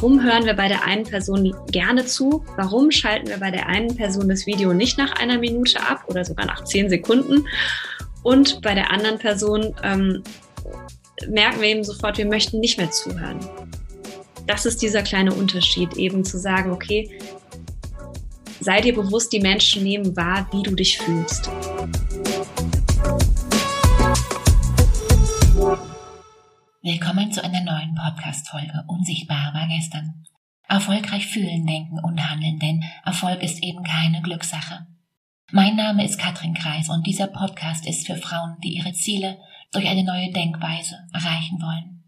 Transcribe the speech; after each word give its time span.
Warum 0.00 0.22
hören 0.22 0.44
wir 0.44 0.54
bei 0.54 0.68
der 0.68 0.84
einen 0.84 1.02
Person 1.02 1.56
gerne 1.72 2.06
zu? 2.06 2.44
Warum 2.56 2.92
schalten 2.92 3.26
wir 3.26 3.38
bei 3.38 3.50
der 3.50 3.66
einen 3.66 3.96
Person 3.96 4.28
das 4.28 4.46
Video 4.46 4.72
nicht 4.72 4.96
nach 4.96 5.14
einer 5.14 5.38
Minute 5.38 5.82
ab 5.82 6.04
oder 6.06 6.24
sogar 6.24 6.46
nach 6.46 6.62
zehn 6.62 6.88
Sekunden? 6.88 7.48
Und 8.22 8.62
bei 8.62 8.76
der 8.76 8.92
anderen 8.92 9.18
Person 9.18 9.74
ähm, 9.82 10.22
merken 11.28 11.60
wir 11.60 11.68
eben 11.70 11.82
sofort, 11.82 12.16
wir 12.16 12.26
möchten 12.26 12.60
nicht 12.60 12.78
mehr 12.78 12.92
zuhören. 12.92 13.40
Das 14.46 14.66
ist 14.66 14.82
dieser 14.82 15.02
kleine 15.02 15.34
Unterschied, 15.34 15.92
eben 15.96 16.24
zu 16.24 16.38
sagen, 16.38 16.70
okay, 16.70 17.18
sei 18.60 18.80
dir 18.80 18.94
bewusst, 18.94 19.32
die 19.32 19.40
Menschen 19.40 19.82
nehmen 19.82 20.16
wahr, 20.16 20.48
wie 20.52 20.62
du 20.62 20.76
dich 20.76 20.96
fühlst. 20.98 21.50
Willkommen 26.80 27.32
zu 27.32 27.42
einer 27.42 27.60
neuen 27.60 27.96
Podcast-Folge 27.96 28.84
Unsichtbar 28.86 29.52
war 29.52 29.66
gestern. 29.66 30.24
Erfolgreich 30.68 31.26
fühlen, 31.26 31.66
denken 31.66 31.98
und 31.98 32.30
handeln, 32.30 32.60
denn 32.60 32.84
Erfolg 33.04 33.42
ist 33.42 33.64
eben 33.64 33.82
keine 33.82 34.22
Glückssache. 34.22 34.86
Mein 35.50 35.74
Name 35.74 36.04
ist 36.04 36.20
Katrin 36.20 36.54
Kreis 36.54 36.88
und 36.88 37.04
dieser 37.04 37.26
Podcast 37.26 37.84
ist 37.84 38.06
für 38.06 38.14
Frauen, 38.14 38.58
die 38.62 38.76
ihre 38.76 38.92
Ziele 38.92 39.38
durch 39.72 39.88
eine 39.88 40.04
neue 40.04 40.30
Denkweise 40.30 41.00
erreichen 41.12 41.60
wollen. 41.60 42.04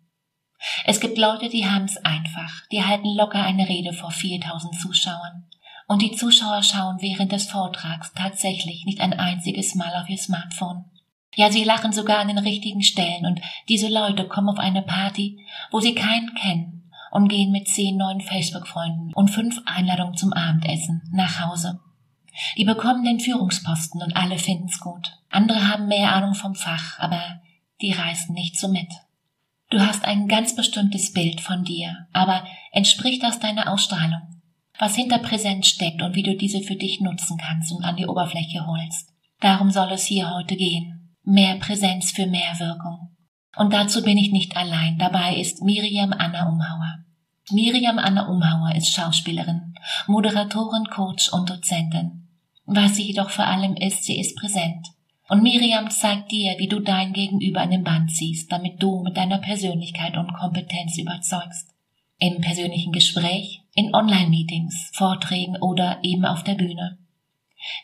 Es 0.84 1.00
gibt 1.00 1.18
Leute, 1.18 1.48
die 1.48 1.68
haben 1.68 1.86
es 1.86 1.96
einfach, 2.04 2.64
die 2.70 2.84
halten 2.84 3.08
locker 3.16 3.42
eine 3.42 3.68
Rede 3.68 3.92
vor 3.92 4.12
4000 4.12 4.76
Zuschauern. 4.76 5.48
Und 5.88 6.00
die 6.00 6.12
Zuschauer 6.12 6.62
schauen 6.62 6.98
während 7.00 7.32
des 7.32 7.46
Vortrags 7.46 8.12
tatsächlich 8.12 8.84
nicht 8.84 9.00
ein 9.00 9.14
einziges 9.14 9.74
Mal 9.74 10.00
auf 10.00 10.08
ihr 10.08 10.18
Smartphone. 10.18 10.84
Ja, 11.36 11.50
sie 11.50 11.64
lachen 11.64 11.92
sogar 11.92 12.18
an 12.18 12.28
den 12.28 12.38
richtigen 12.38 12.82
Stellen 12.82 13.24
und 13.24 13.40
diese 13.68 13.88
Leute 13.88 14.26
kommen 14.26 14.48
auf 14.48 14.58
eine 14.58 14.82
Party, 14.82 15.38
wo 15.70 15.80
sie 15.80 15.94
keinen 15.94 16.34
kennen 16.34 16.90
und 17.12 17.28
gehen 17.28 17.52
mit 17.52 17.68
zehn 17.68 17.96
neuen 17.96 18.20
Facebook-Freunden 18.20 19.12
und 19.14 19.28
fünf 19.28 19.60
Einladungen 19.64 20.16
zum 20.16 20.32
Abendessen 20.32 21.02
nach 21.12 21.40
Hause. 21.40 21.80
Die 22.56 22.64
bekommen 22.64 23.04
den 23.04 23.20
Führungsposten 23.20 24.02
und 24.02 24.16
alle 24.16 24.38
finden's 24.38 24.80
gut. 24.80 25.18
Andere 25.30 25.68
haben 25.68 25.86
mehr 25.86 26.12
Ahnung 26.12 26.34
vom 26.34 26.54
Fach, 26.54 26.98
aber 26.98 27.40
die 27.80 27.92
reißen 27.92 28.34
nicht 28.34 28.58
so 28.58 28.68
mit. 28.68 28.88
Du 29.70 29.80
hast 29.80 30.04
ein 30.04 30.26
ganz 30.26 30.56
bestimmtes 30.56 31.12
Bild 31.12 31.40
von 31.40 31.64
dir, 31.64 32.08
aber 32.12 32.44
entspricht 32.72 33.22
das 33.22 33.38
deiner 33.38 33.72
Ausstrahlung? 33.72 34.22
Was 34.78 34.96
hinter 34.96 35.18
Präsenz 35.18 35.68
steckt 35.68 36.02
und 36.02 36.16
wie 36.16 36.22
du 36.22 36.36
diese 36.36 36.60
für 36.60 36.76
dich 36.76 37.00
nutzen 37.00 37.36
kannst 37.38 37.70
und 37.70 37.84
an 37.84 37.96
die 37.96 38.06
Oberfläche 38.06 38.66
holst. 38.66 39.12
Darum 39.40 39.70
soll 39.70 39.92
es 39.92 40.06
hier 40.06 40.34
heute 40.34 40.56
gehen 40.56 40.99
mehr 41.24 41.56
Präsenz 41.56 42.12
für 42.12 42.26
mehr 42.26 42.58
Wirkung. 42.58 43.16
Und 43.56 43.72
dazu 43.72 44.02
bin 44.02 44.16
ich 44.16 44.30
nicht 44.30 44.56
allein. 44.56 44.98
Dabei 44.98 45.36
ist 45.36 45.62
Miriam 45.62 46.12
Anna 46.12 46.48
Umhauer. 46.48 47.04
Miriam 47.50 47.98
Anna 47.98 48.28
Umhauer 48.28 48.74
ist 48.76 48.92
Schauspielerin, 48.92 49.74
Moderatorin, 50.06 50.84
Coach 50.84 51.32
und 51.32 51.50
Dozentin. 51.50 52.28
Was 52.64 52.96
sie 52.96 53.08
jedoch 53.08 53.30
vor 53.30 53.46
allem 53.46 53.74
ist, 53.74 54.04
sie 54.04 54.20
ist 54.20 54.36
präsent. 54.36 54.86
Und 55.28 55.42
Miriam 55.42 55.90
zeigt 55.90 56.30
dir, 56.30 56.56
wie 56.58 56.68
du 56.68 56.80
dein 56.80 57.12
Gegenüber 57.12 57.60
an 57.60 57.70
den 57.70 57.84
Band 57.84 58.10
ziehst, 58.12 58.50
damit 58.52 58.82
du 58.82 59.02
mit 59.02 59.16
deiner 59.16 59.38
Persönlichkeit 59.38 60.16
und 60.16 60.32
Kompetenz 60.34 60.98
überzeugst. 60.98 61.68
Im 62.18 62.40
persönlichen 62.40 62.92
Gespräch, 62.92 63.62
in 63.74 63.94
Online-Meetings, 63.94 64.90
Vorträgen 64.92 65.56
oder 65.56 65.98
eben 66.02 66.24
auf 66.24 66.44
der 66.44 66.54
Bühne. 66.54 66.98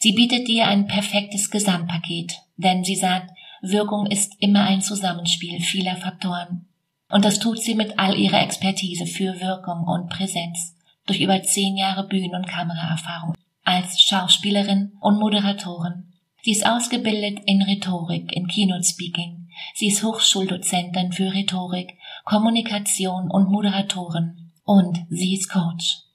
Sie 0.00 0.12
bietet 0.12 0.48
dir 0.48 0.66
ein 0.66 0.86
perfektes 0.86 1.50
Gesamtpaket, 1.50 2.40
denn 2.56 2.84
sie 2.84 2.96
sagt, 2.96 3.30
Wirkung 3.62 4.06
ist 4.06 4.34
immer 4.40 4.64
ein 4.64 4.80
Zusammenspiel 4.80 5.60
vieler 5.60 5.96
Faktoren. 5.96 6.66
Und 7.08 7.24
das 7.24 7.38
tut 7.38 7.58
sie 7.58 7.74
mit 7.74 7.98
all 7.98 8.18
ihrer 8.18 8.40
Expertise 8.42 9.06
für 9.06 9.40
Wirkung 9.40 9.84
und 9.84 10.08
Präsenz 10.08 10.74
durch 11.06 11.20
über 11.20 11.42
zehn 11.42 11.76
Jahre 11.76 12.06
Bühnen- 12.06 12.34
und 12.34 12.48
Kameraerfahrung 12.48 13.34
als 13.62 14.00
Schauspielerin 14.00 14.92
und 15.00 15.18
Moderatorin. 15.18 16.12
Sie 16.42 16.52
ist 16.52 16.66
ausgebildet 16.66 17.40
in 17.46 17.62
Rhetorik, 17.62 18.32
in 18.32 18.46
Keynote 18.46 18.84
Speaking. 18.84 19.48
Sie 19.74 19.88
ist 19.88 20.02
Hochschuldozentin 20.04 21.12
für 21.12 21.32
Rhetorik, 21.32 21.98
Kommunikation 22.24 23.30
und 23.30 23.50
Moderatorin. 23.50 24.52
Und 24.64 24.98
sie 25.10 25.34
ist 25.34 25.48
Coach. 25.48 26.05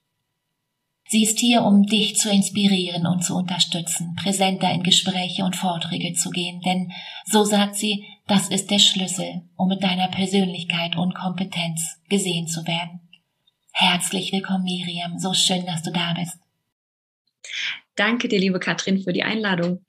Sie 1.12 1.24
ist 1.24 1.40
hier, 1.40 1.64
um 1.64 1.86
dich 1.86 2.16
zu 2.16 2.32
inspirieren 2.32 3.06
und 3.06 3.22
zu 3.22 3.36
unterstützen, 3.36 4.16
präsenter 4.16 4.72
in 4.72 4.82
Gespräche 4.82 5.44
und 5.44 5.58
Vorträge 5.58 6.14
zu 6.14 6.30
gehen, 6.30 6.62
denn, 6.62 6.94
so 7.26 7.44
sagt 7.44 7.76
sie, 7.76 8.06
das 8.28 8.48
ist 8.48 8.72
der 8.72 8.80
Schlüssel, 8.80 9.42
um 9.58 9.68
mit 9.68 9.84
deiner 9.84 10.08
Persönlichkeit 10.08 10.96
und 10.96 11.14
Kompetenz 11.14 12.00
gesehen 12.08 12.48
zu 12.48 12.66
werden. 12.66 13.02
Herzlich 13.74 14.32
willkommen, 14.32 14.64
Miriam. 14.64 15.20
So 15.20 15.34
schön, 15.34 15.66
dass 15.66 15.84
du 15.84 15.92
da 15.92 16.14
bist. 16.14 16.40
Danke 17.98 18.30
dir, 18.30 18.40
liebe 18.40 18.62
Katrin, 18.62 19.04
für 19.04 19.12
die 19.12 19.24
Einladung. 19.24 19.84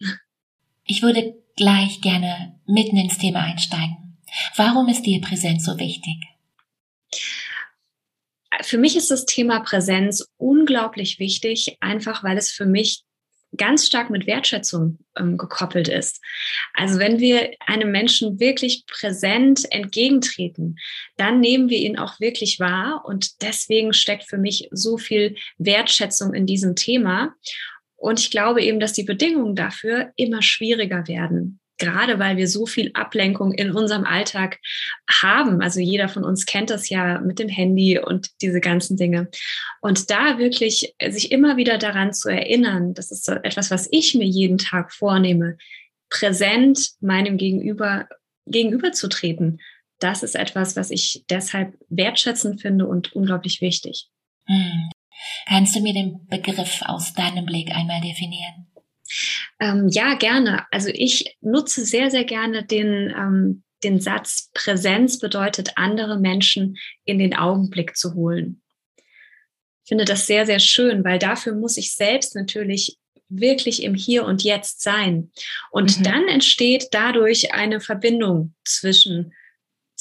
Ich 0.84 1.02
würde 1.02 1.36
gleich 1.54 2.00
gerne 2.00 2.58
mitten 2.66 2.96
ins 2.96 3.18
Thema 3.18 3.42
einsteigen. 3.42 4.18
Warum 4.56 4.88
ist 4.88 5.06
dir 5.06 5.20
Präsenz 5.20 5.66
so 5.66 5.78
wichtig? 5.78 6.16
Für 8.62 8.78
mich 8.78 8.96
ist 8.96 9.10
das 9.10 9.24
Thema 9.24 9.60
Präsenz 9.60 10.26
unglaublich 10.36 11.18
wichtig, 11.18 11.76
einfach 11.80 12.24
weil 12.24 12.36
es 12.36 12.50
für 12.50 12.66
mich 12.66 13.02
ganz 13.56 13.86
stark 13.86 14.10
mit 14.10 14.26
Wertschätzung 14.26 14.98
ähm, 15.16 15.36
gekoppelt 15.36 15.88
ist. 15.88 16.20
Also 16.74 16.98
wenn 16.98 17.18
wir 17.18 17.50
einem 17.66 17.90
Menschen 17.90 18.40
wirklich 18.40 18.84
präsent 18.86 19.70
entgegentreten, 19.70 20.76
dann 21.16 21.40
nehmen 21.40 21.68
wir 21.68 21.78
ihn 21.78 21.98
auch 21.98 22.18
wirklich 22.18 22.60
wahr 22.60 23.04
und 23.04 23.42
deswegen 23.42 23.92
steckt 23.92 24.24
für 24.24 24.38
mich 24.38 24.68
so 24.70 24.96
viel 24.96 25.36
Wertschätzung 25.58 26.32
in 26.32 26.46
diesem 26.46 26.76
Thema. 26.76 27.34
Und 27.96 28.20
ich 28.20 28.30
glaube 28.30 28.62
eben, 28.62 28.80
dass 28.80 28.94
die 28.94 29.04
Bedingungen 29.04 29.54
dafür 29.54 30.12
immer 30.16 30.42
schwieriger 30.42 31.06
werden 31.06 31.60
gerade 31.82 32.18
weil 32.18 32.36
wir 32.36 32.46
so 32.46 32.64
viel 32.64 32.92
Ablenkung 32.94 33.52
in 33.52 33.72
unserem 33.72 34.04
Alltag 34.04 34.60
haben. 35.10 35.60
Also 35.60 35.80
jeder 35.80 36.08
von 36.08 36.24
uns 36.24 36.46
kennt 36.46 36.70
das 36.70 36.88
ja 36.88 37.20
mit 37.20 37.40
dem 37.40 37.48
Handy 37.48 37.98
und 37.98 38.30
diese 38.40 38.60
ganzen 38.60 38.96
Dinge. 38.96 39.28
Und 39.80 40.10
da 40.10 40.38
wirklich 40.38 40.94
sich 41.04 41.32
immer 41.32 41.56
wieder 41.56 41.78
daran 41.78 42.12
zu 42.12 42.28
erinnern, 42.28 42.94
das 42.94 43.10
ist 43.10 43.24
so 43.24 43.32
etwas, 43.32 43.70
was 43.70 43.88
ich 43.90 44.14
mir 44.14 44.26
jeden 44.26 44.58
Tag 44.58 44.92
vornehme, 44.92 45.58
präsent 46.08 46.90
meinem 47.00 47.36
Gegenüber 47.36 48.08
gegenüberzutreten. 48.46 49.60
Das 49.98 50.22
ist 50.22 50.36
etwas, 50.36 50.76
was 50.76 50.90
ich 50.90 51.24
deshalb 51.30 51.74
wertschätzend 51.88 52.60
finde 52.60 52.86
und 52.86 53.12
unglaublich 53.12 53.60
wichtig. 53.60 54.08
Hm. 54.46 54.90
Kannst 55.46 55.74
du 55.74 55.80
mir 55.80 55.94
den 55.94 56.26
Begriff 56.28 56.82
aus 56.82 57.12
deinem 57.14 57.46
Blick 57.46 57.70
einmal 57.70 58.00
definieren? 58.00 58.66
Ähm, 59.62 59.86
ja, 59.88 60.14
gerne. 60.14 60.66
Also 60.72 60.88
ich 60.92 61.36
nutze 61.40 61.84
sehr, 61.84 62.10
sehr 62.10 62.24
gerne 62.24 62.64
den, 62.64 63.14
ähm, 63.16 63.62
den 63.84 64.00
Satz, 64.00 64.50
Präsenz 64.54 65.20
bedeutet, 65.20 65.70
andere 65.76 66.18
Menschen 66.18 66.78
in 67.04 67.20
den 67.20 67.36
Augenblick 67.36 67.96
zu 67.96 68.14
holen. 68.14 68.60
Ich 68.96 69.88
finde 69.88 70.04
das 70.04 70.26
sehr, 70.26 70.46
sehr 70.46 70.58
schön, 70.58 71.04
weil 71.04 71.20
dafür 71.20 71.54
muss 71.54 71.76
ich 71.76 71.94
selbst 71.94 72.34
natürlich 72.34 72.98
wirklich 73.28 73.84
im 73.84 73.94
Hier 73.94 74.24
und 74.24 74.42
Jetzt 74.42 74.82
sein. 74.82 75.30
Und 75.70 76.00
mhm. 76.00 76.02
dann 76.02 76.28
entsteht 76.28 76.88
dadurch 76.90 77.54
eine 77.54 77.80
Verbindung 77.80 78.54
zwischen 78.64 79.32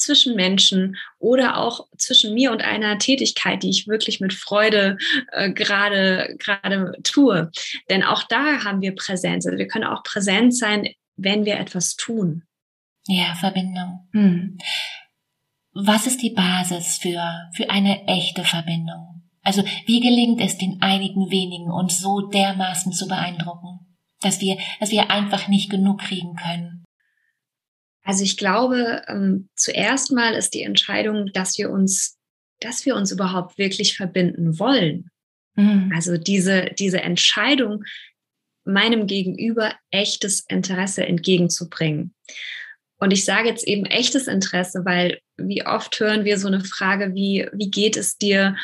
zwischen 0.02 0.34
Menschen 0.36 0.96
oder 1.18 1.58
auch 1.58 1.86
zwischen 1.96 2.34
mir 2.34 2.52
und 2.52 2.62
einer 2.62 2.98
Tätigkeit, 2.98 3.62
die 3.62 3.70
ich 3.70 3.88
wirklich 3.88 4.20
mit 4.20 4.32
Freude 4.32 4.98
äh, 5.32 5.50
gerade 5.50 6.36
gerade 6.38 6.92
tue. 7.02 7.50
Denn 7.90 8.02
auch 8.02 8.24
da 8.24 8.64
haben 8.64 8.80
wir 8.80 8.94
Präsenz. 8.94 9.46
Also 9.46 9.58
wir 9.58 9.68
können 9.68 9.84
auch 9.84 10.02
präsent 10.02 10.56
sein, 10.56 10.88
wenn 11.16 11.44
wir 11.44 11.58
etwas 11.58 11.96
tun. 11.96 12.42
Ja, 13.06 13.34
Verbindung. 13.34 14.08
Hm. 14.12 14.58
Was 15.74 16.06
ist 16.06 16.22
die 16.22 16.30
Basis 16.30 16.98
für, 16.98 17.50
für 17.54 17.70
eine 17.70 18.06
echte 18.06 18.44
Verbindung? 18.44 19.22
Also 19.42 19.64
wie 19.86 20.00
gelingt 20.00 20.40
es 20.40 20.58
den 20.58 20.80
einigen 20.82 21.30
wenigen, 21.30 21.70
uns 21.70 21.98
so 21.98 22.20
dermaßen 22.20 22.92
zu 22.92 23.08
beeindrucken, 23.08 23.96
dass 24.20 24.40
wir, 24.40 24.58
dass 24.78 24.90
wir 24.90 25.10
einfach 25.10 25.48
nicht 25.48 25.70
genug 25.70 26.00
kriegen 26.00 26.36
können? 26.36 26.81
Also 28.04 28.24
ich 28.24 28.36
glaube, 28.36 29.02
ähm, 29.06 29.48
zuerst 29.54 30.12
mal 30.12 30.34
ist 30.34 30.54
die 30.54 30.62
Entscheidung, 30.62 31.30
dass 31.32 31.56
wir 31.58 31.70
uns, 31.70 32.18
dass 32.60 32.84
wir 32.84 32.96
uns 32.96 33.12
überhaupt 33.12 33.58
wirklich 33.58 33.96
verbinden 33.96 34.58
wollen. 34.58 35.10
Mhm. 35.54 35.92
Also 35.94 36.16
diese, 36.16 36.70
diese 36.78 37.00
Entscheidung, 37.00 37.84
meinem 38.64 39.06
Gegenüber 39.06 39.74
echtes 39.90 40.44
Interesse 40.48 41.04
entgegenzubringen. 41.04 42.14
Und 42.98 43.10
ich 43.12 43.24
sage 43.24 43.48
jetzt 43.48 43.66
eben 43.66 43.84
echtes 43.84 44.28
Interesse, 44.28 44.84
weil 44.84 45.18
wie 45.36 45.66
oft 45.66 45.98
hören 45.98 46.24
wir 46.24 46.38
so 46.38 46.46
eine 46.46 46.64
Frage 46.64 47.14
wie, 47.14 47.48
wie 47.52 47.70
geht 47.70 47.96
es 47.96 48.16
dir? 48.16 48.56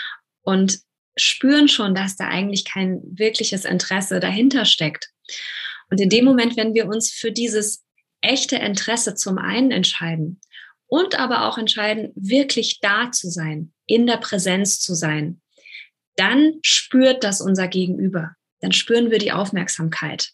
Und 0.43 0.79
spüren 1.17 1.67
schon, 1.67 1.95
dass 1.95 2.17
da 2.17 2.29
eigentlich 2.29 2.65
kein 2.65 3.01
wirkliches 3.03 3.65
Interesse 3.65 4.21
dahinter 4.21 4.65
steckt. 4.65 5.11
Und 5.91 6.01
in 6.01 6.09
dem 6.09 6.25
Moment, 6.25 6.57
wenn 6.57 6.75
wir 6.75 6.87
uns 6.87 7.11
für 7.11 7.33
dieses 7.33 7.85
echte 8.29 8.57
Interesse 8.57 9.15
zum 9.15 9.39
einen 9.39 9.71
entscheiden 9.71 10.41
und 10.87 11.19
aber 11.19 11.49
auch 11.49 11.59
entscheiden, 11.59 12.13
wirklich 12.15 12.81
da 12.81 13.11
zu 13.11 13.31
sein, 13.31 13.73
in 13.87 14.07
der 14.07 14.19
Präsenz 14.19 14.81
zu 14.81 14.95
sein, 14.95 15.41
dann 16.17 16.59
spürt 16.63 17.25
das 17.25 17.41
unser 17.41 17.69
Gegenüber. 17.69 18.33
Dann 18.61 18.73
spüren 18.73 19.11
wir 19.11 19.19
die 19.19 19.33
Aufmerksamkeit. 19.33 20.31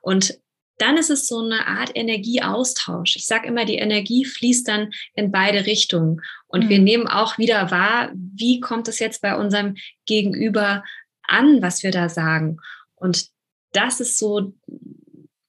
Und 0.00 0.38
dann 0.76 0.96
ist 0.96 1.10
es 1.10 1.26
so 1.26 1.40
eine 1.40 1.66
Art 1.66 1.90
Energieaustausch. 1.94 3.16
Ich 3.16 3.26
sage 3.26 3.48
immer, 3.48 3.64
die 3.64 3.78
Energie 3.78 4.24
fließt 4.24 4.68
dann 4.68 4.90
in 5.14 5.32
beide 5.32 5.66
Richtungen. 5.66 6.20
Und 6.46 6.66
mhm. 6.66 6.68
wir 6.68 6.78
nehmen 6.78 7.08
auch 7.08 7.38
wieder 7.38 7.70
wahr, 7.70 8.12
wie 8.14 8.60
kommt 8.60 8.86
es 8.86 9.00
jetzt 9.00 9.22
bei 9.22 9.34
unserem 9.34 9.76
Gegenüber 10.06 10.84
an, 11.22 11.62
was 11.62 11.82
wir 11.82 11.90
da 11.90 12.08
sagen. 12.08 12.58
Und 12.94 13.28
das 13.72 14.00
ist 14.00 14.18
so 14.18 14.54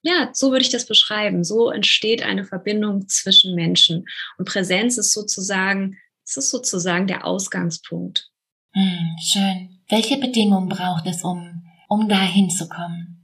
ja, 0.02 0.30
so 0.32 0.50
würde 0.50 0.62
ich 0.62 0.70
das 0.70 0.86
beschreiben. 0.86 1.44
So 1.44 1.70
entsteht 1.70 2.22
eine 2.22 2.44
Verbindung 2.44 3.08
zwischen 3.08 3.54
Menschen. 3.54 4.06
Und 4.38 4.48
Präsenz 4.48 4.98
ist 4.98 5.12
sozusagen, 5.12 5.96
es 6.24 6.36
ist 6.36 6.50
sozusagen 6.50 7.06
der 7.06 7.26
Ausgangspunkt. 7.26 8.30
Hm, 8.72 9.16
schön. 9.20 9.80
Welche 9.88 10.18
Bedingungen 10.18 10.68
braucht 10.68 11.06
es, 11.06 11.22
um, 11.22 11.64
um 11.88 12.08
da 12.08 12.22
hinzukommen? 12.22 13.19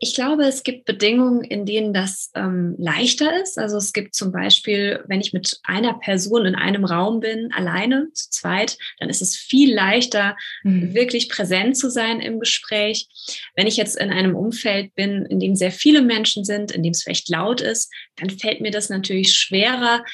Ich 0.00 0.14
glaube, 0.14 0.44
es 0.44 0.62
gibt 0.62 0.84
Bedingungen, 0.84 1.42
in 1.42 1.66
denen 1.66 1.92
das 1.92 2.30
ähm, 2.36 2.76
leichter 2.78 3.42
ist. 3.42 3.58
Also 3.58 3.76
es 3.78 3.92
gibt 3.92 4.14
zum 4.14 4.30
Beispiel, 4.30 5.02
wenn 5.08 5.20
ich 5.20 5.32
mit 5.32 5.58
einer 5.64 5.94
Person 5.94 6.46
in 6.46 6.54
einem 6.54 6.84
Raum 6.84 7.18
bin, 7.18 7.52
alleine, 7.52 8.06
zu 8.12 8.30
zweit, 8.30 8.78
dann 9.00 9.10
ist 9.10 9.22
es 9.22 9.36
viel 9.36 9.74
leichter, 9.74 10.36
mhm. 10.62 10.94
wirklich 10.94 11.28
präsent 11.28 11.76
zu 11.76 11.90
sein 11.90 12.20
im 12.20 12.38
Gespräch. 12.38 13.08
Wenn 13.56 13.66
ich 13.66 13.76
jetzt 13.76 13.96
in 13.96 14.10
einem 14.10 14.36
Umfeld 14.36 14.94
bin, 14.94 15.26
in 15.26 15.40
dem 15.40 15.56
sehr 15.56 15.72
viele 15.72 16.00
Menschen 16.00 16.44
sind, 16.44 16.70
in 16.70 16.84
dem 16.84 16.92
es 16.92 17.02
vielleicht 17.02 17.28
laut 17.28 17.60
ist, 17.60 17.92
dann 18.16 18.30
fällt 18.30 18.60
mir 18.60 18.70
das 18.70 18.90
natürlich 18.90 19.34
schwerer, 19.34 20.04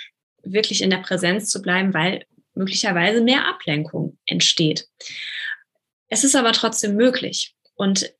wirklich 0.42 0.82
in 0.82 0.90
der 0.90 0.98
Präsenz 0.98 1.50
zu 1.50 1.60
bleiben, 1.60 1.92
weil 1.92 2.24
möglicherweise 2.54 3.20
mehr 3.20 3.46
Ablenkung 3.46 4.16
entsteht. 4.24 4.86
Es 6.08 6.24
ist 6.24 6.36
aber 6.36 6.52
trotzdem 6.52 6.96
möglich. 6.96 7.54
Und 7.74 8.10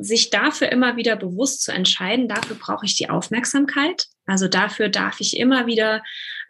sich 0.00 0.30
dafür 0.30 0.70
immer 0.70 0.96
wieder 0.96 1.16
bewusst 1.16 1.62
zu 1.62 1.72
entscheiden, 1.72 2.28
dafür 2.28 2.56
brauche 2.56 2.86
ich 2.86 2.96
die 2.96 3.10
Aufmerksamkeit. 3.10 4.06
Also 4.26 4.46
dafür 4.48 4.88
darf 4.88 5.20
ich 5.20 5.36
immer 5.36 5.66
wieder, 5.66 6.02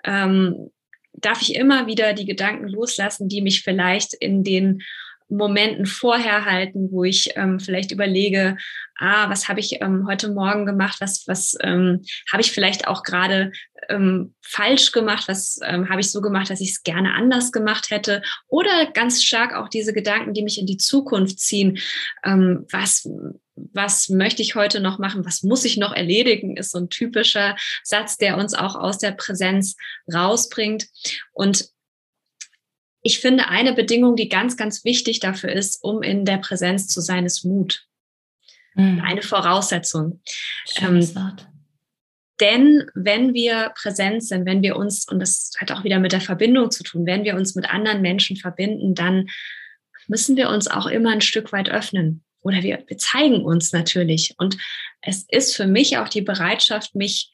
ähm, 0.05 0.71
darf 1.15 1.41
ich 1.41 1.55
immer 1.55 1.87
wieder 1.87 2.13
die 2.13 2.27
Gedanken 2.27 2.69
loslassen, 2.69 3.29
die 3.29 3.41
mich 3.41 3.63
vielleicht 3.63 4.15
in 4.15 4.45
den 4.45 4.83
Momenten 5.29 5.87
vorher 5.87 6.45
halten, 6.45 6.89
wo 6.91 7.05
ich 7.05 7.37
ähm, 7.37 7.61
vielleicht 7.61 7.91
überlege, 7.91 8.57
ah, 8.99 9.31
was 9.31 9.49
habe 9.49 9.61
ich 9.61 9.81
ähm, 9.81 10.07
heute 10.07 10.29
Morgen 10.29 10.67
gemacht, 10.67 11.01
was, 11.01 11.25
was 11.27 11.57
ähm, 11.63 12.03
habe 12.31 12.43
ich 12.43 12.53
vielleicht 12.53 12.87
auch 12.87 13.03
gerade 13.03 13.53
ähm, 13.89 14.35
falsch 14.43 14.93
gemacht, 14.93 15.29
was 15.29 15.59
ähm, 15.65 15.89
habe 15.89 16.01
ich 16.01 16.11
so 16.11 16.21
gemacht, 16.21 16.51
dass 16.51 16.61
ich 16.61 16.71
es 16.71 16.83
gerne 16.83 17.15
anders 17.15 17.53
gemacht 17.53 17.91
hätte. 17.91 18.23
Oder 18.49 18.91
ganz 18.93 19.23
stark 19.23 19.55
auch 19.55 19.69
diese 19.69 19.93
Gedanken, 19.93 20.35
die 20.35 20.43
mich 20.43 20.59
in 20.59 20.67
die 20.67 20.77
Zukunft 20.77 21.39
ziehen. 21.39 21.79
Ähm, 22.25 22.67
was, 22.71 23.09
was 23.55 24.09
möchte 24.09 24.43
ich 24.43 24.55
heute 24.55 24.81
noch 24.81 24.99
machen? 24.99 25.25
Was 25.25 25.43
muss 25.43 25.65
ich 25.65 25.77
noch 25.77 25.93
erledigen? 25.93 26.57
Ist 26.57 26.73
so 26.73 26.79
ein 26.79 26.91
typischer 26.91 27.57
Satz, 27.85 28.19
der 28.19 28.37
uns 28.37 28.55
auch 28.55 28.75
aus 28.75 28.99
der 28.99 29.13
Präsenz 29.13 29.77
rausbringt. 30.13 30.89
Und 31.33 31.71
ich 33.03 33.21
finde, 33.21 33.49
eine 33.49 33.73
Bedingung, 33.73 34.17
die 34.17 34.29
ganz, 34.29 34.57
ganz 34.57 34.85
wichtig 34.85 35.21
dafür 35.21 35.53
ist, 35.53 35.83
um 35.83 36.03
in 36.03 36.25
der 36.25 36.39
Präsenz 36.39 36.89
zu 36.89 37.01
sein, 37.01 37.25
ist 37.25 37.45
Mut. 37.45 37.88
Mhm. 38.79 39.01
Eine 39.01 39.23
Voraussetzung. 39.23 40.21
Schönes 40.67 41.11
ähm, 41.11 41.17
Wort. 41.17 41.49
Denn 42.41 42.89
wenn 42.95 43.35
wir 43.35 43.73
präsent 43.75 44.25
sind, 44.25 44.47
wenn 44.47 44.63
wir 44.63 44.77
uns, 44.77 45.09
und 45.09 45.19
das 45.19 45.53
hat 45.59 45.73
auch 45.73 45.83
wieder 45.83 45.99
mit 45.99 46.13
der 46.13 46.21
Verbindung 46.21 46.71
zu 46.71 46.85
tun, 46.85 47.05
wenn 47.05 47.25
wir 47.25 47.35
uns 47.35 47.57
mit 47.57 47.69
anderen 47.69 48.01
Menschen 48.01 48.37
verbinden, 48.37 48.95
dann 48.95 49.29
müssen 50.07 50.37
wir 50.37 50.49
uns 50.49 50.69
auch 50.69 50.87
immer 50.87 51.11
ein 51.11 51.21
Stück 51.21 51.53
weit 51.53 51.69
öffnen. 51.69 52.23
Oder 52.41 52.63
wir, 52.63 52.85
wir 52.87 52.99
zeigen 52.99 53.45
uns 53.45 53.73
natürlich. 53.73 54.35
Und 54.39 54.57
es 55.03 55.27
ist 55.29 55.57
für 55.57 55.67
mich 55.67 55.99
auch 55.99 56.09
die 56.09 56.23
Bereitschaft, 56.23 56.95
mich 56.95 57.33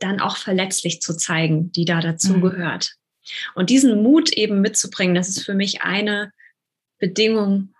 dann 0.00 0.20
auch 0.20 0.36
verletzlich 0.36 1.00
zu 1.00 1.16
zeigen, 1.16 1.70
die 1.70 1.84
da 1.84 2.00
dazu 2.00 2.34
mhm. 2.34 2.40
gehört. 2.40 2.94
Und 3.54 3.70
diesen 3.70 4.02
Mut 4.02 4.32
eben 4.32 4.60
mitzubringen, 4.60 5.14
das 5.14 5.28
ist 5.28 5.44
für 5.44 5.54
mich 5.54 5.82
eine 5.82 6.32
Bedingung, 6.98 7.74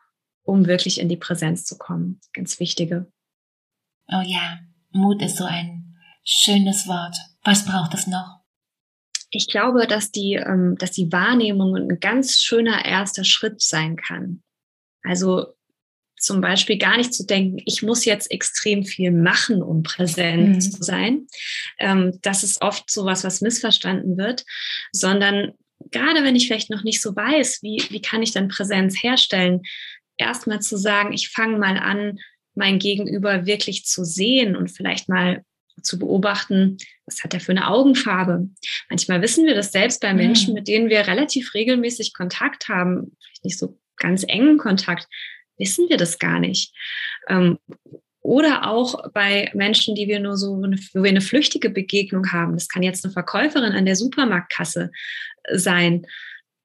um 0.50 0.66
wirklich 0.66 1.00
in 1.00 1.08
die 1.08 1.16
Präsenz 1.16 1.64
zu 1.64 1.78
kommen. 1.78 2.20
Ganz 2.32 2.58
wichtige. 2.58 3.06
Oh 4.08 4.22
ja, 4.24 4.58
Mut 4.90 5.22
ist 5.22 5.36
so 5.36 5.44
ein 5.44 5.96
schönes 6.24 6.88
Wort. 6.88 7.16
Was 7.44 7.64
braucht 7.64 7.94
es 7.94 8.06
noch? 8.06 8.40
Ich 9.30 9.48
glaube, 9.48 9.86
dass 9.86 10.10
die, 10.10 10.34
ähm, 10.34 10.74
dass 10.78 10.90
die 10.90 11.12
Wahrnehmung 11.12 11.76
ein 11.76 12.00
ganz 12.00 12.40
schöner 12.40 12.84
erster 12.84 13.24
Schritt 13.24 13.62
sein 13.62 13.96
kann. 13.96 14.42
Also 15.04 15.46
zum 16.18 16.40
Beispiel 16.40 16.76
gar 16.76 16.96
nicht 16.96 17.14
zu 17.14 17.24
denken, 17.24 17.62
ich 17.64 17.82
muss 17.82 18.04
jetzt 18.04 18.30
extrem 18.30 18.84
viel 18.84 19.12
machen, 19.12 19.62
um 19.62 19.84
präsent 19.84 20.56
mhm. 20.56 20.60
zu 20.60 20.82
sein. 20.82 21.28
Ähm, 21.78 22.18
das 22.22 22.42
ist 22.42 22.60
oft 22.60 22.90
so 22.90 23.04
was, 23.04 23.22
was 23.22 23.40
missverstanden 23.40 24.18
wird, 24.18 24.44
sondern 24.92 25.52
gerade 25.90 26.22
wenn 26.24 26.36
ich 26.36 26.46
vielleicht 26.46 26.70
noch 26.70 26.82
nicht 26.82 27.00
so 27.00 27.14
weiß, 27.14 27.60
wie, 27.62 27.82
wie 27.88 28.02
kann 28.02 28.22
ich 28.22 28.32
dann 28.32 28.48
Präsenz 28.48 29.02
herstellen, 29.02 29.62
erstmal 30.20 30.60
zu 30.60 30.76
sagen, 30.76 31.12
ich 31.12 31.30
fange 31.30 31.58
mal 31.58 31.76
an, 31.76 32.18
mein 32.54 32.78
Gegenüber 32.78 33.46
wirklich 33.46 33.84
zu 33.84 34.04
sehen 34.04 34.56
und 34.56 34.68
vielleicht 34.68 35.08
mal 35.08 35.44
zu 35.82 35.98
beobachten, 35.98 36.76
was 37.06 37.24
hat 37.24 37.34
er 37.34 37.40
für 37.40 37.52
eine 37.52 37.68
Augenfarbe. 37.68 38.48
Manchmal 38.88 39.22
wissen 39.22 39.46
wir 39.46 39.54
das 39.54 39.72
selbst 39.72 40.00
bei 40.00 40.12
Menschen, 40.12 40.50
mhm. 40.50 40.54
mit 40.54 40.68
denen 40.68 40.90
wir 40.90 41.06
relativ 41.06 41.54
regelmäßig 41.54 42.12
Kontakt 42.12 42.68
haben, 42.68 43.16
vielleicht 43.20 43.44
nicht 43.44 43.58
so 43.58 43.78
ganz 43.96 44.24
engen 44.26 44.58
Kontakt, 44.58 45.06
wissen 45.58 45.88
wir 45.88 45.96
das 45.96 46.18
gar 46.18 46.38
nicht. 46.38 46.74
Ähm, 47.28 47.58
oder 48.22 48.68
auch 48.68 49.10
bei 49.12 49.50
Menschen, 49.54 49.94
die 49.94 50.06
wir 50.06 50.20
nur 50.20 50.36
so, 50.36 50.58
wo 50.58 51.02
wir 51.02 51.10
eine 51.10 51.20
flüchtige 51.20 51.70
Begegnung 51.70 52.32
haben. 52.32 52.54
Das 52.54 52.68
kann 52.68 52.82
jetzt 52.82 53.04
eine 53.04 53.12
Verkäuferin 53.12 53.72
an 53.72 53.86
der 53.86 53.96
Supermarktkasse 53.96 54.90
sein. 55.52 56.06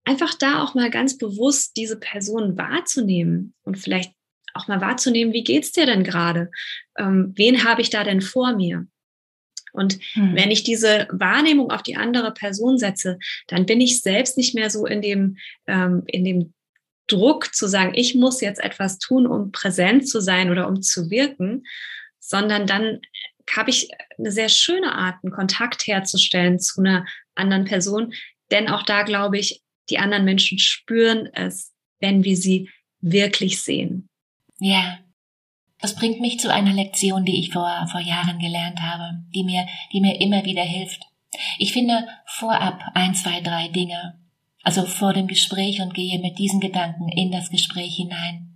Einfach 0.06 0.34
da 0.36 0.63
auch 0.63 0.75
mal 0.75 0.90
ganz 0.90 1.18
bewusst 1.18 1.75
diese 1.78 2.00
Person 2.00 2.57
wahrzunehmen 2.57 3.54
und 3.63 3.78
vielleicht 3.78 4.13
auch 4.54 4.68
mal 4.68 4.81
wahrzunehmen, 4.81 5.34
wie 5.34 5.44
geht's 5.44 5.72
dir 5.72 5.86
denn 5.86 6.04
gerade? 6.04 6.50
Ähm, 6.98 7.34
wen 7.36 7.66
habe 7.66 7.81
ich 7.81 7.90
da 7.90 8.04
denn 8.04 8.22
vor 8.22 8.56
mir? 8.56 8.88
Und 9.74 10.00
hm. 10.13 10.36
wenn 10.36 10.52
ich 10.52 10.63
diese 10.63 11.07
Wahrnehmung 11.12 11.69
auf 11.72 11.84
die 11.84 11.98
andere 11.98 12.34
Person 12.34 12.78
setze, 12.78 13.19
dann 13.48 13.66
bin 13.66 13.81
ich 13.81 14.02
selbst 14.02 14.38
nicht 14.38 14.56
mehr 14.56 14.69
so 14.69 14.86
in 14.86 15.02
dem, 15.02 15.38
ähm, 15.68 16.04
in 16.07 16.24
dem 16.24 16.54
Druck 17.07 17.54
zu 17.54 17.68
sagen, 17.68 17.94
ich 17.94 18.16
muss 18.16 18.42
jetzt 18.42 18.64
etwas 18.64 18.97
tun, 18.97 19.28
um 19.28 19.52
präsent 19.52 20.07
zu 20.07 20.21
sein 20.21 20.50
oder 20.50 20.68
um 20.68 20.81
zu 20.81 21.12
wirken, 21.12 21.64
sondern 22.19 22.66
dann 22.66 23.02
habe 23.56 23.69
ich 23.69 23.90
eine 24.18 24.31
sehr 24.31 24.50
schöne 24.50 24.94
Art, 24.94 25.18
einen 25.24 25.33
Kontakt 25.33 25.85
herzustellen 25.85 26.59
zu 26.59 26.81
einer 26.81 27.06
anderen 27.35 27.66
Person. 27.66 28.14
Denn 28.50 28.69
auch 28.69 28.83
da 28.83 29.04
glaube 29.04 29.38
ich, 29.38 29.62
die 29.89 29.99
anderen 29.99 30.25
Menschen 30.25 30.59
spüren 30.59 31.30
es, 31.33 31.73
wenn 31.99 32.23
wir 32.23 32.37
sie 32.37 32.69
wirklich 33.01 33.61
sehen. 33.61 34.07
Ja. 34.59 34.99
Das 35.80 35.95
bringt 35.95 36.21
mich 36.21 36.39
zu 36.39 36.51
einer 36.51 36.73
Lektion, 36.73 37.25
die 37.25 37.39
ich 37.39 37.51
vor, 37.51 37.87
vor 37.92 38.01
Jahren 38.01 38.39
gelernt 38.39 38.81
habe, 38.81 39.19
die 39.35 39.44
mir, 39.44 39.68
die 39.92 40.01
mir 40.01 40.19
immer 40.19 40.45
wieder 40.45 40.63
hilft. 40.63 41.01
Ich 41.59 41.73
finde 41.73 42.07
vorab 42.25 42.81
ein, 42.94 43.13
zwei, 43.13 43.42
drei 43.42 43.68
Dinge, 43.68 44.19
also 44.63 44.85
vor 44.85 45.13
dem 45.13 45.27
Gespräch 45.27 45.81
und 45.81 45.94
gehe 45.94 46.19
mit 46.19 46.39
diesen 46.39 46.59
Gedanken 46.59 47.09
in 47.09 47.31
das 47.31 47.49
Gespräch 47.49 47.95
hinein. 47.95 48.56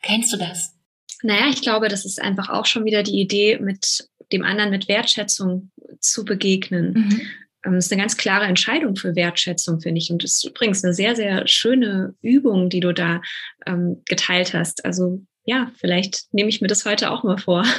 Kennst 0.00 0.32
du 0.32 0.36
das? 0.36 0.76
Naja, 1.22 1.48
ich 1.50 1.60
glaube, 1.60 1.88
das 1.88 2.04
ist 2.04 2.20
einfach 2.20 2.48
auch 2.48 2.66
schon 2.66 2.84
wieder 2.84 3.02
die 3.02 3.20
Idee, 3.20 3.58
mit 3.58 4.08
dem 4.32 4.44
anderen 4.44 4.70
mit 4.70 4.88
Wertschätzung 4.88 5.70
zu 5.98 6.24
begegnen. 6.24 6.92
Mhm. 6.94 7.20
Ähm, 7.64 7.74
das 7.74 7.86
ist 7.86 7.92
eine 7.92 8.02
ganz 8.02 8.16
klare 8.16 8.46
Entscheidung 8.46 8.96
für 8.96 9.16
Wertschätzung, 9.16 9.80
finde 9.80 9.98
ich. 9.98 10.10
Und 10.10 10.22
das 10.24 10.36
ist 10.36 10.44
übrigens 10.44 10.84
eine 10.84 10.94
sehr, 10.94 11.16
sehr 11.16 11.46
schöne 11.46 12.14
Übung, 12.22 12.70
die 12.70 12.80
du 12.80 12.92
da 12.92 13.20
ähm, 13.66 14.02
geteilt 14.06 14.54
hast. 14.54 14.84
Also 14.84 15.22
ja, 15.44 15.72
vielleicht 15.76 16.32
nehme 16.32 16.48
ich 16.48 16.60
mir 16.60 16.68
das 16.68 16.84
heute 16.84 17.10
auch 17.10 17.22
mal 17.22 17.38
vor. 17.38 17.64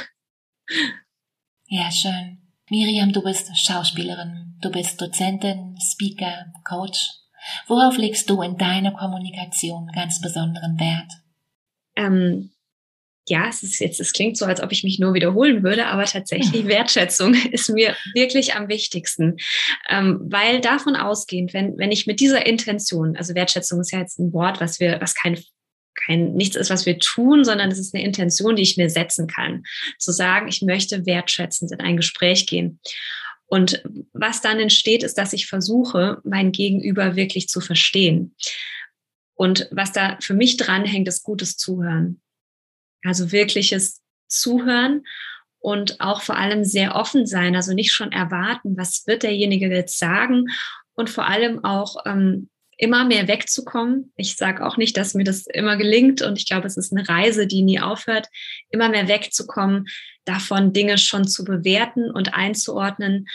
Ja, 1.74 1.90
schön. 1.90 2.36
Miriam, 2.68 3.14
du 3.14 3.22
bist 3.22 3.50
Schauspielerin, 3.56 4.58
du 4.60 4.70
bist 4.70 5.00
Dozentin, 5.00 5.78
Speaker, 5.80 6.52
Coach. 6.64 7.10
Worauf 7.66 7.96
legst 7.96 8.28
du 8.28 8.42
in 8.42 8.58
deiner 8.58 8.92
Kommunikation 8.92 9.90
ganz 9.94 10.20
besonderen 10.20 10.78
Wert? 10.78 11.12
Ähm, 11.96 12.51
ja, 13.28 13.48
es 13.48 13.62
ist 13.62 13.78
jetzt, 13.78 14.00
es 14.00 14.12
klingt 14.12 14.36
so, 14.36 14.44
als 14.44 14.60
ob 14.60 14.72
ich 14.72 14.82
mich 14.82 14.98
nur 14.98 15.14
wiederholen 15.14 15.62
würde, 15.62 15.86
aber 15.86 16.04
tatsächlich 16.04 16.66
Wertschätzung 16.66 17.34
ist 17.52 17.70
mir 17.70 17.96
wirklich 18.14 18.54
am 18.54 18.68
wichtigsten. 18.68 19.36
Ähm, 19.88 20.20
weil 20.24 20.60
davon 20.60 20.96
ausgehend, 20.96 21.54
wenn, 21.54 21.78
wenn 21.78 21.92
ich 21.92 22.06
mit 22.06 22.20
dieser 22.20 22.46
Intention, 22.46 23.16
also 23.16 23.34
Wertschätzung 23.34 23.80
ist 23.80 23.92
ja 23.92 24.00
jetzt 24.00 24.18
ein 24.18 24.32
Wort, 24.32 24.60
was 24.60 24.80
wir, 24.80 25.00
was 25.00 25.14
kein, 25.14 25.38
kein, 25.94 26.32
nichts 26.34 26.56
ist, 26.56 26.70
was 26.70 26.84
wir 26.84 26.98
tun, 26.98 27.44
sondern 27.44 27.70
es 27.70 27.78
ist 27.78 27.94
eine 27.94 28.04
Intention, 28.04 28.56
die 28.56 28.62
ich 28.62 28.76
mir 28.76 28.90
setzen 28.90 29.28
kann. 29.28 29.62
Zu 29.98 30.10
sagen, 30.10 30.48
ich 30.48 30.62
möchte 30.62 31.06
wertschätzend 31.06 31.70
in 31.70 31.80
ein 31.80 31.96
Gespräch 31.96 32.46
gehen. 32.46 32.80
Und 33.46 33.84
was 34.14 34.40
dann 34.40 34.58
entsteht, 34.58 35.02
ist, 35.02 35.18
dass 35.18 35.34
ich 35.34 35.46
versuche, 35.46 36.18
mein 36.24 36.52
Gegenüber 36.52 37.16
wirklich 37.16 37.48
zu 37.48 37.60
verstehen. 37.60 38.34
Und 39.34 39.68
was 39.70 39.92
da 39.92 40.16
für 40.20 40.34
mich 40.34 40.56
dranhängt, 40.56 41.06
ist 41.06 41.22
gutes 41.22 41.56
Zuhören. 41.56 42.22
Also 43.04 43.32
wirkliches 43.32 44.00
Zuhören 44.28 45.04
und 45.58 46.00
auch 46.00 46.22
vor 46.22 46.36
allem 46.36 46.64
sehr 46.64 46.96
offen 46.96 47.26
sein, 47.26 47.54
also 47.54 47.72
nicht 47.72 47.92
schon 47.92 48.12
erwarten, 48.12 48.76
was 48.76 49.06
wird 49.06 49.22
derjenige 49.22 49.68
jetzt 49.68 49.98
sagen 49.98 50.46
und 50.94 51.08
vor 51.08 51.26
allem 51.26 51.64
auch 51.64 51.96
ähm, 52.04 52.48
immer 52.76 53.04
mehr 53.04 53.28
wegzukommen. 53.28 54.12
Ich 54.16 54.36
sage 54.36 54.66
auch 54.66 54.76
nicht, 54.76 54.96
dass 54.96 55.14
mir 55.14 55.24
das 55.24 55.46
immer 55.46 55.76
gelingt 55.76 56.20
und 56.20 56.36
ich 56.36 56.46
glaube, 56.46 56.66
es 56.66 56.76
ist 56.76 56.92
eine 56.92 57.08
Reise, 57.08 57.46
die 57.46 57.62
nie 57.62 57.80
aufhört, 57.80 58.28
immer 58.70 58.88
mehr 58.88 59.06
wegzukommen, 59.06 59.86
davon 60.24 60.72
Dinge 60.72 60.98
schon 60.98 61.28
zu 61.28 61.44
bewerten 61.44 62.10
und 62.10 62.34
einzuordnen, 62.34 63.28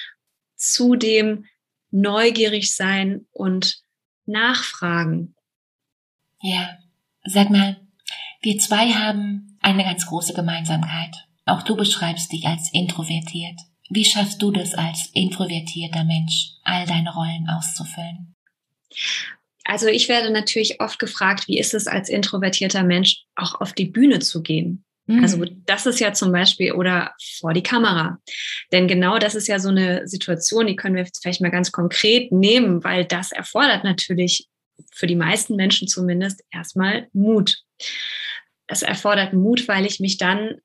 zudem 0.57 1.45
neugierig 1.91 2.75
sein 2.75 3.25
und 3.31 3.79
nachfragen. 4.25 5.35
Ja, 6.41 6.77
sag 7.23 7.49
mal, 7.49 7.77
wir 8.41 8.59
zwei 8.59 8.91
haben 8.91 9.56
eine 9.67 9.83
ganz 9.83 10.05
große 10.05 10.33
Gemeinsamkeit. 10.33 11.27
Auch 11.45 11.61
du 11.61 11.75
beschreibst 11.75 12.31
dich 12.31 12.45
als 12.45 12.69
introvertiert. 12.71 13.59
Wie 13.89 14.05
schaffst 14.05 14.41
du 14.41 14.51
das 14.51 14.73
als 14.73 15.09
introvertierter 15.13 16.03
Mensch, 16.03 16.51
all 16.63 16.85
deine 16.85 17.13
Rollen 17.13 17.49
auszufüllen? 17.49 18.33
Also 19.65 19.87
ich 19.87 20.07
werde 20.07 20.31
natürlich 20.31 20.79
oft 20.79 20.99
gefragt, 20.99 21.49
wie 21.49 21.59
ist 21.59 21.73
es 21.73 21.87
als 21.87 22.07
introvertierter 22.07 22.83
Mensch 22.83 23.23
auch 23.35 23.59
auf 23.59 23.73
die 23.73 23.85
Bühne 23.85 24.19
zu 24.19 24.41
gehen? 24.41 24.85
Mhm. 25.05 25.21
Also 25.21 25.43
das 25.65 25.85
ist 25.85 25.99
ja 25.99 26.13
zum 26.13 26.31
Beispiel 26.31 26.71
oder 26.71 27.13
vor 27.37 27.53
die 27.53 27.63
Kamera. 27.63 28.19
Denn 28.71 28.87
genau 28.87 29.19
das 29.19 29.35
ist 29.35 29.47
ja 29.47 29.59
so 29.59 29.69
eine 29.69 30.07
Situation, 30.07 30.67
die 30.67 30.77
können 30.77 30.95
wir 30.95 31.07
vielleicht 31.21 31.41
mal 31.41 31.51
ganz 31.51 31.73
konkret 31.73 32.31
nehmen, 32.31 32.85
weil 32.85 33.03
das 33.03 33.33
erfordert 33.33 33.83
natürlich 33.83 34.47
für 34.93 35.07
die 35.07 35.15
meisten 35.15 35.57
Menschen 35.57 35.89
zumindest 35.89 36.41
erstmal 36.51 37.09
Mut. 37.11 37.57
Es 38.67 38.81
erfordert 38.81 39.33
Mut, 39.33 39.67
weil 39.67 39.85
ich 39.85 39.99
mich 39.99 40.17
dann 40.17 40.55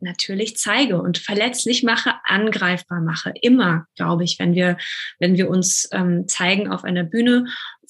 natürlich 0.00 0.56
zeige 0.56 1.00
und 1.00 1.18
verletzlich 1.18 1.82
mache, 1.82 2.14
angreifbar 2.24 3.00
mache. 3.00 3.32
Immer, 3.40 3.86
glaube 3.96 4.24
ich, 4.24 4.38
wenn 4.38 4.54
wir, 4.54 4.76
wenn 5.18 5.36
wir 5.36 5.48
uns 5.48 5.88
ähm, 5.92 6.28
zeigen 6.28 6.70
auf 6.70 6.84
einer 6.84 7.04
Bühne, 7.04 7.46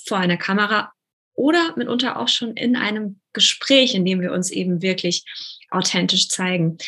vor 0.06 0.18
einer 0.18 0.36
Kamera 0.36 0.92
oder 1.34 1.74
mitunter 1.76 2.18
auch 2.18 2.28
schon 2.28 2.54
in 2.54 2.76
einem 2.76 3.20
Gespräch, 3.32 3.94
in 3.94 4.04
dem 4.04 4.20
wir 4.20 4.32
uns 4.32 4.50
eben 4.50 4.82
wirklich 4.82 5.24
authentisch 5.70 6.28
zeigen. 6.28 6.78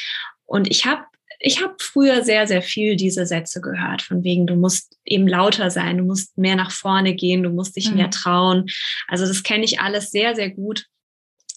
Und 0.46 0.68
ich 0.68 0.86
habe 0.86 1.04
ich 1.42 1.62
habe 1.62 1.74
früher 1.80 2.22
sehr, 2.22 2.46
sehr 2.46 2.60
viel 2.60 2.96
diese 2.96 3.24
Sätze 3.24 3.62
gehört, 3.62 4.02
von 4.02 4.22
wegen, 4.22 4.46
du 4.46 4.56
musst 4.56 4.98
eben 5.06 5.26
lauter 5.26 5.70
sein, 5.70 5.96
du 5.96 6.04
musst 6.04 6.36
mehr 6.36 6.54
nach 6.54 6.70
vorne 6.70 7.14
gehen, 7.14 7.42
du 7.42 7.48
musst 7.48 7.76
dich 7.76 7.90
mhm. 7.90 7.96
mehr 7.96 8.10
trauen. 8.10 8.66
Also 9.08 9.26
das 9.26 9.42
kenne 9.42 9.64
ich 9.64 9.80
alles 9.80 10.10
sehr, 10.10 10.34
sehr 10.34 10.50
gut. 10.50 10.86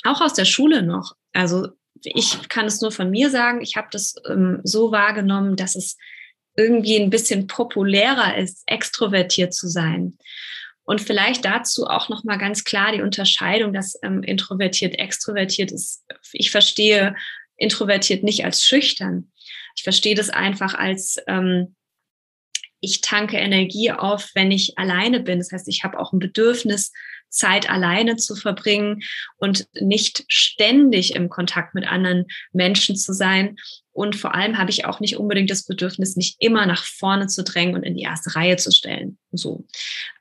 Auch 0.04 0.22
aus 0.22 0.34
der 0.34 0.46
Schule 0.46 0.84
noch. 0.84 1.16
Also 1.32 1.70
ich 2.04 2.50
kann 2.50 2.66
es 2.66 2.82
nur 2.82 2.92
von 2.92 3.10
mir 3.10 3.30
sagen, 3.30 3.62
ich 3.62 3.76
habe 3.76 3.88
das 3.92 4.16
ähm, 4.30 4.60
so 4.64 4.92
wahrgenommen, 4.92 5.56
dass 5.56 5.76
es 5.76 5.98
irgendwie 6.56 7.00
ein 7.00 7.10
bisschen 7.10 7.48
populärer 7.48 8.38
ist, 8.38 8.64
extrovertiert 8.68 9.54
zu 9.54 9.68
sein. 9.68 10.18
Und 10.86 11.00
vielleicht 11.02 11.46
dazu 11.46 11.88
auch 11.88 12.10
noch 12.10 12.24
mal 12.26 12.38
ganz 12.38 12.66
klar 12.66 12.92
die 12.92 13.02
Unterscheidung, 13.02 13.74
dass 13.74 13.98
ähm, 14.04 14.22
introvertiert, 14.22 15.00
extrovertiert 15.00 15.72
ist. 15.72 16.04
Ich 16.34 16.52
verstehe 16.52 17.16
introvertiert 17.56 18.24
nicht 18.24 18.44
als 18.44 18.64
schüchtern. 18.64 19.32
Ich 19.76 19.84
verstehe 19.84 20.16
das 20.16 20.30
einfach 20.30 20.74
als 20.74 21.18
ähm, 21.28 21.76
ich 22.84 23.00
tanke 23.00 23.38
Energie 23.38 23.92
auf, 23.92 24.32
wenn 24.36 24.52
ich 24.52 24.78
alleine 24.78 25.22
bin. 25.22 25.40
Das 25.40 25.52
heißt, 25.52 25.70
ich 25.70 25.84
habe 25.86 25.98
auch 25.98 26.12
ein 26.12 26.20
Bedürfnis, 26.20 26.92
Zeit 27.30 27.70
alleine 27.70 28.18
zu 28.18 28.36
verbringen 28.36 29.02
und 29.38 29.68
nicht 29.80 30.26
ständig 30.28 31.16
im 31.16 31.30
Kontakt 31.30 31.74
mit 31.74 31.88
anderen 31.88 32.26
Menschen 32.52 32.96
zu 32.96 33.14
sein. 33.14 33.56
Und 33.94 34.18
vor 34.18 34.36
allem 34.36 34.58
habe 34.58 34.70
ich 34.70 34.86
auch 34.86 35.00
nicht 35.00 35.18
unbedingt 35.18 35.50
das 35.50 35.66
Bedürfnis, 35.66 36.18
mich 36.18 36.36
immer 36.40 36.66
nach 36.66 36.84
vorne 36.84 37.28
zu 37.28 37.44
drängen 37.44 37.74
und 37.74 37.84
in 37.84 37.96
die 37.96 38.04
erste 38.04 38.36
Reihe 38.36 38.58
zu 38.58 38.72
stellen. 38.72 39.18
So. 39.32 39.66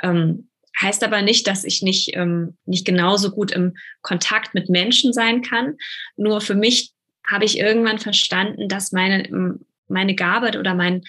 Ähm, 0.00 0.49
heißt 0.81 1.02
aber 1.02 1.21
nicht, 1.21 1.49
dass 1.49 1.64
ich 1.64 1.83
nicht, 1.83 2.14
ähm, 2.14 2.57
nicht 2.64 2.87
genauso 2.87 3.31
gut 3.33 3.50
im 3.50 3.76
Kontakt 4.02 4.54
mit 4.54 4.71
Menschen 4.71 5.12
sein 5.12 5.42
kann. 5.42 5.76
Nur 6.16 6.40
für 6.40 6.54
mich 6.54 6.92
habe 7.26 7.45
ich 7.45 7.59
irgendwann 7.59 7.99
verstanden, 7.99 8.69
dass 8.69 8.92
meine, 8.92 9.59
meine 9.88 10.14
Gabe 10.14 10.59
oder 10.59 10.75
mein, 10.75 11.02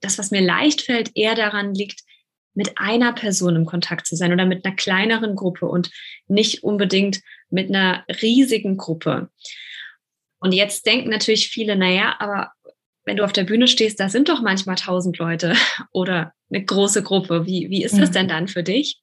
das, 0.00 0.18
was 0.18 0.30
mir 0.30 0.40
leicht 0.40 0.82
fällt, 0.82 1.10
eher 1.14 1.34
daran 1.34 1.74
liegt, 1.74 2.00
mit 2.54 2.78
einer 2.78 3.12
Person 3.12 3.56
im 3.56 3.64
Kontakt 3.64 4.06
zu 4.06 4.16
sein 4.16 4.32
oder 4.32 4.44
mit 4.44 4.64
einer 4.64 4.74
kleineren 4.74 5.36
Gruppe 5.36 5.66
und 5.66 5.90
nicht 6.26 6.64
unbedingt 6.64 7.20
mit 7.48 7.68
einer 7.68 8.04
riesigen 8.22 8.76
Gruppe. 8.76 9.30
Und 10.40 10.52
jetzt 10.52 10.86
denken 10.86 11.10
natürlich 11.10 11.48
viele, 11.48 11.76
naja, 11.76 12.16
aber 12.18 12.52
wenn 13.04 13.16
du 13.16 13.24
auf 13.24 13.32
der 13.32 13.44
Bühne 13.44 13.68
stehst, 13.68 14.00
da 14.00 14.08
sind 14.08 14.28
doch 14.28 14.40
manchmal 14.40 14.76
tausend 14.76 15.18
Leute 15.18 15.54
oder 15.92 16.32
eine 16.50 16.64
große 16.64 17.02
Gruppe. 17.02 17.46
Wie, 17.46 17.70
wie 17.70 17.84
ist 17.84 17.98
das 17.98 18.10
mhm. 18.10 18.14
denn 18.14 18.28
dann 18.28 18.48
für 18.48 18.62
dich? 18.62 19.00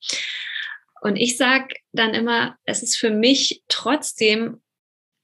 Und 1.02 1.16
ich 1.16 1.38
sage 1.38 1.76
dann 1.94 2.14
immer, 2.14 2.58
es 2.66 2.84
ist 2.84 2.98
für 2.98 3.12
mich 3.12 3.64
trotzdem 3.68 4.62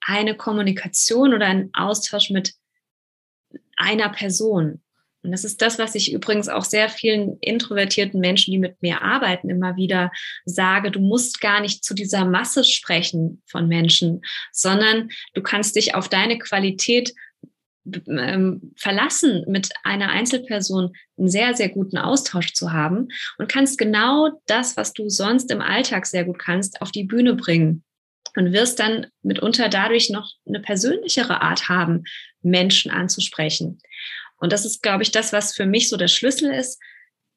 eine 0.02 0.36
Kommunikation 0.36 1.34
oder 1.34 1.48
ein 1.48 1.70
Austausch 1.74 2.30
mit 2.30 2.54
einer 3.76 4.10
Person. 4.10 4.83
Und 5.24 5.32
das 5.32 5.46
ist 5.46 5.62
das, 5.62 5.80
was 5.80 5.96
ich 5.96 6.12
übrigens 6.12 6.50
auch 6.50 6.66
sehr 6.66 6.90
vielen 6.90 7.38
introvertierten 7.40 8.20
Menschen, 8.20 8.52
die 8.52 8.58
mit 8.58 8.82
mir 8.82 9.02
arbeiten, 9.02 9.50
immer 9.50 9.78
wieder 9.78 10.12
sage. 10.44 10.92
Du 10.92 11.00
musst 11.00 11.40
gar 11.40 11.62
nicht 11.62 11.84
zu 11.84 11.94
dieser 11.94 12.26
Masse 12.26 12.66
sprechen 12.66 13.42
von 13.48 13.68
Menschen, 13.68 14.22
sondern 14.52 15.10
du 15.34 15.42
kannst 15.42 15.78
dich 15.78 15.96
auf 15.96 16.10
deine 16.10 16.38
Qualität 16.38 17.14
ähm, 18.08 18.74
verlassen, 18.78 19.44
mit 19.48 19.70
einer 19.84 20.10
Einzelperson 20.10 20.94
einen 21.18 21.30
sehr, 21.30 21.54
sehr 21.54 21.70
guten 21.70 21.98
Austausch 21.98 22.54
zu 22.54 22.72
haben 22.72 23.08
und 23.38 23.50
kannst 23.50 23.78
genau 23.78 24.42
das, 24.46 24.78
was 24.78 24.94
du 24.94 25.10
sonst 25.10 25.52
im 25.52 25.62
Alltag 25.62 26.06
sehr 26.06 26.26
gut 26.26 26.40
kannst, 26.40 26.82
auf 26.82 26.92
die 26.92 27.04
Bühne 27.04 27.36
bringen 27.36 27.84
und 28.36 28.54
wirst 28.54 28.80
dann 28.80 29.08
mitunter 29.22 29.70
dadurch 29.70 30.10
noch 30.10 30.32
eine 30.48 30.60
persönlichere 30.60 31.42
Art 31.42 31.70
haben, 31.70 32.04
Menschen 32.42 32.92
anzusprechen. 32.92 33.80
Und 34.44 34.52
das 34.52 34.66
ist, 34.66 34.84
glaube 34.84 35.04
ich, 35.04 35.12
das, 35.12 35.32
was 35.32 35.56
für 35.56 35.66
mich 35.66 35.88
so 35.88 35.96
der 35.96 36.10
Schlüssel 36.10 36.52
ist, 36.54 36.78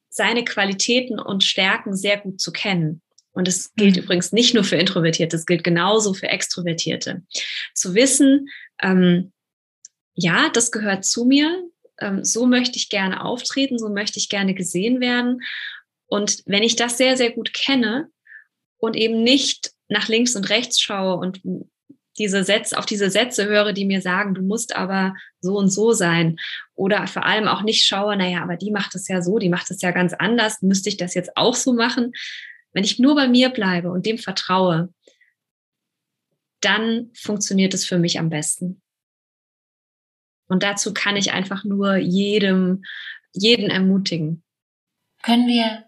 seine 0.08 0.44
Qualitäten 0.44 1.20
und 1.20 1.44
Stärken 1.44 1.94
sehr 1.94 2.18
gut 2.18 2.40
zu 2.40 2.50
kennen. 2.50 3.00
Und 3.30 3.46
es 3.46 3.72
gilt 3.76 3.94
mhm. 3.94 4.02
übrigens 4.02 4.32
nicht 4.32 4.54
nur 4.54 4.64
für 4.64 4.74
Introvertierte, 4.74 5.36
es 5.36 5.46
gilt 5.46 5.62
genauso 5.62 6.14
für 6.14 6.26
Extrovertierte. 6.26 7.22
Zu 7.74 7.94
wissen, 7.94 8.48
ähm, 8.82 9.32
ja, 10.14 10.48
das 10.52 10.72
gehört 10.72 11.04
zu 11.04 11.26
mir, 11.26 11.62
ähm, 12.00 12.24
so 12.24 12.44
möchte 12.44 12.76
ich 12.76 12.90
gerne 12.90 13.24
auftreten, 13.24 13.78
so 13.78 13.88
möchte 13.88 14.18
ich 14.18 14.28
gerne 14.28 14.54
gesehen 14.54 14.98
werden. 14.98 15.42
Und 16.06 16.42
wenn 16.46 16.64
ich 16.64 16.74
das 16.74 16.98
sehr, 16.98 17.16
sehr 17.16 17.30
gut 17.30 17.54
kenne 17.54 18.08
und 18.78 18.96
eben 18.96 19.22
nicht 19.22 19.70
nach 19.86 20.08
links 20.08 20.34
und 20.34 20.50
rechts 20.50 20.80
schaue 20.80 21.18
und 21.18 21.40
diese 22.18 22.44
Sätze, 22.44 22.78
auf 22.78 22.86
diese 22.86 23.10
Sätze 23.10 23.46
höre, 23.46 23.72
die 23.72 23.84
mir 23.84 24.00
sagen, 24.00 24.34
du 24.34 24.42
musst 24.42 24.74
aber 24.74 25.14
so 25.40 25.56
und 25.56 25.68
so 25.68 25.92
sein. 25.92 26.36
Oder 26.74 27.06
vor 27.06 27.24
allem 27.24 27.48
auch 27.48 27.62
nicht 27.62 27.86
schaue, 27.86 28.16
naja, 28.16 28.42
aber 28.42 28.56
die 28.56 28.70
macht 28.70 28.94
es 28.94 29.08
ja 29.08 29.22
so, 29.22 29.38
die 29.38 29.48
macht 29.48 29.70
es 29.70 29.82
ja 29.82 29.90
ganz 29.90 30.14
anders, 30.14 30.62
müsste 30.62 30.88
ich 30.88 30.96
das 30.96 31.14
jetzt 31.14 31.36
auch 31.36 31.54
so 31.54 31.74
machen? 31.74 32.12
Wenn 32.72 32.84
ich 32.84 32.98
nur 32.98 33.14
bei 33.14 33.28
mir 33.28 33.50
bleibe 33.50 33.90
und 33.90 34.06
dem 34.06 34.18
vertraue, 34.18 34.92
dann 36.60 37.10
funktioniert 37.14 37.74
es 37.74 37.84
für 37.84 37.98
mich 37.98 38.18
am 38.18 38.30
besten. 38.30 38.82
Und 40.48 40.62
dazu 40.62 40.94
kann 40.94 41.16
ich 41.16 41.32
einfach 41.32 41.64
nur 41.64 41.96
jedem, 41.96 42.84
jeden 43.32 43.70
ermutigen. 43.70 44.42
Können 45.22 45.46
wir, 45.48 45.84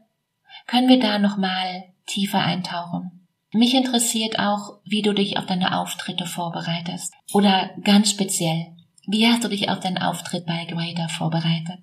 können 0.67 0.89
wir 0.89 0.99
da 0.99 1.19
nochmal 1.19 1.95
tiefer 2.07 2.41
eintauchen? 2.41 3.18
Mich 3.53 3.75
interessiert 3.75 4.39
auch, 4.39 4.79
wie 4.85 5.03
du 5.03 5.13
dich 5.13 5.39
auf 5.39 5.47
deine 5.47 5.79
Auftritte 5.79 6.27
vorbereitest. 6.27 7.15
Oder 7.33 7.71
ganz 7.83 8.11
speziell, 8.11 8.67
wie 9.07 9.27
hast 9.27 9.43
du 9.43 9.49
dich 9.49 9.71
auf 9.71 9.81
deinen 9.81 9.99
Auftritt 9.99 10.45
bei 10.45 10.67
Greater 10.67 11.09
vorbereitet? 11.09 11.79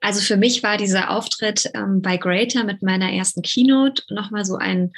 Also 0.00 0.20
für 0.20 0.36
mich 0.36 0.62
war 0.62 0.76
dieser 0.76 1.10
Auftritt 1.10 1.70
ähm, 1.74 2.02
bei 2.02 2.16
Greater 2.16 2.64
mit 2.64 2.82
meiner 2.82 3.10
ersten 3.10 3.40
Keynote 3.40 4.02
nochmal 4.10 4.44
so 4.44 4.56
ein, 4.56 4.92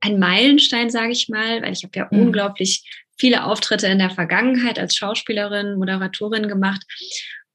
ein 0.00 0.18
Meilenstein, 0.18 0.88
sage 0.88 1.12
ich 1.12 1.28
mal, 1.28 1.62
weil 1.62 1.72
ich 1.72 1.82
habe 1.82 1.98
ja 1.98 2.08
mhm. 2.10 2.28
unglaublich 2.28 3.04
viele 3.18 3.44
Auftritte 3.44 3.88
in 3.88 3.98
der 3.98 4.10
Vergangenheit 4.10 4.78
als 4.78 4.96
Schauspielerin, 4.96 5.76
Moderatorin 5.76 6.48
gemacht. 6.48 6.82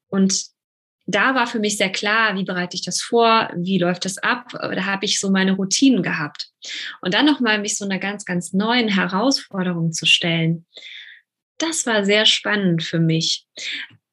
Und 0.09 0.33
da 1.05 1.35
war 1.35 1.47
für 1.47 1.59
mich 1.59 1.77
sehr 1.77 1.91
klar, 1.91 2.35
wie 2.35 2.43
bereite 2.43 2.75
ich 2.75 2.83
das 2.83 3.01
vor, 3.01 3.51
wie 3.55 3.79
läuft 3.79 4.05
das 4.05 4.17
ab. 4.17 4.49
Da 4.51 4.85
habe 4.85 5.05
ich 5.05 5.19
so 5.19 5.29
meine 5.31 5.53
Routinen 5.53 6.03
gehabt. 6.03 6.49
Und 7.01 7.13
dann 7.13 7.25
nochmal 7.25 7.59
mich 7.59 7.77
so 7.77 7.85
einer 7.85 7.99
ganz, 7.99 8.23
ganz 8.25 8.53
neuen 8.53 8.87
Herausforderung 8.87 9.91
zu 9.91 10.05
stellen, 10.05 10.65
das 11.57 11.85
war 11.85 12.05
sehr 12.05 12.25
spannend 12.25 12.83
für 12.83 12.99
mich. 12.99 13.45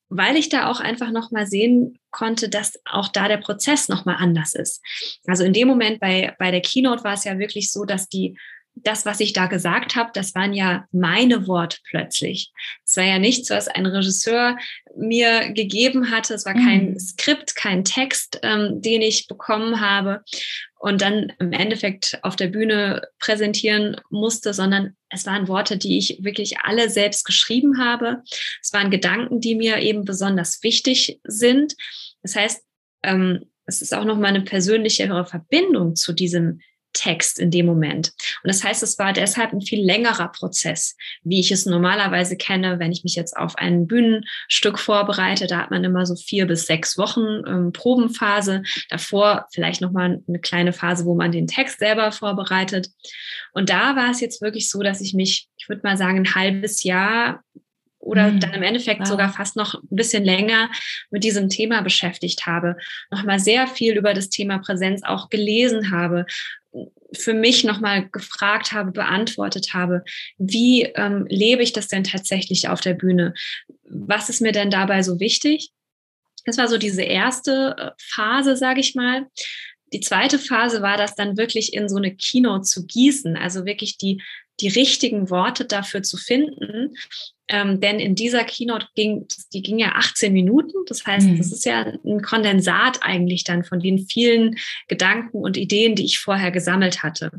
weil 0.09 0.37
ich 0.37 0.49
da 0.49 0.71
auch 0.71 0.81
einfach 0.81 1.11
nochmal 1.11 1.47
sehen 1.47 1.99
konnte, 2.11 2.49
dass 2.49 2.81
auch 2.87 3.09
da 3.09 3.29
der 3.29 3.37
Prozess 3.37 3.89
nochmal 3.89 4.17
anders 4.19 4.55
ist. 4.55 4.83
Also 5.27 5.45
in 5.45 5.53
dem 5.53 5.69
Moment 5.69 6.01
bei, 6.01 6.35
bei 6.39 6.51
der 6.51 6.63
Keynote 6.63 7.05
war 7.05 7.15
es 7.15 7.25
ja 7.25 7.39
wirklich 7.39 7.71
so, 7.71 7.85
dass 7.85 8.09
die 8.09 8.39
das, 8.83 9.07
was 9.07 9.21
ich 9.21 9.33
da 9.33 9.47
gesagt 9.47 9.97
habe, 9.97 10.11
das 10.13 10.35
waren 10.35 10.53
ja 10.53 10.87
meine 10.93 11.47
Worte 11.47 11.79
plötzlich. 11.85 12.53
Es 12.85 12.97
war 12.97 13.05
ja 13.05 13.19
nichts, 13.19 13.51
was 13.51 13.69
ein 13.69 13.87
Regisseur 13.87 14.57
mir 14.97 15.53
gegeben 15.53 16.11
hatte. 16.11 16.35
Es 16.35 16.45
war 16.45 16.55
kein 16.55 16.91
mhm. 16.91 16.99
Skript, 16.99 17.57
kein 17.57 17.85
Text, 17.85 18.41
ähm, 18.43 18.81
den 18.81 19.03
ich 19.03 19.27
bekommen 19.29 19.81
habe 19.81 20.23
und 20.79 21.03
dann 21.03 21.33
im 21.39 21.53
Endeffekt 21.53 22.19
auf 22.23 22.37
der 22.37 22.49
Bühne 22.49 23.03
präsentieren 23.19 23.97
musste, 24.11 24.55
sondern 24.55 24.97
es 25.11 25.27
waren 25.27 25.49
Worte, 25.49 25.77
die 25.77 25.99
ich 25.99 26.19
wirklich 26.23 26.61
alle 26.61 26.89
selbst 26.89 27.25
geschrieben 27.25 27.79
habe. 27.79 28.23
Es 28.63 28.73
waren 28.73 28.91
Gedanken, 28.91 29.41
die 29.41 29.55
mir 29.55 29.79
eben 29.79 30.05
besonders 30.05 30.63
wichtig 30.63 31.21
sind. 31.25 31.75
Das 32.23 32.37
heißt, 32.37 32.63
ähm, 33.03 33.45
es 33.67 33.83
ist 33.83 33.95
auch 33.95 34.05
nochmal 34.05 34.31
eine 34.31 34.43
persönlichere 34.43 35.27
Verbindung 35.27 35.95
zu 35.95 36.13
diesem 36.13 36.61
Text 36.99 37.39
in 37.39 37.51
dem 37.51 37.67
Moment. 37.67 38.13
Und 38.43 38.49
das 38.49 38.65
heißt, 38.65 38.83
es 38.83 38.99
war 38.99 39.13
deshalb 39.13 39.53
ein 39.53 39.61
viel 39.61 39.85
längerer 39.85 40.29
Prozess, 40.29 40.97
wie 41.23 41.39
ich 41.41 41.53
es 41.53 41.65
normalerweise 41.65 42.37
kenne, 42.37 42.79
wenn 42.79 42.91
ich 42.91 43.05
mich 43.05 43.15
jetzt 43.15 43.37
auf 43.37 43.57
ein 43.57 43.87
Bühnenstück 43.87 44.79
vorbereite. 44.79 45.47
Da 45.47 45.59
hat 45.59 45.71
man 45.71 45.85
immer 45.85 46.07
so 46.07 46.17
vier 46.17 46.47
bis 46.47 46.67
sechs 46.67 46.99
Wochen 46.99 47.45
ähm, 47.47 47.73
Probenphase. 47.73 48.63
Davor 48.91 49.47
vielleicht 49.53 49.81
nochmal 49.81 50.23
eine 50.27 50.41
kleine 50.41 50.73
Phase, 50.73 51.05
wo 51.05 51.15
man 51.15 51.31
den 51.31 51.47
Text 51.47 51.79
selber 51.79 52.11
vorbereitet. 52.11 52.89
Und 53.53 53.71
da 53.71 53.95
war 53.95 54.11
es 54.11 54.21
jetzt 54.21 54.43
wirklich 54.43 54.69
so, 54.69 54.83
dass 54.83 55.01
ich 55.01 55.15
mich, 55.15 55.49
ich 55.57 55.69
würde 55.69 55.83
mal 55.85 55.97
sagen, 55.97 56.19
ein 56.19 56.35
halbes 56.35 56.83
Jahr 56.83 57.45
oder 57.99 58.31
mhm. 58.31 58.41
dann 58.41 58.55
im 58.55 58.63
Endeffekt 58.63 59.01
wow. 59.01 59.09
sogar 59.09 59.33
fast 59.33 59.57
noch 59.57 59.75
ein 59.75 59.97
bisschen 59.97 60.25
länger 60.25 60.71
mit 61.11 61.25
diesem 61.25 61.49
Thema 61.49 61.83
beschäftigt 61.83 62.47
habe, 62.47 62.77
nochmal 63.11 63.41
sehr 63.41 63.67
viel 63.67 63.97
über 63.97 64.15
das 64.15 64.29
Thema 64.29 64.59
Präsenz 64.59 65.03
auch 65.03 65.29
gelesen 65.29 65.91
habe, 65.91 66.27
für 67.13 67.35
mich 67.35 67.65
nochmal 67.65 68.09
gefragt 68.11 68.73
habe, 68.73 68.93
beantwortet 68.93 69.73
habe, 69.73 70.05
wie 70.37 70.83
ähm, 70.83 71.27
lebe 71.29 71.63
ich 71.63 71.73
das 71.73 71.89
denn 71.89 72.05
tatsächlich 72.05 72.69
auf 72.69 72.81
der 72.81 72.95
Bühne? 72.95 73.35
Was 73.85 74.29
ist 74.29 74.41
mir 74.41 74.53
denn 74.53 74.71
dabei 74.71 75.03
so 75.03 75.19
wichtig? 75.19 75.71
Das 76.45 76.59
war 76.59 76.69
so 76.69 76.79
diese 76.79 77.03
erste 77.03 77.75
äh, 77.79 77.91
Phase, 77.99 78.57
sage 78.57 78.81
ich 78.81 78.95
mal. 78.95 79.27
Die 79.93 80.01
zweite 80.01 80.39
Phase 80.39 80.83
war 80.83 80.99
das 80.99 81.15
dann 81.15 81.39
wirklich 81.39 81.73
in 81.73 81.89
so 81.89 81.97
eine 81.97 82.15
Keynote 82.15 82.63
zu 82.63 82.87
gießen, 82.87 83.37
also 83.37 83.65
wirklich 83.65 83.97
die, 83.97 84.23
die 84.61 84.69
richtigen 84.69 85.31
Worte 85.31 85.65
dafür 85.65 86.03
zu 86.03 86.17
finden. 86.17 86.95
Ähm, 87.51 87.81
denn 87.81 87.99
in 87.99 88.15
dieser 88.15 88.45
Keynote 88.45 88.89
ging, 88.95 89.27
die 89.53 89.63
ging 89.63 89.79
ja 89.79 89.93
18 89.95 90.33
Minuten. 90.33 90.77
Das 90.87 91.07
heißt, 91.07 91.29
mhm. 91.29 91.39
das 91.39 91.51
ist 91.51 91.65
ja 91.65 91.95
ein 92.05 92.21
Kondensat 92.21 92.99
eigentlich 93.03 93.45
dann 93.45 93.65
von 93.65 93.81
den 93.81 94.07
vielen 94.07 94.57
Gedanken 94.87 95.39
und 95.39 95.57
Ideen, 95.57 95.95
die 95.95 96.05
ich 96.05 96.19
vorher 96.19 96.51
gesammelt 96.51 97.03
hatte. 97.03 97.31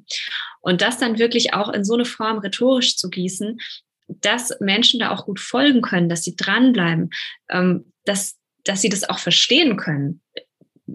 Und 0.61 0.81
das 0.81 0.97
dann 0.97 1.19
wirklich 1.19 1.53
auch 1.53 1.69
in 1.69 1.83
so 1.83 1.93
eine 1.93 2.05
Form 2.05 2.39
rhetorisch 2.39 2.97
zu 2.97 3.09
gießen, 3.09 3.59
dass 4.07 4.51
Menschen 4.59 4.99
da 4.99 5.11
auch 5.11 5.25
gut 5.25 5.39
folgen 5.39 5.81
können, 5.81 6.09
dass 6.09 6.23
sie 6.23 6.35
dranbleiben, 6.35 7.11
ähm, 7.49 7.93
dass, 8.05 8.38
dass 8.63 8.81
sie 8.81 8.89
das 8.89 9.07
auch 9.07 9.19
verstehen 9.19 9.77
können 9.77 10.21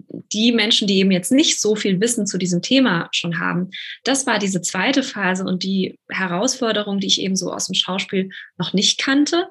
die 0.09 0.51
Menschen, 0.51 0.87
die 0.87 0.97
eben 0.97 1.11
jetzt 1.11 1.31
nicht 1.31 1.59
so 1.59 1.75
viel 1.75 1.99
Wissen 2.01 2.25
zu 2.25 2.37
diesem 2.37 2.61
Thema 2.61 3.07
schon 3.11 3.39
haben, 3.39 3.69
das 4.03 4.25
war 4.25 4.39
diese 4.39 4.61
zweite 4.61 5.03
Phase 5.03 5.43
und 5.43 5.63
die 5.63 5.99
Herausforderung, 6.09 6.99
die 6.99 7.07
ich 7.07 7.21
eben 7.21 7.35
so 7.35 7.51
aus 7.51 7.67
dem 7.67 7.75
Schauspiel 7.75 8.29
noch 8.57 8.73
nicht 8.73 8.99
kannte. 8.99 9.47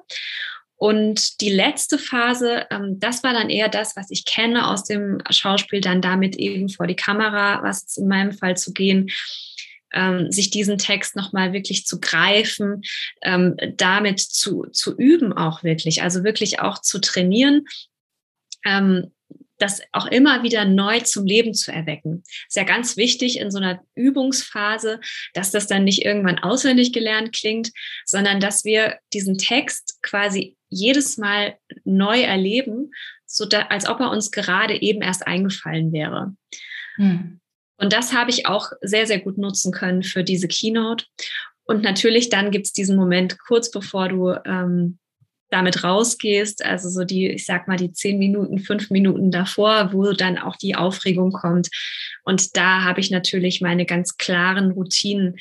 Und 0.77 1.39
die 1.41 1.49
letzte 1.49 1.97
Phase, 1.97 2.65
ähm, 2.69 2.99
das 2.99 3.23
war 3.23 3.33
dann 3.33 3.49
eher 3.49 3.69
das, 3.69 3.95
was 3.95 4.11
ich 4.11 4.25
kenne 4.25 4.67
aus 4.67 4.83
dem 4.83 5.19
Schauspiel, 5.29 5.79
dann 5.79 6.01
damit 6.01 6.35
eben 6.35 6.67
vor 6.69 6.85
die 6.85 6.97
Kamera, 6.97 7.63
was 7.63 7.95
in 7.97 8.07
meinem 8.07 8.33
Fall 8.33 8.57
zu 8.57 8.73
gehen, 8.73 9.09
ähm, 9.93 10.31
sich 10.31 10.49
diesen 10.49 10.77
Text 10.77 11.15
nochmal 11.15 11.53
wirklich 11.53 11.85
zu 11.85 11.99
greifen, 12.01 12.81
ähm, 13.23 13.55
damit 13.77 14.19
zu, 14.19 14.65
zu 14.71 14.95
üben 14.97 15.31
auch 15.31 15.63
wirklich, 15.63 16.03
also 16.03 16.23
wirklich 16.23 16.59
auch 16.59 16.79
zu 16.81 16.99
trainieren, 16.99 17.65
das 19.57 19.81
auch 19.91 20.05
immer 20.07 20.43
wieder 20.43 20.65
neu 20.65 20.99
zum 21.01 21.25
Leben 21.25 21.53
zu 21.53 21.71
erwecken. 21.71 22.23
Ist 22.47 22.55
ja 22.55 22.63
ganz 22.63 22.97
wichtig 22.97 23.39
in 23.39 23.51
so 23.51 23.57
einer 23.57 23.81
Übungsphase, 23.95 24.99
dass 25.33 25.51
das 25.51 25.67
dann 25.67 25.83
nicht 25.83 26.03
irgendwann 26.03 26.39
auswendig 26.39 26.93
gelernt 26.93 27.33
klingt, 27.33 27.71
sondern 28.05 28.39
dass 28.39 28.65
wir 28.65 28.99
diesen 29.13 29.37
Text 29.37 29.99
quasi 30.01 30.57
jedes 30.69 31.17
Mal 31.17 31.57
neu 31.83 32.21
erleben, 32.21 32.91
so 33.25 33.45
da, 33.45 33.63
als 33.63 33.87
ob 33.87 33.99
er 33.99 34.11
uns 34.11 34.31
gerade 34.31 34.81
eben 34.81 35.01
erst 35.01 35.25
eingefallen 35.25 35.91
wäre. 35.93 36.35
Hm. 36.95 37.39
Und 37.77 37.93
das 37.93 38.13
habe 38.13 38.29
ich 38.29 38.45
auch 38.45 38.71
sehr, 38.81 39.05
sehr 39.05 39.19
gut 39.19 39.37
nutzen 39.37 39.71
können 39.71 40.03
für 40.03 40.23
diese 40.23 40.47
Keynote. 40.47 41.05
Und 41.65 41.81
natürlich 41.81 42.29
dann 42.29 42.51
gibt 42.51 42.67
es 42.67 42.73
diesen 42.73 42.95
Moment 42.95 43.37
kurz 43.39 43.71
bevor 43.71 44.07
du 44.09 44.31
ähm, 44.45 44.99
damit 45.55 45.83
rausgehst, 45.83 46.65
also 46.65 46.89
so 46.89 47.05
die, 47.05 47.29
ich 47.29 47.45
sag 47.45 47.67
mal, 47.67 47.77
die 47.77 47.93
zehn 47.93 48.19
Minuten, 48.19 48.59
fünf 48.59 48.89
Minuten 48.89 49.31
davor, 49.31 49.93
wo 49.93 50.11
dann 50.11 50.37
auch 50.37 50.57
die 50.57 50.75
Aufregung 50.75 51.31
kommt. 51.31 51.69
Und 52.23 52.57
da 52.57 52.83
habe 52.83 52.99
ich 52.99 53.09
natürlich 53.09 53.61
meine 53.61 53.85
ganz 53.85 54.17
klaren 54.17 54.71
Routinen, 54.71 55.37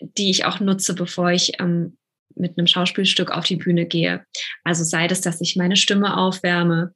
die 0.00 0.30
ich 0.30 0.44
auch 0.44 0.60
nutze, 0.60 0.94
bevor 0.94 1.32
ich 1.32 1.60
ähm, 1.60 1.96
mit 2.36 2.56
einem 2.56 2.68
Schauspielstück 2.68 3.30
auf 3.32 3.44
die 3.44 3.56
Bühne 3.56 3.84
gehe. 3.84 4.24
Also 4.62 4.84
sei 4.84 5.08
das, 5.08 5.20
dass 5.20 5.40
ich 5.40 5.56
meine 5.56 5.76
Stimme 5.76 6.16
aufwärme, 6.16 6.92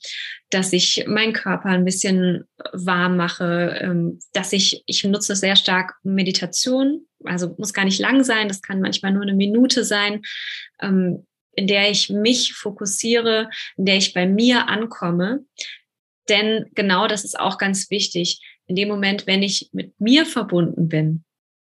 dass 0.51 0.73
ich 0.73 1.05
meinen 1.09 1.33
Körper 1.33 1.71
ein 1.71 1.85
bisschen 1.85 2.45
warm 2.73 3.17
mache, 3.17 3.77
ähm, 3.81 4.21
dass 4.33 4.53
ich, 4.53 4.85
ich 4.87 5.03
nutze 5.05 5.35
sehr 5.35 5.57
stark 5.57 5.95
Meditation, 6.05 7.07
also 7.25 7.55
muss 7.59 7.73
gar 7.73 7.85
nicht 7.85 7.99
lang 7.99 8.23
sein, 8.23 8.47
das 8.47 8.63
kann 8.63 8.81
manchmal 8.81 9.13
nur 9.13 9.23
eine 9.23 9.35
Minute 9.35 9.85
sein, 9.85 10.23
ähm, 10.81 11.27
in 11.57 11.67
der 11.67 11.91
ich 11.91 12.11
mich 12.11 12.53
fokussiere, 12.53 13.51
in 13.77 13.87
der 13.87 13.97
ich 13.97 14.13
bei 14.15 14.27
mir 14.27 14.69
ankomme. 14.69 15.45
Denn 16.29 16.67
genau 16.75 17.09
das 17.09 17.25
ist 17.25 17.39
auch 17.39 17.59
ganz 17.59 17.91
wichtig. 17.91 18.41
In 18.67 18.77
dem 18.77 18.89
Moment, 18.89 19.27
wenn 19.27 19.43
ich 19.43 19.71
mit 19.73 19.99
mir 20.01 20.27
verbunden 20.27 20.89
bin, 20.89 21.25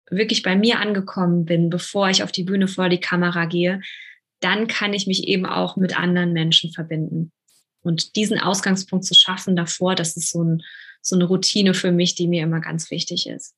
wirklich 0.10 0.43
bei 0.43 0.56
mir 0.56 0.80
angekommen 0.80 1.45
bin, 1.45 1.69
bevor 1.69 2.10
ich 2.10 2.23
auf 2.23 2.32
die 2.32 2.43
Bühne 2.43 2.67
vor 2.67 2.89
die 2.89 2.99
Kamera 2.99 3.45
gehe, 3.45 3.82
dann 4.39 4.67
kann 4.67 4.93
ich 4.93 5.08
mich 5.08 5.28
eben 5.28 5.45
auch 5.45 5.75
mit 5.75 5.99
anderen 5.99 6.34
Menschen 6.34 6.71
verbinden. 6.71 7.32
Und 7.82 8.15
diesen 8.15 8.39
Ausgangspunkt 8.39 9.06
zu 9.06 9.15
schaffen 9.15 9.56
davor, 9.56 9.95
das 9.95 10.17
ist 10.17 10.30
so, 10.30 10.43
ein, 10.43 10.62
so 11.02 11.15
eine 11.15 11.25
Routine 11.25 11.73
für 11.73 11.91
mich, 11.91 12.15
die 12.15 12.28
mir 12.28 12.43
immer 12.43 12.60
ganz 12.60 12.91
wichtig 12.91 13.28
ist. 13.28 13.56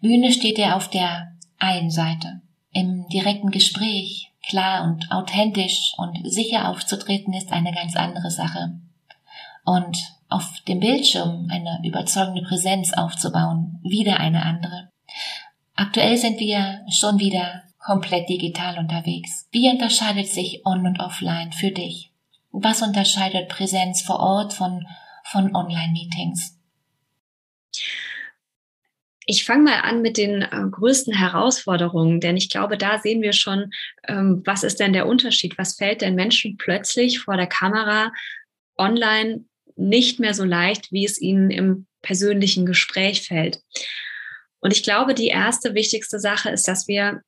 Bühne 0.00 0.32
steht 0.32 0.58
ja 0.58 0.76
auf 0.76 0.90
der 0.90 1.36
einen 1.58 1.90
Seite. 1.90 2.42
Im 2.72 3.06
direkten 3.12 3.50
Gespräch 3.50 4.29
klar 4.48 4.84
und 4.84 5.10
authentisch 5.10 5.94
und 5.96 6.18
sicher 6.30 6.68
aufzutreten 6.68 7.34
ist 7.34 7.52
eine 7.52 7.72
ganz 7.72 7.96
andere 7.96 8.30
Sache. 8.30 8.78
Und 9.64 9.98
auf 10.28 10.60
dem 10.68 10.80
Bildschirm 10.80 11.48
eine 11.50 11.80
überzeugende 11.84 12.42
Präsenz 12.42 12.92
aufzubauen, 12.92 13.80
wieder 13.82 14.20
eine 14.20 14.42
andere. 14.42 14.90
Aktuell 15.74 16.16
sind 16.16 16.38
wir 16.38 16.84
schon 16.90 17.18
wieder 17.18 17.62
komplett 17.78 18.28
digital 18.28 18.78
unterwegs. 18.78 19.48
Wie 19.50 19.70
unterscheidet 19.70 20.28
sich 20.28 20.64
On- 20.64 20.86
und 20.86 21.00
Offline 21.00 21.52
für 21.52 21.70
dich? 21.70 22.12
Was 22.52 22.82
unterscheidet 22.82 23.48
Präsenz 23.48 24.02
vor 24.02 24.20
Ort 24.20 24.52
von, 24.52 24.86
von 25.24 25.54
Online-Meetings? 25.54 26.58
Ich 29.30 29.44
fange 29.44 29.62
mal 29.62 29.80
an 29.82 30.02
mit 30.02 30.16
den 30.16 30.42
äh, 30.42 30.48
größten 30.50 31.14
Herausforderungen, 31.14 32.18
denn 32.18 32.36
ich 32.36 32.50
glaube, 32.50 32.76
da 32.76 32.98
sehen 32.98 33.22
wir 33.22 33.32
schon, 33.32 33.70
ähm, 34.08 34.42
was 34.44 34.64
ist 34.64 34.80
denn 34.80 34.92
der 34.92 35.06
Unterschied? 35.06 35.56
Was 35.56 35.76
fällt 35.76 36.00
denn 36.00 36.16
Menschen 36.16 36.56
plötzlich 36.56 37.20
vor 37.20 37.36
der 37.36 37.46
Kamera 37.46 38.12
online 38.76 39.44
nicht 39.76 40.18
mehr 40.18 40.34
so 40.34 40.42
leicht, 40.42 40.90
wie 40.90 41.04
es 41.04 41.20
ihnen 41.20 41.52
im 41.52 41.86
persönlichen 42.02 42.66
Gespräch 42.66 43.28
fällt? 43.28 43.62
Und 44.58 44.72
ich 44.72 44.82
glaube, 44.82 45.14
die 45.14 45.28
erste 45.28 45.74
wichtigste 45.74 46.18
Sache 46.18 46.50
ist, 46.50 46.66
dass 46.66 46.88
wir 46.88 47.22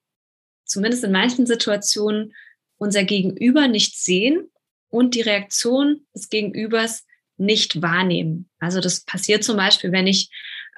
zumindest 0.64 1.04
in 1.04 1.12
manchen 1.12 1.46
Situationen 1.46 2.34
unser 2.78 3.04
Gegenüber 3.04 3.68
nicht 3.68 3.96
sehen 3.96 4.50
und 4.88 5.14
die 5.14 5.20
Reaktion 5.20 6.04
des 6.16 6.30
Gegenübers 6.30 7.06
nicht 7.36 7.80
wahrnehmen. 7.80 8.50
Also 8.58 8.80
das 8.80 9.04
passiert 9.04 9.44
zum 9.44 9.56
Beispiel, 9.56 9.92
wenn 9.92 10.08
ich 10.08 10.30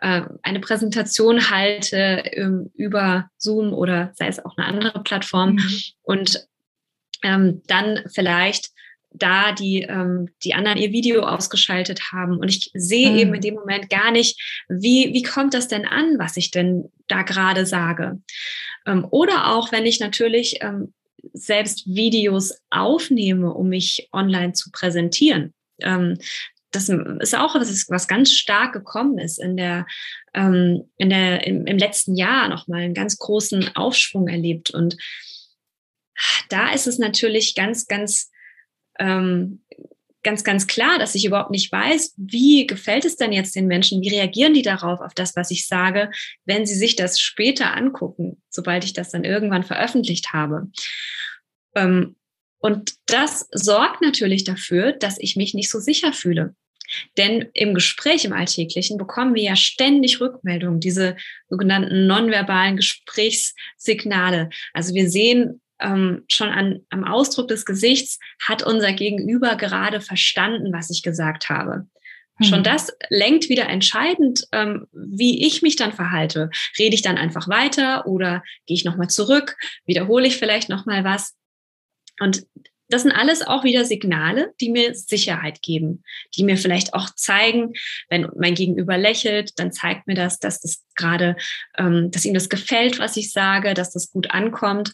äh, 0.04 0.28
eine 0.42 0.60
Präsentation 0.60 1.48
halte 1.48 1.96
ähm, 1.96 2.70
über 2.74 3.30
Zoom 3.38 3.72
oder 3.72 4.12
sei 4.16 4.26
es 4.26 4.44
auch 4.44 4.54
eine 4.58 4.66
andere 4.66 5.02
Plattform 5.02 5.54
mhm. 5.54 5.80
und 6.02 6.46
ähm, 7.22 7.62
dann 7.68 8.00
vielleicht 8.12 8.68
da 9.12 9.52
die, 9.52 9.80
ähm, 9.82 10.28
die 10.42 10.52
anderen 10.52 10.76
ihr 10.76 10.92
Video 10.92 11.22
ausgeschaltet 11.22 12.12
haben. 12.12 12.36
Und 12.36 12.50
ich 12.50 12.70
sehe 12.74 13.12
mhm. 13.12 13.18
eben 13.18 13.34
in 13.34 13.40
dem 13.40 13.54
Moment 13.54 13.88
gar 13.88 14.10
nicht, 14.10 14.38
wie, 14.68 15.14
wie 15.14 15.22
kommt 15.22 15.54
das 15.54 15.68
denn 15.68 15.86
an, 15.86 16.18
was 16.18 16.36
ich 16.36 16.50
denn 16.50 16.90
da 17.08 17.22
gerade 17.22 17.64
sage. 17.64 18.20
Ähm, 18.86 19.06
oder 19.10 19.54
auch, 19.54 19.72
wenn 19.72 19.86
ich 19.86 20.00
natürlich 20.00 20.58
ähm, 20.60 20.92
selbst 21.32 21.86
Videos 21.86 22.58
aufnehme, 22.68 23.54
um 23.54 23.70
mich 23.70 24.10
online 24.12 24.52
zu 24.52 24.70
präsentieren. 24.70 25.54
Ähm, 25.80 26.18
das 26.74 26.88
ist 26.88 27.34
auch 27.36 27.54
was, 27.54 27.88
was 27.88 28.08
ganz 28.08 28.32
stark 28.32 28.72
gekommen 28.72 29.18
ist 29.18 29.38
in 29.38 29.56
der, 29.56 29.86
ähm, 30.34 30.90
in 30.96 31.10
der, 31.10 31.46
im, 31.46 31.66
im 31.66 31.78
letzten 31.78 32.16
Jahr 32.16 32.48
nochmal 32.48 32.82
einen 32.82 32.94
ganz 32.94 33.18
großen 33.18 33.76
Aufschwung 33.76 34.28
erlebt. 34.28 34.70
Und 34.70 34.96
da 36.48 36.72
ist 36.72 36.86
es 36.86 36.98
natürlich 36.98 37.54
ganz, 37.54 37.86
ganz, 37.86 38.30
ähm, 38.98 39.62
ganz, 40.22 40.42
ganz 40.42 40.66
klar, 40.66 40.98
dass 40.98 41.14
ich 41.14 41.24
überhaupt 41.24 41.50
nicht 41.50 41.70
weiß, 41.70 42.14
wie 42.16 42.66
gefällt 42.66 43.04
es 43.04 43.16
denn 43.16 43.32
jetzt 43.32 43.54
den 43.54 43.66
Menschen, 43.66 44.02
wie 44.02 44.08
reagieren 44.08 44.54
die 44.54 44.62
darauf, 44.62 45.00
auf 45.00 45.14
das, 45.14 45.36
was 45.36 45.50
ich 45.50 45.68
sage, 45.68 46.10
wenn 46.44 46.66
sie 46.66 46.74
sich 46.74 46.96
das 46.96 47.20
später 47.20 47.76
angucken, 47.76 48.42
sobald 48.48 48.84
ich 48.84 48.94
das 48.94 49.10
dann 49.10 49.24
irgendwann 49.24 49.64
veröffentlicht 49.64 50.32
habe. 50.32 50.70
Ähm, 51.76 52.16
und 52.58 52.94
das 53.06 53.46
sorgt 53.52 54.00
natürlich 54.00 54.44
dafür, 54.44 54.92
dass 54.92 55.18
ich 55.18 55.36
mich 55.36 55.52
nicht 55.52 55.70
so 55.70 55.80
sicher 55.80 56.14
fühle. 56.14 56.56
Denn 57.16 57.46
im 57.54 57.74
Gespräch 57.74 58.24
im 58.24 58.32
Alltäglichen 58.32 58.98
bekommen 58.98 59.34
wir 59.34 59.42
ja 59.42 59.56
ständig 59.56 60.20
Rückmeldungen, 60.20 60.80
diese 60.80 61.16
sogenannten 61.48 62.06
nonverbalen 62.06 62.76
Gesprächssignale. 62.76 64.50
Also 64.72 64.94
wir 64.94 65.08
sehen 65.08 65.60
ähm, 65.80 66.24
schon 66.28 66.48
an, 66.48 66.80
am 66.90 67.04
Ausdruck 67.04 67.48
des 67.48 67.66
Gesichts, 67.66 68.18
hat 68.42 68.62
unser 68.62 68.92
Gegenüber 68.92 69.56
gerade 69.56 70.00
verstanden, 70.00 70.72
was 70.72 70.90
ich 70.90 71.02
gesagt 71.02 71.48
habe. 71.48 71.86
Mhm. 72.38 72.44
Schon 72.44 72.62
das 72.64 72.92
lenkt 73.10 73.48
wieder 73.48 73.68
entscheidend, 73.68 74.46
ähm, 74.52 74.86
wie 74.92 75.46
ich 75.46 75.62
mich 75.62 75.76
dann 75.76 75.92
verhalte. 75.92 76.50
Rede 76.78 76.94
ich 76.94 77.02
dann 77.02 77.18
einfach 77.18 77.48
weiter 77.48 78.06
oder 78.06 78.42
gehe 78.66 78.74
ich 78.74 78.84
nochmal 78.84 79.08
zurück? 79.08 79.56
Wiederhole 79.86 80.26
ich 80.26 80.36
vielleicht 80.36 80.68
nochmal 80.68 81.04
was? 81.04 81.34
Und 82.20 82.46
das 82.88 83.02
sind 83.02 83.12
alles 83.12 83.42
auch 83.42 83.64
wieder 83.64 83.84
Signale, 83.84 84.52
die 84.60 84.70
mir 84.70 84.94
Sicherheit 84.94 85.62
geben, 85.62 86.02
die 86.36 86.44
mir 86.44 86.56
vielleicht 86.56 86.94
auch 86.94 87.10
zeigen, 87.14 87.72
wenn 88.08 88.28
mein 88.36 88.54
Gegenüber 88.54 88.98
lächelt, 88.98 89.58
dann 89.58 89.72
zeigt 89.72 90.06
mir 90.06 90.14
das, 90.14 90.38
dass 90.38 90.60
das 90.60 90.84
gerade, 90.94 91.36
ähm, 91.78 92.10
dass 92.10 92.24
ihm 92.24 92.34
das 92.34 92.48
gefällt, 92.48 92.98
was 92.98 93.16
ich 93.16 93.32
sage, 93.32 93.74
dass 93.74 93.92
das 93.92 94.10
gut 94.10 94.30
ankommt. 94.30 94.92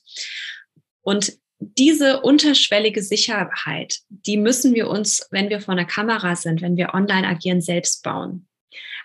Und 1.02 1.32
diese 1.58 2.20
unterschwellige 2.20 3.02
Sicherheit, 3.02 3.98
die 4.08 4.36
müssen 4.36 4.74
wir 4.74 4.88
uns, 4.88 5.26
wenn 5.30 5.50
wir 5.50 5.60
vor 5.60 5.72
einer 5.72 5.84
Kamera 5.84 6.36
sind, 6.36 6.62
wenn 6.62 6.76
wir 6.76 6.94
online 6.94 7.26
agieren, 7.26 7.60
selbst 7.60 8.02
bauen. 8.02 8.46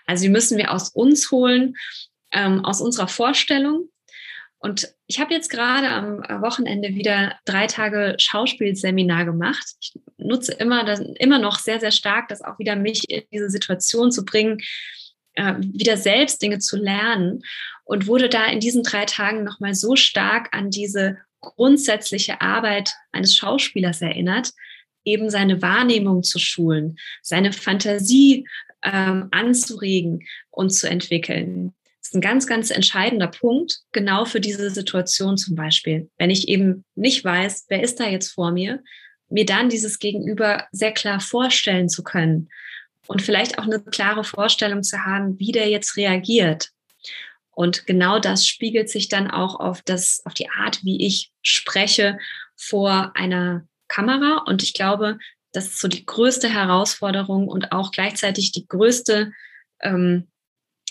Also 0.06 0.22
die 0.22 0.30
müssen 0.30 0.56
wir 0.56 0.72
aus 0.72 0.90
uns 0.90 1.30
holen, 1.30 1.74
ähm, 2.32 2.64
aus 2.64 2.80
unserer 2.80 3.08
Vorstellung, 3.08 3.88
und 4.58 4.92
ich 5.06 5.20
habe 5.20 5.34
jetzt 5.34 5.50
gerade 5.50 5.88
am 5.90 6.42
Wochenende 6.42 6.88
wieder 6.88 7.38
drei 7.44 7.66
Tage 7.66 8.16
Schauspielseminar 8.18 9.24
gemacht. 9.24 9.64
Ich 9.80 9.92
nutze 10.16 10.52
immer, 10.52 10.84
das, 10.84 11.00
immer 11.00 11.38
noch 11.38 11.58
sehr, 11.58 11.78
sehr 11.78 11.92
stark, 11.92 12.28
das 12.28 12.42
auch 12.42 12.58
wieder 12.58 12.74
mich 12.74 13.08
in 13.08 13.22
diese 13.30 13.50
Situation 13.50 14.10
zu 14.10 14.24
bringen, 14.24 14.58
äh, 15.34 15.54
wieder 15.58 15.96
selbst 15.96 16.40
Dinge 16.42 16.58
zu 16.58 16.76
lernen 16.76 17.42
und 17.84 18.06
wurde 18.06 18.28
da 18.28 18.46
in 18.46 18.60
diesen 18.60 18.82
drei 18.82 19.04
Tagen 19.04 19.44
nochmal 19.44 19.74
so 19.74 19.94
stark 19.94 20.48
an 20.52 20.70
diese 20.70 21.18
grundsätzliche 21.40 22.40
Arbeit 22.40 22.90
eines 23.12 23.36
Schauspielers 23.36 24.00
erinnert, 24.00 24.52
eben 25.04 25.30
seine 25.30 25.62
Wahrnehmung 25.62 26.22
zu 26.22 26.38
schulen, 26.38 26.96
seine 27.22 27.52
Fantasie 27.52 28.48
ähm, 28.82 29.28
anzuregen 29.30 30.26
und 30.50 30.70
zu 30.70 30.88
entwickeln 30.88 31.74
ist 32.06 32.14
ein 32.14 32.20
ganz, 32.20 32.46
ganz 32.46 32.70
entscheidender 32.70 33.26
Punkt, 33.26 33.80
genau 33.92 34.24
für 34.24 34.40
diese 34.40 34.70
Situation 34.70 35.36
zum 35.36 35.56
Beispiel. 35.56 36.08
Wenn 36.18 36.30
ich 36.30 36.48
eben 36.48 36.84
nicht 36.94 37.24
weiß, 37.24 37.66
wer 37.68 37.82
ist 37.82 37.98
da 38.00 38.08
jetzt 38.08 38.32
vor 38.32 38.52
mir, 38.52 38.82
mir 39.28 39.44
dann 39.44 39.68
dieses 39.68 39.98
Gegenüber 39.98 40.66
sehr 40.70 40.92
klar 40.92 41.20
vorstellen 41.20 41.88
zu 41.88 42.04
können 42.04 42.48
und 43.08 43.22
vielleicht 43.22 43.58
auch 43.58 43.64
eine 43.64 43.80
klare 43.80 44.24
Vorstellung 44.24 44.82
zu 44.82 45.04
haben, 45.04 45.38
wie 45.38 45.52
der 45.52 45.68
jetzt 45.68 45.96
reagiert. 45.96 46.70
Und 47.50 47.86
genau 47.86 48.18
das 48.18 48.46
spiegelt 48.46 48.88
sich 48.88 49.08
dann 49.08 49.30
auch 49.30 49.58
auf 49.58 49.82
das, 49.82 50.22
auf 50.24 50.34
die 50.34 50.50
Art, 50.50 50.84
wie 50.84 51.04
ich 51.04 51.32
spreche 51.42 52.18
vor 52.54 53.12
einer 53.14 53.66
Kamera. 53.88 54.44
Und 54.46 54.62
ich 54.62 54.74
glaube, 54.74 55.18
das 55.52 55.66
ist 55.66 55.80
so 55.80 55.88
die 55.88 56.06
größte 56.06 56.48
Herausforderung 56.48 57.48
und 57.48 57.72
auch 57.72 57.90
gleichzeitig 57.90 58.52
die 58.52 58.66
größte 58.68 59.32
ähm, 59.80 60.28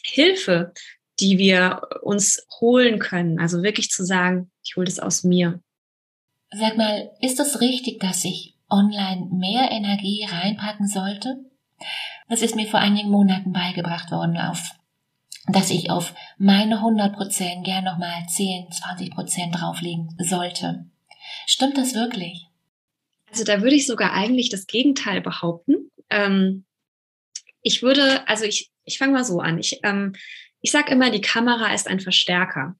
Hilfe, 0.03 0.73
die 1.19 1.37
wir 1.37 1.81
uns 2.01 2.45
holen 2.59 2.99
können. 2.99 3.39
Also 3.39 3.63
wirklich 3.63 3.89
zu 3.89 4.05
sagen, 4.05 4.51
ich 4.63 4.75
hole 4.75 4.85
das 4.85 4.99
aus 4.99 5.23
mir. 5.23 5.61
Sag 6.51 6.77
mal, 6.77 7.11
ist 7.21 7.39
es 7.39 7.61
richtig, 7.61 7.99
dass 7.99 8.23
ich 8.25 8.55
online 8.69 9.27
mehr 9.31 9.71
Energie 9.71 10.25
reinpacken 10.29 10.87
sollte? 10.87 11.37
Das 12.29 12.41
ist 12.41 12.55
mir 12.55 12.67
vor 12.67 12.79
einigen 12.79 13.09
Monaten 13.09 13.51
beigebracht 13.51 14.11
worden, 14.11 14.37
auf, 14.37 14.71
dass 15.47 15.69
ich 15.69 15.89
auf 15.89 16.13
meine 16.37 16.77
100 16.77 17.15
Prozent 17.15 17.65
gern 17.65 17.83
nochmal 17.83 18.25
10, 18.27 18.71
20 18.71 19.11
Prozent 19.11 19.55
drauflegen 19.55 20.15
sollte. 20.19 20.85
Stimmt 21.45 21.77
das 21.77 21.93
wirklich? 21.93 22.47
Also 23.29 23.43
da 23.43 23.61
würde 23.61 23.75
ich 23.75 23.85
sogar 23.85 24.13
eigentlich 24.13 24.49
das 24.49 24.67
Gegenteil 24.67 25.21
behaupten. 25.21 25.91
Ähm, 26.09 26.65
ich 27.61 27.81
würde, 27.81 28.27
also 28.27 28.45
ich, 28.45 28.71
ich 28.85 28.97
fange 28.97 29.13
mal 29.13 29.25
so 29.25 29.39
an. 29.39 29.57
Ich, 29.59 29.79
ähm, 29.83 30.13
ich 30.65 30.71
sage 30.71 30.91
immer, 30.91 31.11
die 31.11 31.21
Kamera 31.21 31.75
ist 31.75 31.87
ein 31.87 31.99
Verstärker. 31.99 32.75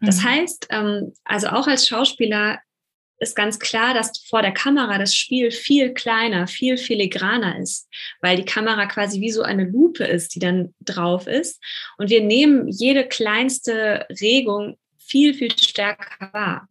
Das 0.00 0.16
mhm. 0.16 0.24
heißt, 0.24 0.66
ähm, 0.70 1.12
also 1.22 1.46
auch 1.46 1.68
als 1.68 1.86
Schauspieler 1.86 2.58
ist 3.20 3.36
ganz 3.36 3.60
klar, 3.60 3.94
dass 3.94 4.18
vor 4.28 4.42
der 4.42 4.50
Kamera 4.50 4.98
das 4.98 5.14
Spiel 5.14 5.52
viel 5.52 5.94
kleiner, 5.94 6.48
viel 6.48 6.76
filigraner 6.76 7.56
ist, 7.60 7.88
weil 8.20 8.36
die 8.36 8.44
Kamera 8.44 8.86
quasi 8.86 9.20
wie 9.20 9.30
so 9.30 9.42
eine 9.42 9.62
Lupe 9.62 10.02
ist, 10.02 10.34
die 10.34 10.40
dann 10.40 10.74
drauf 10.80 11.28
ist. 11.28 11.62
Und 11.98 12.10
wir 12.10 12.20
nehmen 12.24 12.66
jede 12.66 13.06
kleinste 13.06 14.04
Regung 14.20 14.76
viel, 14.98 15.34
viel 15.34 15.56
stärker 15.56 16.32
wahr. 16.32 16.68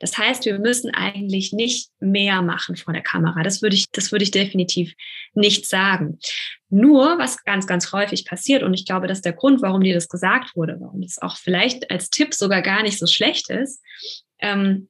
Das 0.00 0.16
heißt, 0.16 0.46
wir 0.46 0.58
müssen 0.58 0.94
eigentlich 0.94 1.52
nicht 1.52 1.90
mehr 2.00 2.40
machen 2.40 2.76
vor 2.76 2.94
der 2.94 3.02
Kamera. 3.02 3.42
Das 3.42 3.60
würde 3.60 3.76
ich, 3.76 3.84
das 3.92 4.12
würde 4.12 4.24
ich 4.24 4.30
definitiv 4.30 4.94
nicht 5.34 5.66
sagen. 5.68 6.18
Nur, 6.74 7.18
was 7.18 7.44
ganz, 7.44 7.66
ganz 7.66 7.92
häufig 7.92 8.24
passiert, 8.24 8.62
und 8.62 8.72
ich 8.72 8.86
glaube, 8.86 9.06
das 9.06 9.18
ist 9.18 9.26
der 9.26 9.34
Grund, 9.34 9.60
warum 9.60 9.82
dir 9.82 9.92
das 9.92 10.08
gesagt 10.08 10.56
wurde, 10.56 10.78
warum 10.80 11.02
das 11.02 11.20
auch 11.20 11.36
vielleicht 11.36 11.90
als 11.90 12.08
Tipp 12.08 12.32
sogar 12.32 12.62
gar 12.62 12.82
nicht 12.82 12.98
so 12.98 13.06
schlecht 13.06 13.50
ist. 13.50 13.82
Ähm, 14.38 14.88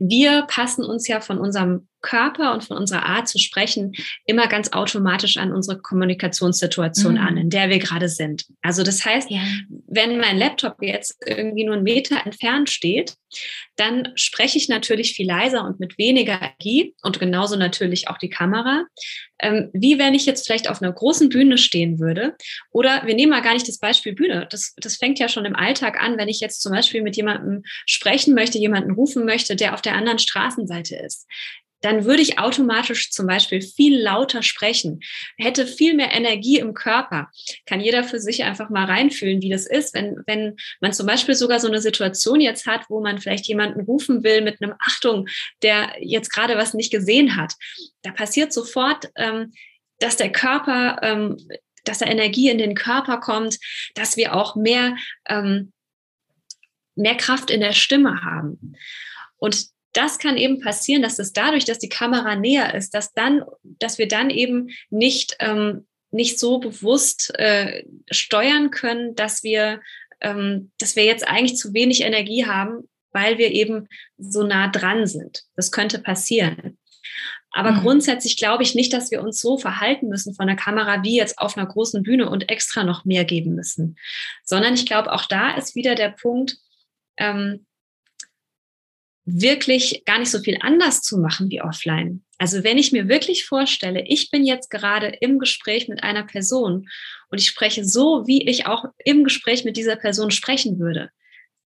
wir 0.00 0.42
passen 0.48 0.84
uns 0.84 1.06
ja 1.06 1.20
von 1.20 1.38
unserem 1.38 1.86
Körper 2.02 2.52
und 2.52 2.64
von 2.64 2.76
unserer 2.76 3.06
Art 3.06 3.28
zu 3.28 3.38
sprechen 3.38 3.94
immer 4.26 4.48
ganz 4.48 4.72
automatisch 4.72 5.36
an 5.36 5.52
unsere 5.52 5.78
Kommunikationssituation 5.78 7.14
mhm. 7.14 7.20
an, 7.20 7.36
in 7.36 7.50
der 7.50 7.70
wir 7.70 7.78
gerade 7.78 8.08
sind. 8.08 8.44
Also 8.60 8.82
das 8.82 9.04
heißt, 9.04 9.30
ja. 9.30 9.40
wenn 9.86 10.18
mein 10.18 10.38
Laptop 10.38 10.76
jetzt 10.82 11.16
irgendwie 11.24 11.64
nur 11.64 11.76
einen 11.76 11.84
Meter 11.84 12.24
entfernt 12.24 12.68
steht, 12.70 13.14
dann 13.76 14.12
spreche 14.14 14.58
ich 14.58 14.68
natürlich 14.68 15.14
viel 15.14 15.26
leiser 15.26 15.64
und 15.64 15.80
mit 15.80 15.96
weniger 15.96 16.34
Energie 16.34 16.94
und 17.02 17.18
genauso 17.18 17.56
natürlich 17.56 18.08
auch 18.08 18.18
die 18.18 18.28
Kamera, 18.28 18.84
ähm, 19.40 19.70
wie 19.72 19.98
wenn 19.98 20.14
ich 20.14 20.26
jetzt 20.26 20.46
vielleicht 20.46 20.68
auf 20.68 20.82
einer 20.82 20.92
großen 20.92 21.28
Bühne 21.28 21.56
stehen 21.58 21.98
würde. 21.98 22.36
Oder 22.70 23.02
wir 23.06 23.14
nehmen 23.14 23.30
mal 23.30 23.40
gar 23.40 23.54
nicht 23.54 23.68
das 23.68 23.78
Beispiel 23.78 24.14
Bühne. 24.14 24.46
Das, 24.50 24.74
das 24.76 24.96
fängt 24.96 25.18
ja 25.18 25.28
schon 25.28 25.44
im 25.44 25.56
Alltag 25.56 26.00
an, 26.00 26.18
wenn 26.18 26.28
ich 26.28 26.40
jetzt 26.40 26.60
zum 26.60 26.72
Beispiel 26.72 27.02
mit 27.02 27.16
jemandem 27.16 27.62
sprechen 27.86 28.34
möchte, 28.34 28.58
jemanden 28.58 28.92
rufen 28.92 29.24
möchte, 29.24 29.56
der 29.56 29.74
auf 29.74 29.82
der 29.82 29.94
anderen 29.94 30.18
Straßenseite 30.18 30.96
ist 30.96 31.26
dann 31.82 32.04
würde 32.04 32.22
ich 32.22 32.38
automatisch 32.38 33.10
zum 33.10 33.26
Beispiel 33.26 33.60
viel 33.60 34.00
lauter 34.00 34.42
sprechen, 34.42 35.00
hätte 35.36 35.66
viel 35.66 35.94
mehr 35.94 36.12
Energie 36.12 36.58
im 36.58 36.74
Körper. 36.74 37.30
Kann 37.66 37.80
jeder 37.80 38.04
für 38.04 38.20
sich 38.20 38.44
einfach 38.44 38.70
mal 38.70 38.86
reinfühlen, 38.86 39.42
wie 39.42 39.50
das 39.50 39.66
ist, 39.66 39.92
wenn, 39.94 40.22
wenn 40.26 40.56
man 40.80 40.92
zum 40.92 41.06
Beispiel 41.06 41.34
sogar 41.34 41.60
so 41.60 41.68
eine 41.68 41.80
Situation 41.80 42.40
jetzt 42.40 42.66
hat, 42.66 42.88
wo 42.88 43.00
man 43.02 43.18
vielleicht 43.18 43.46
jemanden 43.46 43.80
rufen 43.80 44.22
will 44.22 44.40
mit 44.42 44.62
einem 44.62 44.74
Achtung, 44.78 45.28
der 45.62 45.92
jetzt 46.00 46.30
gerade 46.30 46.56
was 46.56 46.72
nicht 46.72 46.92
gesehen 46.92 47.36
hat. 47.36 47.54
Da 48.02 48.12
passiert 48.12 48.52
sofort, 48.52 49.10
ähm, 49.16 49.52
dass 49.98 50.16
der 50.16 50.30
Körper, 50.30 50.98
ähm, 51.02 51.36
dass 51.84 51.98
da 51.98 52.06
Energie 52.06 52.48
in 52.48 52.58
den 52.58 52.74
Körper 52.74 53.18
kommt, 53.18 53.58
dass 53.94 54.16
wir 54.16 54.36
auch 54.36 54.54
mehr, 54.54 54.96
ähm, 55.28 55.72
mehr 56.94 57.16
Kraft 57.16 57.50
in 57.50 57.60
der 57.60 57.72
Stimme 57.72 58.22
haben. 58.22 58.76
Und 59.36 59.71
das 59.92 60.18
kann 60.18 60.36
eben 60.36 60.60
passieren, 60.60 61.02
dass 61.02 61.18
es 61.18 61.32
dadurch, 61.32 61.64
dass 61.64 61.78
die 61.78 61.88
Kamera 61.88 62.36
näher 62.36 62.74
ist, 62.74 62.94
dass 62.94 63.12
dann, 63.12 63.44
dass 63.62 63.98
wir 63.98 64.08
dann 64.08 64.30
eben 64.30 64.70
nicht, 64.90 65.36
ähm, 65.40 65.86
nicht 66.10 66.38
so 66.38 66.58
bewusst 66.58 67.32
äh, 67.38 67.84
steuern 68.10 68.70
können, 68.70 69.14
dass 69.14 69.42
wir, 69.42 69.80
ähm, 70.20 70.72
dass 70.78 70.96
wir 70.96 71.04
jetzt 71.04 71.26
eigentlich 71.26 71.56
zu 71.56 71.74
wenig 71.74 72.02
Energie 72.02 72.46
haben, 72.46 72.88
weil 73.12 73.38
wir 73.38 73.50
eben 73.50 73.88
so 74.18 74.42
nah 74.42 74.68
dran 74.68 75.06
sind. 75.06 75.42
Das 75.56 75.72
könnte 75.72 75.98
passieren. 75.98 76.78
Aber 77.52 77.72
mhm. 77.72 77.80
grundsätzlich 77.82 78.38
glaube 78.38 78.62
ich 78.62 78.74
nicht, 78.74 78.92
dass 78.92 79.10
wir 79.10 79.22
uns 79.22 79.40
so 79.40 79.58
verhalten 79.58 80.08
müssen 80.08 80.34
von 80.34 80.46
der 80.46 80.56
Kamera 80.56 81.02
wie 81.02 81.16
jetzt 81.16 81.38
auf 81.38 81.56
einer 81.56 81.66
großen 81.66 82.02
Bühne 82.02 82.30
und 82.30 82.48
extra 82.48 82.82
noch 82.82 83.04
mehr 83.04 83.24
geben 83.24 83.54
müssen, 83.54 83.96
sondern 84.42 84.74
ich 84.74 84.86
glaube, 84.86 85.12
auch 85.12 85.26
da 85.26 85.54
ist 85.54 85.74
wieder 85.74 85.94
der 85.94 86.10
Punkt, 86.10 86.56
ähm, 87.18 87.66
wirklich 89.24 90.02
gar 90.04 90.18
nicht 90.18 90.30
so 90.30 90.40
viel 90.40 90.58
anders 90.60 91.02
zu 91.02 91.18
machen 91.18 91.50
wie 91.50 91.62
offline. 91.62 92.24
Also 92.38 92.64
wenn 92.64 92.78
ich 92.78 92.90
mir 92.90 93.08
wirklich 93.08 93.44
vorstelle, 93.44 94.04
ich 94.06 94.30
bin 94.30 94.44
jetzt 94.44 94.68
gerade 94.68 95.06
im 95.20 95.38
Gespräch 95.38 95.88
mit 95.88 96.02
einer 96.02 96.24
Person 96.24 96.88
und 97.30 97.40
ich 97.40 97.46
spreche 97.46 97.84
so, 97.84 98.26
wie 98.26 98.48
ich 98.48 98.66
auch 98.66 98.84
im 99.04 99.22
Gespräch 99.22 99.64
mit 99.64 99.76
dieser 99.76 99.96
Person 99.96 100.32
sprechen 100.32 100.80
würde, 100.80 101.10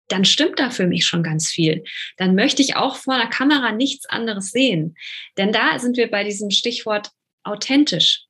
dann 0.10 0.26
stimmt 0.26 0.60
da 0.60 0.70
für 0.70 0.86
mich 0.86 1.06
schon 1.06 1.24
ganz 1.24 1.50
viel. 1.50 1.84
Dann 2.18 2.36
möchte 2.36 2.62
ich 2.62 2.76
auch 2.76 2.98
vor 2.98 3.18
der 3.18 3.28
Kamera 3.28 3.72
nichts 3.72 4.06
anderes 4.06 4.52
sehen. 4.52 4.96
Denn 5.38 5.52
da 5.52 5.80
sind 5.80 5.98
wir 5.98 6.12
bei 6.12 6.24
diesem 6.24 6.52
Stichwort 6.52 7.10
authentisch. 7.44 8.26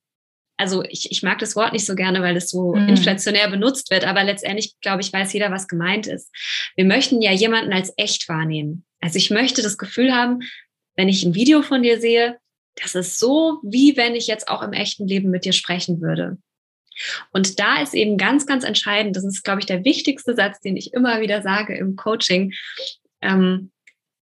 Also 0.56 0.84
ich, 0.84 1.10
ich 1.10 1.22
mag 1.22 1.38
das 1.38 1.54
Wort 1.54 1.74
nicht 1.74 1.84
so 1.84 1.94
gerne, 1.94 2.22
weil 2.22 2.36
es 2.36 2.48
so 2.48 2.74
mhm. 2.74 2.88
inflationär 2.88 3.50
benutzt 3.50 3.90
wird, 3.90 4.06
aber 4.06 4.24
letztendlich, 4.24 4.74
glaube 4.80 5.02
ich, 5.02 5.12
weiß 5.12 5.32
jeder, 5.34 5.50
was 5.50 5.68
gemeint 5.68 6.06
ist. 6.06 6.30
Wir 6.76 6.86
möchten 6.86 7.20
ja 7.20 7.32
jemanden 7.32 7.74
als 7.74 7.92
echt 7.98 8.26
wahrnehmen. 8.28 8.85
Also 9.00 9.18
ich 9.18 9.30
möchte 9.30 9.62
das 9.62 9.78
Gefühl 9.78 10.14
haben, 10.14 10.40
wenn 10.96 11.08
ich 11.08 11.24
ein 11.24 11.34
Video 11.34 11.62
von 11.62 11.82
dir 11.82 12.00
sehe, 12.00 12.38
das 12.76 12.94
ist 12.94 13.18
so, 13.18 13.60
wie 13.62 13.96
wenn 13.96 14.14
ich 14.14 14.26
jetzt 14.26 14.48
auch 14.48 14.62
im 14.62 14.72
echten 14.72 15.06
Leben 15.06 15.30
mit 15.30 15.44
dir 15.44 15.52
sprechen 15.52 16.00
würde. 16.00 16.38
Und 17.32 17.58
da 17.58 17.82
ist 17.82 17.94
eben 17.94 18.16
ganz, 18.16 18.46
ganz 18.46 18.64
entscheidend, 18.64 19.16
das 19.16 19.24
ist, 19.24 19.44
glaube 19.44 19.60
ich, 19.60 19.66
der 19.66 19.84
wichtigste 19.84 20.34
Satz, 20.34 20.60
den 20.60 20.76
ich 20.76 20.94
immer 20.94 21.20
wieder 21.20 21.42
sage 21.42 21.76
im 21.76 21.96
Coaching. 21.96 22.54
Ähm, 23.20 23.70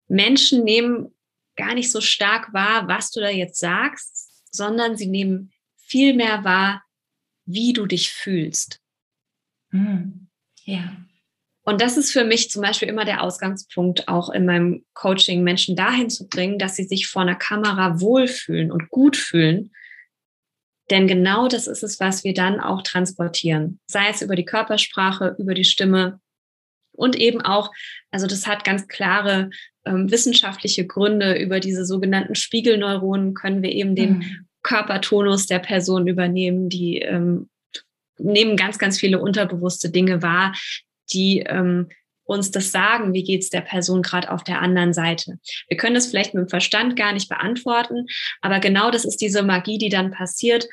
Menschen 0.07 0.63
nehmen 0.63 1.13
gar 1.55 1.73
nicht 1.73 1.91
so 1.91 2.01
stark 2.01 2.53
wahr, 2.53 2.87
was 2.87 3.11
du 3.11 3.19
da 3.19 3.29
jetzt 3.29 3.59
sagst, 3.59 4.45
sondern 4.51 4.97
sie 4.97 5.07
nehmen 5.07 5.51
viel 5.77 6.13
mehr 6.13 6.43
wahr, 6.43 6.83
wie 7.45 7.73
du 7.73 7.85
dich 7.85 8.11
fühlst. 8.11 8.79
Mhm. 9.71 10.27
Ja. 10.63 10.95
Und 11.71 11.81
das 11.81 11.97
ist 11.97 12.11
für 12.11 12.23
mich 12.23 12.49
zum 12.49 12.61
Beispiel 12.61 12.89
immer 12.89 13.05
der 13.05 13.23
Ausgangspunkt, 13.23 14.07
auch 14.07 14.29
in 14.29 14.45
meinem 14.45 14.83
Coaching, 14.93 15.43
Menschen 15.43 15.75
dahin 15.75 16.09
zu 16.09 16.27
bringen, 16.27 16.59
dass 16.59 16.75
sie 16.75 16.83
sich 16.83 17.07
vor 17.07 17.21
einer 17.21 17.35
Kamera 17.35 17.99
wohlfühlen 18.01 18.71
und 18.71 18.89
gut 18.89 19.15
fühlen 19.15 19.71
denn 20.91 21.07
genau 21.07 21.47
das 21.47 21.67
ist 21.67 21.83
es, 21.83 21.99
was 21.99 22.23
wir 22.23 22.33
dann 22.33 22.59
auch 22.59 22.83
transportieren. 22.83 23.79
Sei 23.87 24.09
es 24.09 24.21
über 24.21 24.35
die 24.35 24.45
Körpersprache, 24.45 25.35
über 25.39 25.53
die 25.53 25.63
Stimme 25.63 26.19
und 26.91 27.15
eben 27.15 27.41
auch, 27.41 27.71
also 28.11 28.27
das 28.27 28.45
hat 28.45 28.65
ganz 28.65 28.87
klare 28.89 29.49
ähm, 29.85 30.11
wissenschaftliche 30.11 30.85
Gründe. 30.85 31.41
Über 31.41 31.61
diese 31.61 31.85
sogenannten 31.85 32.35
Spiegelneuronen 32.35 33.33
können 33.33 33.63
wir 33.63 33.71
eben 33.71 33.95
den 33.95 34.17
mhm. 34.17 34.47
Körpertonus 34.63 35.47
der 35.47 35.59
Person 35.59 36.07
übernehmen. 36.07 36.67
Die 36.67 36.97
ähm, 36.97 37.49
nehmen 38.17 38.57
ganz, 38.57 38.77
ganz 38.77 38.99
viele 38.99 39.19
unterbewusste 39.21 39.89
Dinge 39.89 40.21
wahr, 40.21 40.53
die 41.13 41.39
ähm, 41.39 41.89
uns 42.23 42.51
das 42.51 42.71
sagen, 42.71 43.13
wie 43.13 43.23
geht 43.23 43.41
es 43.41 43.49
der 43.49 43.61
Person 43.61 44.01
gerade 44.01 44.31
auf 44.31 44.43
der 44.43 44.61
anderen 44.61 44.93
Seite. 44.93 45.39
Wir 45.67 45.77
können 45.77 45.95
das 45.95 46.07
vielleicht 46.07 46.33
mit 46.33 46.45
dem 46.45 46.49
Verstand 46.49 46.95
gar 46.95 47.13
nicht 47.13 47.29
beantworten, 47.29 48.05
aber 48.41 48.59
genau 48.59 48.89
das 48.89 49.05
ist 49.05 49.17
diese 49.17 49.43
Magie, 49.43 49.77
die 49.77 49.89
dann 49.89 50.11
passiert. 50.11 50.67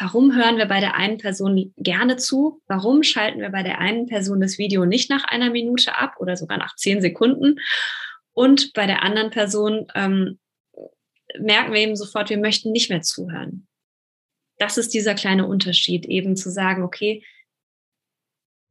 Warum 0.00 0.34
hören 0.34 0.56
wir 0.56 0.66
bei 0.66 0.80
der 0.80 0.94
einen 0.94 1.18
Person 1.18 1.72
gerne 1.76 2.16
zu? 2.16 2.62
Warum 2.66 3.02
schalten 3.02 3.40
wir 3.40 3.50
bei 3.50 3.62
der 3.62 3.78
einen 3.78 4.06
Person 4.06 4.40
das 4.40 4.58
Video 4.58 4.84
nicht 4.84 5.10
nach 5.10 5.24
einer 5.24 5.50
Minute 5.50 5.96
ab 5.96 6.14
oder 6.18 6.36
sogar 6.36 6.58
nach 6.58 6.74
zehn 6.76 7.00
Sekunden? 7.00 7.58
Und 8.32 8.72
bei 8.72 8.86
der 8.86 9.02
anderen 9.02 9.30
Person 9.30 9.86
ähm, 9.94 10.38
merken 11.38 11.72
wir 11.72 11.80
eben 11.80 11.96
sofort, 11.96 12.30
wir 12.30 12.38
möchten 12.38 12.72
nicht 12.72 12.90
mehr 12.90 13.02
zuhören. 13.02 13.66
Das 14.58 14.78
ist 14.78 14.94
dieser 14.94 15.14
kleine 15.14 15.46
Unterschied, 15.46 16.06
eben 16.06 16.36
zu 16.36 16.50
sagen, 16.50 16.82
okay, 16.82 17.22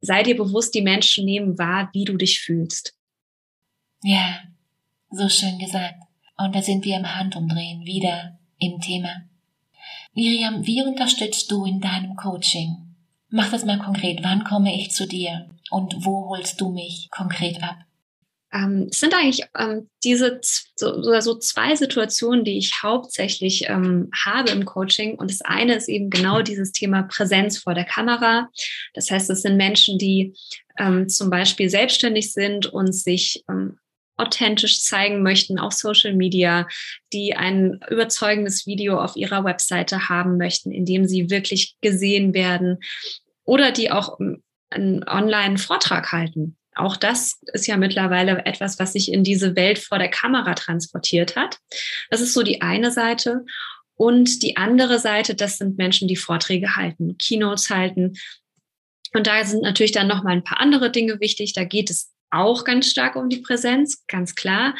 sei 0.00 0.22
dir 0.22 0.36
bewusst, 0.36 0.74
die 0.74 0.82
Menschen 0.82 1.24
nehmen 1.24 1.58
wahr, 1.58 1.90
wie 1.92 2.04
du 2.04 2.16
dich 2.16 2.40
fühlst. 2.40 2.94
Ja, 4.02 4.40
so 5.10 5.28
schön 5.28 5.58
gesagt. 5.58 6.02
Und 6.36 6.54
da 6.54 6.62
sind 6.62 6.84
wir 6.84 6.96
im 6.96 7.16
Handumdrehen 7.16 7.84
wieder 7.84 8.38
im 8.58 8.80
Thema. 8.80 9.22
Miriam, 10.14 10.66
wie 10.66 10.82
unterstützt 10.82 11.50
du 11.50 11.64
in 11.64 11.80
deinem 11.80 12.16
Coaching? 12.16 12.94
Mach 13.28 13.50
das 13.50 13.64
mal 13.64 13.78
konkret. 13.78 14.22
Wann 14.22 14.44
komme 14.44 14.74
ich 14.74 14.90
zu 14.90 15.06
dir? 15.06 15.48
Und 15.70 16.04
wo 16.04 16.28
holst 16.28 16.60
du 16.60 16.70
mich 16.70 17.08
konkret 17.10 17.62
ab? 17.62 17.76
Ähm, 18.52 18.88
es 18.90 19.00
sind 19.00 19.14
eigentlich 19.14 19.42
ähm, 19.58 19.88
diese 20.04 20.40
so, 20.76 21.20
so, 21.20 21.38
zwei 21.38 21.74
Situationen, 21.74 22.44
die 22.44 22.58
ich 22.58 22.82
hauptsächlich 22.82 23.68
ähm, 23.68 24.10
habe 24.24 24.50
im 24.50 24.64
Coaching. 24.64 25.16
Und 25.16 25.30
das 25.30 25.42
eine 25.42 25.74
ist 25.74 25.88
eben 25.88 26.10
genau 26.10 26.42
dieses 26.42 26.72
Thema 26.72 27.02
Präsenz 27.02 27.58
vor 27.58 27.74
der 27.74 27.84
Kamera. 27.84 28.48
Das 28.94 29.10
heißt, 29.10 29.28
es 29.30 29.42
sind 29.42 29.56
Menschen, 29.56 29.98
die 29.98 30.34
ähm, 30.78 31.08
zum 31.08 31.30
Beispiel 31.30 31.68
selbstständig 31.68 32.32
sind 32.32 32.66
und 32.66 32.92
sich 32.92 33.44
ähm, 33.48 33.78
authentisch 34.16 34.80
zeigen 34.82 35.22
möchten 35.22 35.58
auf 35.58 35.72
Social 35.72 36.14
Media, 36.14 36.66
die 37.12 37.34
ein 37.34 37.80
überzeugendes 37.90 38.66
Video 38.66 38.98
auf 38.98 39.16
ihrer 39.16 39.44
Webseite 39.44 40.08
haben 40.08 40.38
möchten, 40.38 40.72
in 40.72 40.86
dem 40.86 41.06
sie 41.06 41.30
wirklich 41.30 41.76
gesehen 41.82 42.32
werden 42.32 42.78
oder 43.44 43.72
die 43.72 43.90
auch 43.90 44.18
ähm, 44.20 44.42
einen 44.70 45.04
Online-Vortrag 45.04 46.12
halten 46.12 46.56
auch 46.76 46.96
das 46.96 47.40
ist 47.52 47.66
ja 47.66 47.76
mittlerweile 47.76 48.44
etwas, 48.44 48.78
was 48.78 48.92
sich 48.92 49.10
in 49.12 49.24
diese 49.24 49.56
Welt 49.56 49.78
vor 49.78 49.98
der 49.98 50.10
Kamera 50.10 50.54
transportiert 50.54 51.34
hat. 51.34 51.58
Das 52.10 52.20
ist 52.20 52.34
so 52.34 52.42
die 52.42 52.62
eine 52.62 52.90
Seite. 52.90 53.44
Und 53.94 54.42
die 54.42 54.58
andere 54.58 54.98
Seite, 54.98 55.34
das 55.34 55.56
sind 55.56 55.78
Menschen, 55.78 56.06
die 56.06 56.16
Vorträge 56.16 56.76
halten, 56.76 57.16
Keynotes 57.16 57.70
halten. 57.70 58.12
Und 59.14 59.26
da 59.26 59.42
sind 59.42 59.62
natürlich 59.62 59.92
dann 59.92 60.06
noch 60.06 60.22
mal 60.22 60.32
ein 60.32 60.44
paar 60.44 60.60
andere 60.60 60.90
Dinge 60.90 61.18
wichtig. 61.18 61.54
Da 61.54 61.64
geht 61.64 61.88
es 61.88 62.12
auch 62.30 62.64
ganz 62.64 62.90
stark 62.90 63.16
um 63.16 63.30
die 63.30 63.38
Präsenz, 63.38 64.04
ganz 64.06 64.34
klar. 64.34 64.74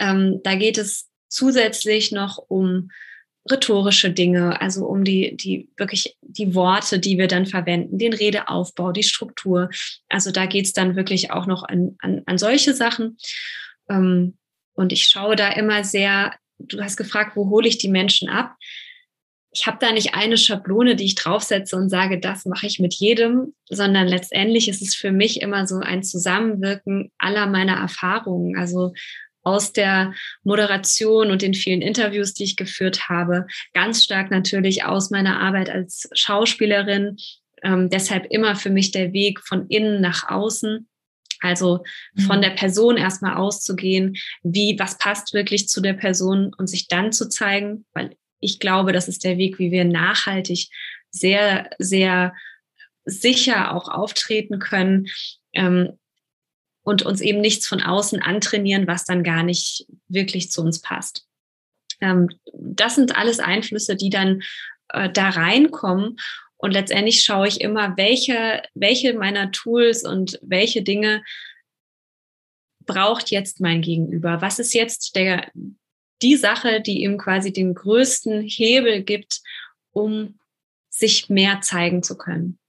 Ähm, 0.00 0.40
da 0.42 0.56
geht 0.56 0.78
es 0.78 1.08
zusätzlich 1.28 2.10
noch 2.10 2.38
um 2.38 2.90
rhetorische 3.50 4.10
Dinge, 4.10 4.60
also 4.60 4.86
um 4.86 5.04
die, 5.04 5.36
die 5.36 5.68
wirklich 5.76 6.16
die 6.22 6.54
Worte, 6.54 6.98
die 6.98 7.18
wir 7.18 7.28
dann 7.28 7.46
verwenden, 7.46 7.98
den 7.98 8.12
Redeaufbau, 8.12 8.92
die 8.92 9.02
Struktur. 9.02 9.70
Also 10.08 10.30
da 10.30 10.46
geht's 10.46 10.72
dann 10.72 10.96
wirklich 10.96 11.30
auch 11.30 11.46
noch 11.46 11.62
an, 11.62 11.96
an, 12.00 12.22
an 12.26 12.38
solche 12.38 12.74
Sachen. 12.74 13.16
Ähm, 13.88 14.36
und 14.74 14.92
ich 14.92 15.04
schaue 15.04 15.36
da 15.36 15.50
immer 15.50 15.84
sehr, 15.84 16.34
du 16.58 16.82
hast 16.82 16.96
gefragt, 16.96 17.36
wo 17.36 17.48
hole 17.50 17.68
ich 17.68 17.78
die 17.78 17.88
Menschen 17.88 18.28
ab? 18.28 18.54
Ich 19.52 19.66
habe 19.66 19.78
da 19.80 19.90
nicht 19.90 20.14
eine 20.14 20.36
Schablone, 20.36 20.96
die 20.96 21.06
ich 21.06 21.14
draufsetze 21.14 21.76
und 21.76 21.88
sage, 21.88 22.20
das 22.20 22.44
mache 22.44 22.66
ich 22.66 22.78
mit 22.78 22.92
jedem, 22.92 23.54
sondern 23.70 24.06
letztendlich 24.06 24.68
ist 24.68 24.82
es 24.82 24.94
für 24.94 25.12
mich 25.12 25.40
immer 25.40 25.66
so 25.66 25.76
ein 25.76 26.02
Zusammenwirken 26.02 27.10
aller 27.16 27.46
meiner 27.46 27.76
Erfahrungen. 27.76 28.58
Also 28.58 28.92
aus 29.46 29.72
der 29.72 30.12
Moderation 30.42 31.30
und 31.30 31.40
den 31.40 31.54
vielen 31.54 31.80
Interviews, 31.80 32.34
die 32.34 32.42
ich 32.42 32.56
geführt 32.56 33.08
habe, 33.08 33.46
ganz 33.72 34.02
stark 34.02 34.30
natürlich 34.30 34.84
aus 34.84 35.10
meiner 35.10 35.40
Arbeit 35.40 35.70
als 35.70 36.08
Schauspielerin. 36.12 37.16
Ähm, 37.62 37.88
deshalb 37.88 38.26
immer 38.30 38.56
für 38.56 38.70
mich 38.70 38.90
der 38.90 39.12
Weg 39.12 39.40
von 39.40 39.68
innen 39.68 40.00
nach 40.00 40.28
außen. 40.28 40.88
Also 41.40 41.84
von 42.26 42.38
mhm. 42.38 42.42
der 42.42 42.50
Person 42.50 42.96
erstmal 42.96 43.36
auszugehen, 43.36 44.16
wie, 44.42 44.76
was 44.78 44.98
passt 44.98 45.32
wirklich 45.32 45.68
zu 45.68 45.80
der 45.80 45.92
Person 45.92 46.52
und 46.56 46.66
sich 46.66 46.88
dann 46.88 47.12
zu 47.12 47.28
zeigen, 47.28 47.84
weil 47.92 48.16
ich 48.40 48.58
glaube, 48.58 48.92
das 48.92 49.06
ist 49.06 49.22
der 49.22 49.38
Weg, 49.38 49.58
wie 49.58 49.70
wir 49.70 49.84
nachhaltig 49.84 50.68
sehr, 51.10 51.70
sehr 51.78 52.34
sicher 53.04 53.74
auch 53.74 53.88
auftreten 53.88 54.58
können. 54.58 55.06
Ähm, 55.52 55.98
und 56.86 57.02
uns 57.02 57.20
eben 57.20 57.40
nichts 57.40 57.66
von 57.66 57.82
außen 57.82 58.22
antrainieren, 58.22 58.86
was 58.86 59.04
dann 59.04 59.24
gar 59.24 59.42
nicht 59.42 59.86
wirklich 60.06 60.52
zu 60.52 60.62
uns 60.62 60.80
passt. 60.80 61.26
Ähm, 62.00 62.28
das 62.54 62.94
sind 62.94 63.16
alles 63.16 63.40
Einflüsse, 63.40 63.96
die 63.96 64.08
dann 64.08 64.42
äh, 64.90 65.10
da 65.10 65.30
reinkommen. 65.30 66.16
Und 66.56 66.70
letztendlich 66.70 67.24
schaue 67.24 67.48
ich 67.48 67.60
immer, 67.60 67.96
welche, 67.96 68.62
welche 68.74 69.14
meiner 69.14 69.50
Tools 69.50 70.04
und 70.04 70.38
welche 70.42 70.82
Dinge 70.82 71.24
braucht 72.86 73.32
jetzt 73.32 73.60
mein 73.60 73.82
Gegenüber? 73.82 74.40
Was 74.40 74.60
ist 74.60 74.72
jetzt 74.72 75.16
der, 75.16 75.50
die 76.22 76.36
Sache, 76.36 76.80
die 76.80 77.02
ihm 77.02 77.18
quasi 77.18 77.52
den 77.52 77.74
größten 77.74 78.42
Hebel 78.42 79.02
gibt, 79.02 79.40
um 79.90 80.38
sich 80.88 81.28
mehr 81.30 81.62
zeigen 81.62 82.04
zu 82.04 82.16
können? 82.16 82.60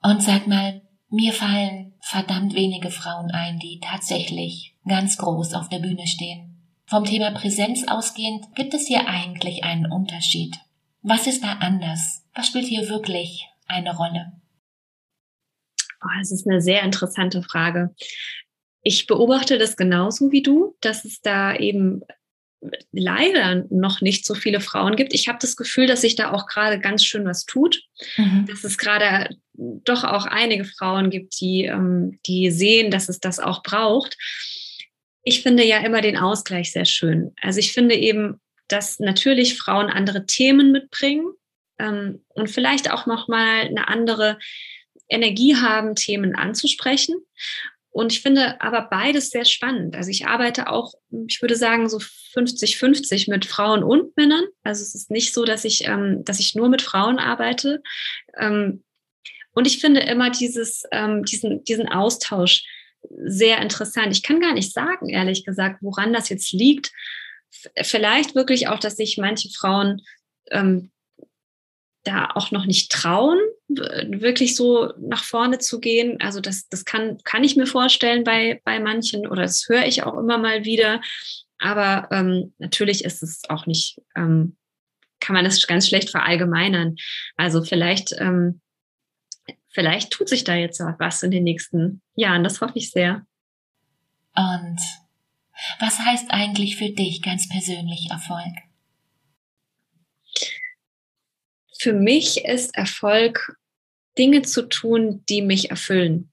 Und 0.00 0.22
sag 0.22 0.46
mal, 0.46 0.85
mir 1.10 1.32
fallen 1.32 1.94
verdammt 2.00 2.54
wenige 2.54 2.90
Frauen 2.90 3.30
ein, 3.30 3.58
die 3.58 3.80
tatsächlich 3.80 4.74
ganz 4.86 5.18
groß 5.18 5.54
auf 5.54 5.68
der 5.68 5.78
Bühne 5.78 6.06
stehen. 6.06 6.56
Vom 6.86 7.04
Thema 7.04 7.32
Präsenz 7.32 7.86
ausgehend 7.88 8.54
gibt 8.54 8.74
es 8.74 8.86
hier 8.86 9.08
eigentlich 9.08 9.64
einen 9.64 9.90
Unterschied. 9.90 10.56
Was 11.02 11.26
ist 11.26 11.42
da 11.42 11.54
anders? 11.54 12.24
Was 12.34 12.48
spielt 12.48 12.66
hier 12.66 12.88
wirklich 12.88 13.48
eine 13.66 13.96
Rolle? 13.96 14.32
Oh, 16.02 16.08
das 16.18 16.30
ist 16.30 16.46
eine 16.46 16.60
sehr 16.60 16.82
interessante 16.82 17.42
Frage. 17.42 17.94
Ich 18.82 19.06
beobachte 19.06 19.58
das 19.58 19.76
genauso 19.76 20.30
wie 20.30 20.42
du, 20.42 20.76
dass 20.80 21.04
es 21.04 21.20
da 21.20 21.56
eben 21.56 22.02
leider 22.92 23.66
noch 23.70 24.00
nicht 24.00 24.24
so 24.24 24.34
viele 24.34 24.60
Frauen 24.60 24.96
gibt. 24.96 25.14
Ich 25.14 25.28
habe 25.28 25.38
das 25.40 25.56
Gefühl, 25.56 25.86
dass 25.86 26.00
sich 26.00 26.16
da 26.16 26.32
auch 26.32 26.46
gerade 26.46 26.80
ganz 26.80 27.04
schön 27.04 27.24
was 27.24 27.44
tut, 27.44 27.82
mhm. 28.16 28.46
dass 28.46 28.64
es 28.64 28.78
gerade 28.78 29.36
doch 29.54 30.04
auch 30.04 30.26
einige 30.26 30.64
Frauen 30.64 31.10
gibt, 31.10 31.40
die, 31.40 31.64
ähm, 31.64 32.18
die 32.26 32.50
sehen, 32.50 32.90
dass 32.90 33.08
es 33.08 33.20
das 33.20 33.38
auch 33.40 33.62
braucht. 33.62 34.16
ich 35.22 35.42
finde 35.42 35.64
ja 35.64 35.78
immer 35.78 36.00
den 36.00 36.16
Ausgleich 36.16 36.72
sehr 36.72 36.84
schön. 36.84 37.32
Also 37.40 37.58
ich 37.58 37.72
finde 37.72 37.96
eben, 37.96 38.40
dass 38.68 38.98
natürlich 38.98 39.58
Frauen 39.58 39.90
andere 39.90 40.26
Themen 40.26 40.72
mitbringen 40.72 41.26
ähm, 41.78 42.24
und 42.28 42.50
vielleicht 42.50 42.90
auch 42.90 43.06
noch 43.06 43.28
mal 43.28 43.62
eine 43.62 43.88
andere 43.88 44.38
Energie 45.08 45.56
haben, 45.56 45.94
Themen 45.94 46.34
anzusprechen. 46.34 47.16
Und 47.96 48.12
ich 48.12 48.20
finde 48.20 48.60
aber 48.60 48.88
beides 48.90 49.30
sehr 49.30 49.46
spannend. 49.46 49.96
Also 49.96 50.10
ich 50.10 50.26
arbeite 50.26 50.68
auch, 50.68 50.92
ich 51.28 51.40
würde 51.40 51.56
sagen, 51.56 51.88
so 51.88 51.96
50-50 51.96 53.30
mit 53.30 53.46
Frauen 53.46 53.82
und 53.82 54.14
Männern. 54.18 54.44
Also 54.62 54.82
es 54.82 54.94
ist 54.94 55.10
nicht 55.10 55.32
so, 55.32 55.46
dass 55.46 55.64
ich, 55.64 55.86
ähm, 55.86 56.22
dass 56.22 56.38
ich 56.38 56.54
nur 56.54 56.68
mit 56.68 56.82
Frauen 56.82 57.18
arbeite. 57.18 57.82
Ähm, 58.38 58.84
und 59.52 59.66
ich 59.66 59.80
finde 59.80 60.00
immer 60.00 60.28
dieses, 60.28 60.82
ähm, 60.92 61.24
diesen, 61.24 61.64
diesen 61.64 61.88
Austausch 61.88 62.66
sehr 63.24 63.62
interessant. 63.62 64.12
Ich 64.12 64.22
kann 64.22 64.40
gar 64.40 64.52
nicht 64.52 64.74
sagen, 64.74 65.08
ehrlich 65.08 65.46
gesagt, 65.46 65.78
woran 65.80 66.12
das 66.12 66.28
jetzt 66.28 66.52
liegt. 66.52 66.92
Vielleicht 67.80 68.34
wirklich 68.34 68.68
auch, 68.68 68.78
dass 68.78 68.98
sich 68.98 69.16
manche 69.16 69.48
Frauen 69.48 70.02
ähm, 70.50 70.90
da 72.06 72.30
auch 72.34 72.50
noch 72.50 72.66
nicht 72.66 72.92
trauen, 72.92 73.38
wirklich 73.68 74.54
so 74.54 74.92
nach 74.98 75.24
vorne 75.24 75.58
zu 75.58 75.80
gehen. 75.80 76.18
Also 76.20 76.40
das, 76.40 76.68
das 76.68 76.84
kann, 76.84 77.18
kann 77.24 77.44
ich 77.44 77.56
mir 77.56 77.66
vorstellen 77.66 78.24
bei, 78.24 78.60
bei 78.64 78.78
manchen 78.78 79.26
oder 79.26 79.42
das 79.42 79.66
höre 79.68 79.86
ich 79.86 80.04
auch 80.04 80.16
immer 80.16 80.38
mal 80.38 80.64
wieder. 80.64 81.00
Aber 81.58 82.08
ähm, 82.12 82.54
natürlich 82.58 83.04
ist 83.04 83.22
es 83.22 83.42
auch 83.48 83.66
nicht, 83.66 84.00
ähm, 84.14 84.56
kann 85.20 85.34
man 85.34 85.44
das 85.44 85.66
ganz 85.66 85.88
schlecht 85.88 86.10
verallgemeinern. 86.10 86.96
Also 87.36 87.62
vielleicht, 87.64 88.14
ähm, 88.18 88.60
vielleicht 89.68 90.10
tut 90.10 90.28
sich 90.28 90.44
da 90.44 90.54
jetzt 90.54 90.80
was 90.98 91.22
in 91.22 91.30
den 91.30 91.44
nächsten 91.44 92.02
Jahren. 92.14 92.44
Das 92.44 92.60
hoffe 92.60 92.74
ich 92.76 92.90
sehr. 92.90 93.26
Und 94.36 94.78
was 95.80 95.98
heißt 95.98 96.30
eigentlich 96.30 96.76
für 96.76 96.90
dich 96.90 97.22
ganz 97.22 97.48
persönlich 97.48 98.10
Erfolg? 98.10 98.65
Für 101.78 101.92
mich 101.92 102.44
ist 102.44 102.74
Erfolg, 102.74 103.56
Dinge 104.18 104.42
zu 104.42 104.62
tun, 104.62 105.24
die 105.28 105.42
mich 105.42 105.70
erfüllen. 105.70 106.32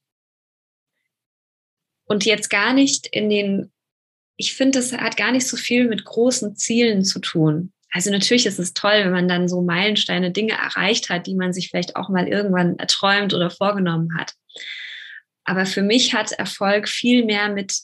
Und 2.05 2.25
jetzt 2.25 2.49
gar 2.49 2.73
nicht 2.73 3.07
in 3.07 3.29
den, 3.29 3.71
ich 4.37 4.53
finde, 4.53 4.79
das 4.79 4.93
hat 4.93 5.17
gar 5.17 5.31
nicht 5.31 5.47
so 5.47 5.57
viel 5.57 5.87
mit 5.87 6.05
großen 6.05 6.55
Zielen 6.55 7.03
zu 7.03 7.19
tun. 7.19 7.73
Also 7.91 8.09
natürlich 8.09 8.45
ist 8.45 8.59
es 8.59 8.73
toll, 8.73 9.03
wenn 9.03 9.11
man 9.11 9.27
dann 9.27 9.47
so 9.47 9.61
Meilensteine, 9.61 10.31
Dinge 10.31 10.53
erreicht 10.53 11.09
hat, 11.09 11.27
die 11.27 11.35
man 11.35 11.53
sich 11.53 11.69
vielleicht 11.69 11.95
auch 11.95 12.09
mal 12.09 12.27
irgendwann 12.27 12.77
erträumt 12.77 13.33
oder 13.33 13.51
vorgenommen 13.51 14.17
hat. 14.17 14.33
Aber 15.45 15.65
für 15.65 15.83
mich 15.83 16.13
hat 16.13 16.31
Erfolg 16.31 16.89
viel 16.89 17.25
mehr 17.25 17.49
mit, 17.49 17.77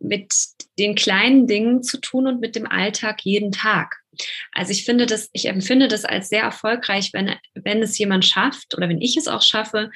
mit 0.00 0.32
den 0.78 0.94
kleinen 0.94 1.46
Dingen 1.46 1.82
zu 1.82 1.98
tun 1.98 2.26
und 2.26 2.40
mit 2.40 2.54
dem 2.56 2.66
Alltag 2.66 3.22
jeden 3.22 3.52
Tag. 3.52 3.96
Also 4.52 4.72
ich 4.72 4.84
finde 4.84 5.06
das, 5.06 5.28
ich 5.32 5.46
empfinde 5.46 5.88
das 5.88 6.04
als 6.04 6.28
sehr 6.28 6.42
erfolgreich, 6.42 7.12
wenn, 7.12 7.34
wenn 7.54 7.82
es 7.82 7.98
jemand 7.98 8.24
schafft 8.24 8.76
oder 8.76 8.88
wenn 8.88 9.00
ich 9.00 9.16
es 9.16 9.28
auch 9.28 9.42
schaffe, 9.42 9.90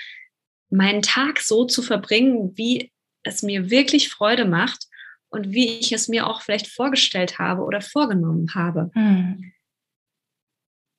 meinen 0.70 1.02
Tag 1.02 1.40
so 1.40 1.64
zu 1.64 1.82
verbringen, 1.82 2.56
wie 2.56 2.92
es 3.22 3.42
mir 3.42 3.70
wirklich 3.70 4.08
Freude 4.08 4.44
macht 4.44 4.86
und 5.28 5.52
wie 5.52 5.78
ich 5.78 5.92
es 5.92 6.08
mir 6.08 6.26
auch 6.26 6.42
vielleicht 6.42 6.68
vorgestellt 6.68 7.38
habe 7.38 7.62
oder 7.62 7.80
vorgenommen 7.80 8.54
habe. 8.54 8.90
Mhm. 8.94 9.52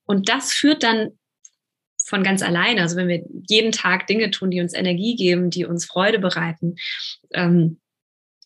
Und 0.05 0.29
das 0.29 0.51
führt 0.51 0.83
dann 0.83 1.17
von 2.05 2.23
ganz 2.23 2.41
alleine, 2.41 2.81
also 2.81 2.97
wenn 2.97 3.07
wir 3.07 3.23
jeden 3.47 3.71
Tag 3.71 4.07
Dinge 4.07 4.31
tun, 4.31 4.51
die 4.51 4.59
uns 4.59 4.73
Energie 4.73 5.15
geben, 5.15 5.49
die 5.49 5.65
uns 5.65 5.85
Freude 5.85 6.19
bereiten, 6.19 6.75
ähm, 7.33 7.79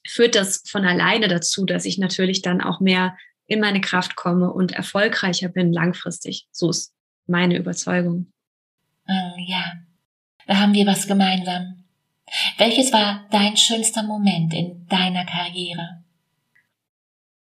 führt 0.05 0.35
das 0.35 0.63
von 0.67 0.85
alleine 0.85 1.27
dazu, 1.27 1.65
dass 1.65 1.85
ich 1.85 1.97
natürlich 1.97 2.41
dann 2.41 2.61
auch 2.61 2.79
mehr 2.79 3.17
in 3.47 3.59
meine 3.59 3.81
Kraft 3.81 4.15
komme 4.15 4.51
und 4.51 4.71
erfolgreicher 4.71 5.49
bin 5.49 5.71
langfristig. 5.71 6.47
So 6.51 6.69
ist 6.69 6.93
meine 7.27 7.57
Überzeugung. 7.57 8.31
Oh, 9.07 9.35
ja, 9.47 9.73
da 10.47 10.57
haben 10.57 10.73
wir 10.73 10.85
was 10.85 11.07
gemeinsam. 11.07 11.83
Welches 12.57 12.91
war 12.91 13.27
dein 13.31 13.55
schönster 13.55 14.03
Moment 14.03 14.53
in 14.53 14.87
deiner 14.87 15.25
Karriere? 15.25 16.03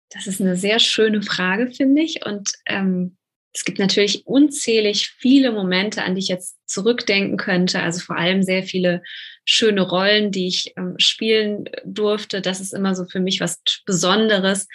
Das 0.10 0.28
ist 0.28 0.42
eine 0.42 0.56
sehr 0.56 0.80
schöne 0.80 1.22
Frage, 1.22 1.72
finde 1.72 2.02
ich. 2.02 2.26
Und 2.26 2.52
ähm, 2.66 3.18
es 3.54 3.66
gibt 3.66 3.78
natürlich 3.78 4.26
unzählig 4.26 5.10
viele 5.10 5.52
Momente, 5.52 6.04
an 6.04 6.16
die 6.16 6.22
ich 6.22 6.28
jetzt 6.28 6.58
zurückdenken 6.66 7.38
könnte. 7.38 7.82
Also 7.82 8.00
vor 8.00 8.18
allem 8.18 8.42
sehr 8.42 8.64
viele 8.64 9.04
schöne 9.46 9.82
Rollen, 9.82 10.32
die 10.32 10.48
ich 10.48 10.74
ähm, 10.76 10.96
spielen 10.98 11.66
durfte. 11.86 12.42
Das 12.42 12.60
ist 12.60 12.74
immer 12.74 12.96
so 12.96 13.06
für 13.06 13.20
mich 13.20 13.40
was 13.40 13.62
Besonderes 13.86 14.68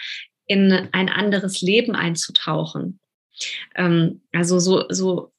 in 0.46 0.72
ein 0.92 1.08
anderes 1.08 1.60
Leben 1.60 1.96
einzutauchen. 1.96 3.00
Ähm, 3.74 4.22
also 4.32 4.60
so, 4.60 4.84
so 4.88 5.32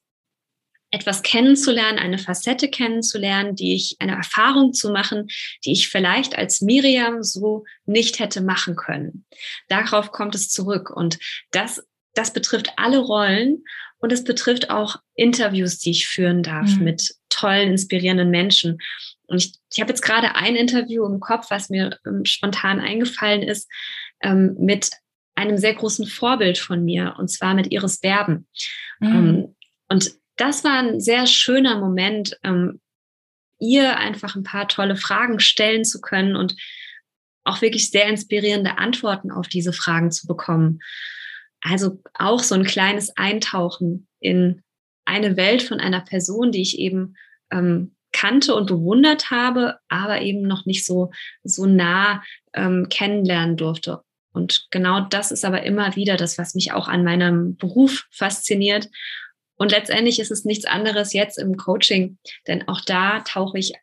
etwas 0.90 1.22
kennenzulernen, 1.22 1.98
eine 1.98 2.18
Facette 2.18 2.68
kennenzulernen, 2.68 3.54
die 3.54 3.74
ich, 3.74 3.96
eine 4.00 4.16
Erfahrung 4.16 4.72
zu 4.72 4.90
machen, 4.90 5.28
die 5.64 5.72
ich 5.72 5.88
vielleicht 5.88 6.36
als 6.36 6.60
Miriam 6.60 7.22
so 7.22 7.64
nicht 7.86 8.18
hätte 8.18 8.40
machen 8.40 8.74
können. 8.74 9.24
Darauf 9.68 10.10
kommt 10.10 10.34
es 10.34 10.48
zurück. 10.48 10.90
Und 10.90 11.18
das, 11.52 11.86
das 12.14 12.32
betrifft 12.32 12.72
alle 12.76 12.98
Rollen 12.98 13.64
und 13.98 14.12
es 14.12 14.24
betrifft 14.24 14.70
auch 14.70 14.96
Interviews, 15.14 15.78
die 15.78 15.90
ich 15.90 16.08
führen 16.08 16.42
darf 16.42 16.76
mhm. 16.76 16.84
mit 16.84 17.14
tollen, 17.28 17.70
inspirierenden 17.70 18.30
Menschen. 18.30 18.78
Und 19.26 19.38
ich, 19.38 19.54
ich 19.72 19.80
habe 19.80 19.90
jetzt 19.90 20.02
gerade 20.02 20.34
ein 20.34 20.56
Interview 20.56 21.04
im 21.06 21.20
Kopf, 21.20 21.50
was 21.50 21.70
mir 21.70 21.98
ähm, 22.06 22.24
spontan 22.24 22.80
eingefallen 22.80 23.42
ist 23.42 23.68
ähm, 24.22 24.56
mit 24.58 24.90
einem 25.34 25.58
sehr 25.58 25.74
großen 25.74 26.06
Vorbild 26.06 26.58
von 26.58 26.84
mir, 26.84 27.14
und 27.18 27.28
zwar 27.28 27.54
mit 27.54 27.70
Iris 27.72 28.00
Berben. 28.00 28.46
Mhm. 28.98 29.08
Ähm, 29.08 29.56
und 29.88 30.12
das 30.36 30.64
war 30.64 30.78
ein 30.78 31.00
sehr 31.00 31.26
schöner 31.26 31.78
Moment, 31.78 32.38
ähm, 32.42 32.80
ihr 33.58 33.98
einfach 33.98 34.36
ein 34.36 34.42
paar 34.42 34.68
tolle 34.68 34.96
Fragen 34.96 35.38
stellen 35.38 35.84
zu 35.84 36.00
können 36.00 36.34
und 36.34 36.56
auch 37.44 37.62
wirklich 37.62 37.90
sehr 37.90 38.06
inspirierende 38.06 38.78
Antworten 38.78 39.30
auf 39.30 39.48
diese 39.48 39.72
Fragen 39.72 40.10
zu 40.10 40.26
bekommen. 40.26 40.80
Also 41.60 42.00
auch 42.14 42.42
so 42.42 42.54
ein 42.54 42.64
kleines 42.64 43.16
Eintauchen 43.16 44.08
in 44.20 44.62
eine 45.04 45.36
Welt 45.36 45.62
von 45.62 45.80
einer 45.80 46.00
Person, 46.00 46.52
die 46.52 46.62
ich 46.62 46.78
eben 46.78 47.16
ähm, 47.50 47.94
kannte 48.12 48.54
und 48.54 48.66
bewundert 48.66 49.30
habe, 49.30 49.78
aber 49.88 50.20
eben 50.20 50.42
noch 50.42 50.66
nicht 50.66 50.84
so, 50.84 51.10
so 51.44 51.66
nah 51.66 52.22
ähm, 52.54 52.88
kennenlernen 52.88 53.56
durfte. 53.56 54.00
Und 54.32 54.68
genau 54.70 55.00
das 55.00 55.32
ist 55.32 55.44
aber 55.44 55.62
immer 55.64 55.96
wieder 55.96 56.16
das, 56.16 56.38
was 56.38 56.54
mich 56.54 56.72
auch 56.72 56.88
an 56.88 57.04
meinem 57.04 57.56
Beruf 57.56 58.06
fasziniert. 58.10 58.88
Und 59.56 59.72
letztendlich 59.72 60.20
ist 60.20 60.30
es 60.30 60.44
nichts 60.44 60.64
anderes 60.64 61.12
jetzt 61.12 61.38
im 61.38 61.56
Coaching, 61.56 62.18
denn 62.46 62.66
auch 62.68 62.80
da 62.80 63.20
tauche 63.20 63.58
ich 63.58 63.74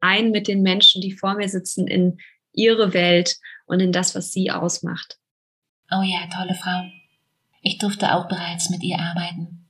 ein 0.00 0.30
mit 0.30 0.48
den 0.48 0.62
Menschen, 0.62 1.02
die 1.02 1.12
vor 1.12 1.34
mir 1.34 1.48
sitzen, 1.48 1.86
in 1.86 2.18
ihre 2.52 2.94
Welt 2.94 3.36
und 3.66 3.80
in 3.80 3.92
das, 3.92 4.14
was 4.14 4.32
sie 4.32 4.50
ausmacht. 4.50 5.18
Oh 5.90 6.02
ja, 6.02 6.26
tolle 6.34 6.54
Frau. 6.54 6.99
Ich 7.60 7.78
durfte 7.78 8.14
auch 8.14 8.28
bereits 8.28 8.70
mit 8.70 8.82
ihr 8.82 8.98
arbeiten. 8.98 9.66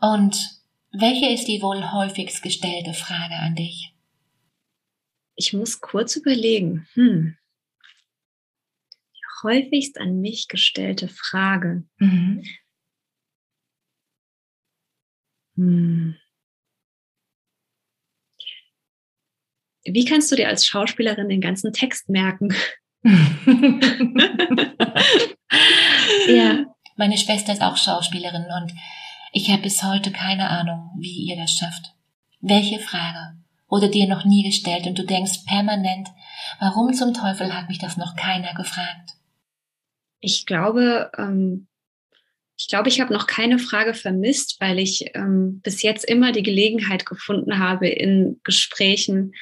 Und 0.00 0.60
welche 0.92 1.30
ist 1.30 1.46
die 1.46 1.62
wohl 1.62 1.92
häufigst 1.92 2.42
gestellte 2.42 2.94
Frage 2.94 3.34
an 3.34 3.54
dich? 3.54 3.94
Ich 5.36 5.52
muss 5.52 5.80
kurz 5.80 6.16
überlegen. 6.16 6.86
Hm 6.94 7.36
häufigst 9.42 10.00
an 10.00 10.20
mich 10.20 10.48
gestellte 10.48 11.08
Frage. 11.08 11.84
Mhm. 11.98 12.44
Hm. 15.56 16.16
Wie 19.84 20.04
kannst 20.04 20.30
du 20.30 20.36
dir 20.36 20.48
als 20.48 20.66
Schauspielerin 20.66 21.28
den 21.28 21.40
ganzen 21.40 21.72
Text 21.72 22.08
merken? 22.08 22.54
ja, 26.28 26.69
meine 27.00 27.18
Schwester 27.18 27.52
ist 27.52 27.62
auch 27.62 27.76
Schauspielerin 27.76 28.46
und 28.62 28.72
ich 29.32 29.50
habe 29.50 29.62
bis 29.62 29.82
heute 29.82 30.12
keine 30.12 30.48
Ahnung, 30.48 30.90
wie 30.98 31.28
ihr 31.28 31.36
das 31.36 31.52
schafft. 31.52 31.94
Welche 32.40 32.78
Frage 32.78 33.36
wurde 33.68 33.90
dir 33.90 34.06
noch 34.06 34.24
nie 34.24 34.44
gestellt 34.44 34.86
und 34.86 34.98
du 34.98 35.04
denkst 35.04 35.44
permanent, 35.46 36.08
warum 36.60 36.92
zum 36.92 37.12
Teufel 37.12 37.52
hat 37.54 37.68
mich 37.68 37.78
das 37.78 37.96
noch 37.96 38.14
keiner 38.14 38.54
gefragt? 38.54 39.10
ich 40.20 40.46
glaube, 40.46 41.10
ähm, 41.18 41.66
ich 42.56 42.68
glaube, 42.68 42.90
ich 42.90 43.00
habe 43.00 43.12
noch 43.12 43.26
keine 43.26 43.58
Frage 43.58 43.94
vermisst, 43.94 44.60
weil 44.60 44.78
ich 44.78 45.14
ähm, 45.14 45.60
bis 45.62 45.82
jetzt 45.82 46.04
immer 46.04 46.30
die 46.30 46.42
Gelegenheit 46.42 47.06
gefunden 47.06 47.58
habe, 47.58 47.88
in 47.88 48.38
Gesprächen 48.44 49.32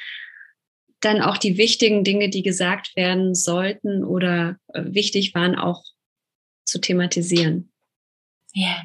dann 1.01 1.21
auch 1.21 1.37
die 1.37 1.57
wichtigen 1.57 2.03
Dinge, 2.03 2.29
die 2.29 2.43
gesagt 2.43 2.95
werden 2.95 3.35
sollten 3.35 4.03
oder 4.03 4.57
äh, 4.73 4.83
wichtig 4.85 5.35
waren, 5.35 5.55
auch 5.55 5.83
zu 6.69 6.79
thematisieren. 6.79 7.71
Ja, 8.53 8.83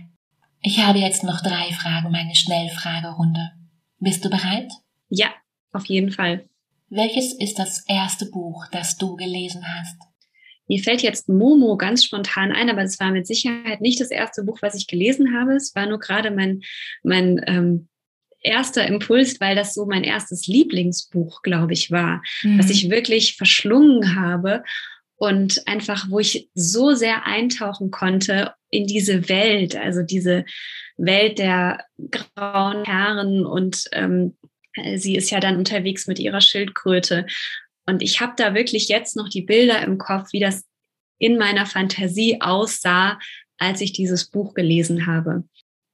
ich 0.60 0.78
habe 0.80 0.98
jetzt 0.98 1.24
noch 1.24 1.42
drei 1.42 1.72
Fragen, 1.72 2.10
meine 2.10 2.34
Schnellfragerunde. 2.34 3.52
Bist 3.98 4.24
du 4.24 4.30
bereit? 4.30 4.70
Ja, 5.08 5.28
auf 5.72 5.86
jeden 5.86 6.10
Fall. 6.10 6.48
welches 6.90 7.34
ist 7.34 7.58
das 7.58 7.84
erste 7.88 8.26
Buch, 8.26 8.66
das 8.70 8.96
du 8.96 9.16
gelesen 9.16 9.64
hast? 9.66 9.96
Mir 10.68 10.82
fällt 10.82 11.02
jetzt 11.02 11.28
Momo 11.28 11.76
ganz 11.76 12.04
spontan 12.04 12.52
ein, 12.52 12.70
aber 12.70 12.82
es 12.82 12.98
war 12.98 13.10
mit 13.10 13.26
Sicherheit 13.26 13.80
nicht 13.80 14.00
das 14.00 14.10
erste 14.10 14.44
Buch, 14.44 14.62
was 14.62 14.74
ich 14.74 14.86
gelesen 14.86 15.36
habe. 15.36 15.54
Es 15.54 15.74
war 15.74 15.86
nur 15.86 15.98
gerade 15.98 16.30
mein, 16.30 16.62
mein 17.02 17.42
ähm, 17.46 17.88
erster 18.40 18.86
Impuls, 18.86 19.40
weil 19.40 19.56
das 19.56 19.74
so 19.74 19.86
mein 19.86 20.04
erstes 20.04 20.46
Lieblingsbuch, 20.46 21.42
glaube 21.42 21.72
ich, 21.72 21.90
war, 21.90 22.22
mhm. 22.42 22.58
was 22.58 22.70
ich 22.70 22.90
wirklich 22.90 23.36
verschlungen 23.36 24.14
habe 24.14 24.62
und 25.16 25.66
einfach, 25.66 26.10
wo 26.10 26.18
ich 26.18 26.48
so 26.54 26.94
sehr 26.94 27.26
eintauchen 27.26 27.90
konnte 27.90 28.54
in 28.70 28.86
diese 28.86 29.28
Welt, 29.28 29.76
also 29.76 30.02
diese 30.02 30.44
Welt 30.96 31.38
der 31.38 31.84
grauen 32.10 32.84
Herren 32.84 33.46
und 33.46 33.84
ähm, 33.92 34.36
sie 34.96 35.16
ist 35.16 35.30
ja 35.30 35.40
dann 35.40 35.56
unterwegs 35.56 36.06
mit 36.06 36.18
ihrer 36.18 36.40
Schildkröte. 36.40 37.26
Und 37.86 38.02
ich 38.02 38.20
habe 38.20 38.32
da 38.36 38.54
wirklich 38.54 38.88
jetzt 38.88 39.16
noch 39.16 39.28
die 39.28 39.42
Bilder 39.42 39.82
im 39.82 39.98
Kopf, 39.98 40.32
wie 40.32 40.40
das 40.40 40.64
in 41.18 41.38
meiner 41.38 41.66
Fantasie 41.66 42.40
aussah, 42.40 43.18
als 43.58 43.80
ich 43.80 43.92
dieses 43.92 44.30
Buch 44.30 44.54
gelesen 44.54 45.06
habe. 45.06 45.44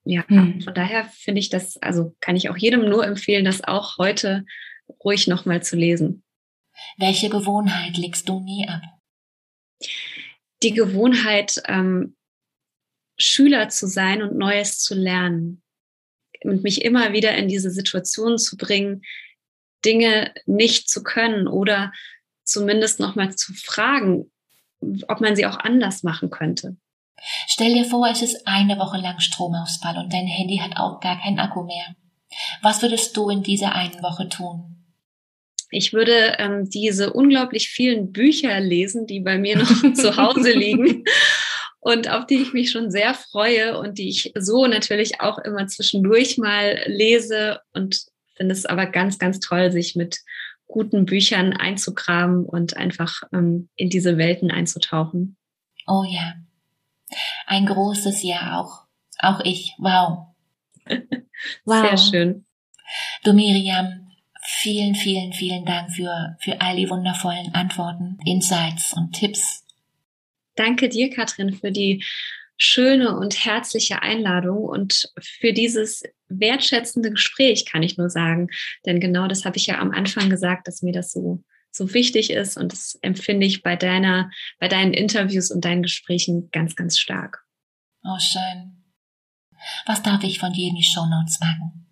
Ja, 0.05 0.27
hm. 0.29 0.62
von 0.62 0.75
daher 0.75 1.05
finde 1.05 1.41
ich 1.41 1.51
das, 1.51 1.77
also 1.77 2.14
kann 2.21 2.37
ich 2.37 2.49
auch 2.49 2.57
jedem 2.57 2.89
nur 2.89 3.07
empfehlen, 3.07 3.45
das 3.45 3.62
auch 3.62 3.99
heute 3.99 4.45
ruhig 5.05 5.27
nochmal 5.27 5.62
zu 5.62 5.77
lesen. 5.77 6.23
Welche 6.97 7.29
Gewohnheit 7.29 7.99
legst 7.99 8.29
du 8.29 8.41
nie 8.41 8.66
ab? 8.66 8.81
Die 10.62 10.72
Gewohnheit, 10.72 11.62
ähm, 11.66 12.16
Schüler 13.18 13.68
zu 13.68 13.87
sein 13.87 14.22
und 14.22 14.37
Neues 14.37 14.78
zu 14.78 14.95
lernen 14.95 15.62
und 16.43 16.62
mich 16.62 16.83
immer 16.83 17.12
wieder 17.12 17.35
in 17.37 17.49
diese 17.49 17.70
Situation 17.70 18.39
zu 18.39 18.57
bringen, 18.57 19.03
Dinge 19.85 20.33
nicht 20.47 20.89
zu 20.89 21.03
können 21.03 21.49
oder 21.49 21.93
zumindest 22.45 23.01
nochmal 23.01 23.35
zu 23.37 23.53
fragen, 23.55 24.31
ob 25.09 25.20
man 25.20 25.37
sie 25.37 25.47
auch 25.47 25.59
anders 25.59 26.03
machen 26.03 26.31
könnte. 26.31 26.76
Stell 27.47 27.74
dir 27.74 27.85
vor, 27.85 28.09
es 28.09 28.22
ist 28.22 28.47
eine 28.47 28.78
Woche 28.78 28.99
lang 28.99 29.20
Stromausfall 29.20 29.99
und 29.99 30.12
dein 30.12 30.26
Handy 30.26 30.57
hat 30.59 30.78
auch 30.78 31.01
gar 31.01 31.20
keinen 31.20 31.39
Akku 31.39 31.64
mehr. 31.64 31.95
Was 32.62 32.81
würdest 32.81 33.16
du 33.16 33.28
in 33.28 33.43
dieser 33.43 33.74
einen 33.74 34.03
Woche 34.03 34.28
tun? 34.28 34.80
Ich 35.71 35.93
würde 35.93 36.37
ähm, 36.39 36.68
diese 36.68 37.12
unglaublich 37.12 37.68
vielen 37.68 38.12
Bücher 38.12 38.59
lesen, 38.61 39.07
die 39.07 39.21
bei 39.21 39.39
mir 39.39 39.59
noch 39.59 39.68
zu 39.95 40.16
Hause 40.16 40.53
liegen 40.53 41.05
und 41.81 42.11
auf 42.11 42.27
die 42.27 42.43
ich 42.43 42.53
mich 42.53 42.71
schon 42.71 42.91
sehr 42.91 43.14
freue 43.14 43.79
und 43.79 43.99
die 43.99 44.09
ich 44.09 44.33
so 44.39 44.66
natürlich 44.66 45.21
auch 45.21 45.39
immer 45.39 45.66
zwischendurch 45.66 46.39
mal 46.39 46.83
lese 46.87 47.61
und 47.73 48.01
finde 48.37 48.55
es 48.55 48.66
aber 48.66 48.87
ganz, 48.87 49.18
ganz 49.18 49.39
toll, 49.41 49.71
sich 49.71 49.97
mit 49.97 50.21
guten 50.66 51.05
Büchern 51.05 51.53
einzugraben 51.53 52.45
und 52.45 52.77
einfach 52.77 53.23
ähm, 53.33 53.68
in 53.77 53.91
diese 53.91 54.16
Welten 54.18 54.51
einzutauchen. 54.51 55.37
Oh 55.87 56.05
ja, 56.09 56.35
ein 57.47 57.66
großes 57.66 58.23
Ja 58.23 58.61
auch. 58.61 58.85
Auch 59.18 59.41
ich. 59.45 59.75
Wow. 59.79 60.29
wow. 61.64 61.89
Sehr 61.89 61.97
schön. 61.97 62.47
Du 63.25 63.33
Miriam, 63.33 64.10
vielen, 64.59 64.95
vielen, 64.95 65.33
vielen 65.33 65.65
Dank 65.65 65.93
für, 65.93 66.37
für 66.41 66.61
all 66.61 66.77
die 66.77 66.89
wundervollen 66.89 67.55
Antworten, 67.55 68.19
Insights 68.25 68.93
und 68.95 69.13
Tipps. 69.13 69.65
Danke 70.57 70.89
dir, 70.89 71.11
Katrin, 71.11 71.55
für 71.55 71.73
die 71.73 72.05
schöne 72.57 73.17
und 73.17 73.45
herzliche 73.45 74.03
Einladung 74.03 74.59
und 74.59 75.11
für 75.21 75.53
dieses 75.53 76.03
wertschätzende 76.29 77.11
Gespräch, 77.11 77.65
kann 77.65 77.83
ich 77.83 77.97
nur 77.97 78.11
sagen. 78.11 78.49
Denn 78.85 79.01
genau 79.01 79.29
das 79.29 79.45
habe 79.45 79.57
ich 79.57 79.67
ja 79.67 79.79
am 79.79 79.93
Anfang 79.93 80.29
gesagt, 80.29 80.69
dass 80.69 80.83
mir 80.83 80.93
das 80.93 81.13
so 81.13 81.43
so 81.71 81.95
wichtig 81.95 82.31
ist. 82.31 82.57
Und 82.57 82.73
das 82.73 82.99
empfinde 83.03 83.47
ich 83.47 83.63
bei 83.63 83.77
deiner, 83.77 84.31
bei 84.59 84.69
deinen 84.69 84.93
Interviews 84.93 85.51
und 85.51 85.65
deinen 85.65 85.83
Gesprächen 85.83 86.51
ganz, 86.51 86.77
ganz 86.77 86.99
stark. 86.99 87.45
Oh, 88.05 88.19
schön. 88.19 88.85
Was 89.87 90.03
darf 90.03 90.23
ich 90.25 90.39
von 90.39 90.53
dir 90.53 90.69
in 90.69 90.77
die 90.77 90.83
Show 90.83 91.07
Notes 91.07 91.39
packen? 91.39 91.87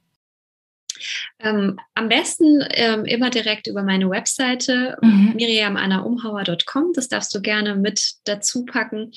Ähm, 1.40 1.78
am 1.94 2.08
besten 2.08 2.64
ähm, 2.70 3.04
immer 3.04 3.30
direkt 3.30 3.66
über 3.66 3.82
meine 3.82 4.08
Webseite 4.10 4.96
mhm. 5.02 5.32
miriamannaumhauer.com. 5.36 6.92
Das 6.94 7.08
darfst 7.08 7.34
du 7.34 7.40
gerne 7.40 7.76
mit 7.76 8.14
dazu 8.24 8.64
packen. 8.64 9.12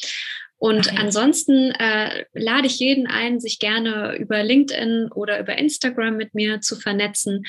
Und 0.57 0.88
okay. 0.88 0.97
ansonsten 0.99 1.71
äh, 1.71 2.25
lade 2.34 2.67
ich 2.67 2.77
jeden 2.77 3.07
ein, 3.07 3.39
sich 3.39 3.57
gerne 3.57 4.15
über 4.17 4.43
LinkedIn 4.43 5.09
oder 5.11 5.39
über 5.39 5.57
Instagram 5.57 6.17
mit 6.17 6.36
mir 6.36 6.61
zu 6.61 6.75
vernetzen. 6.75 7.43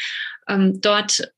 Ähm, 0.48 0.80
dort 0.80 1.30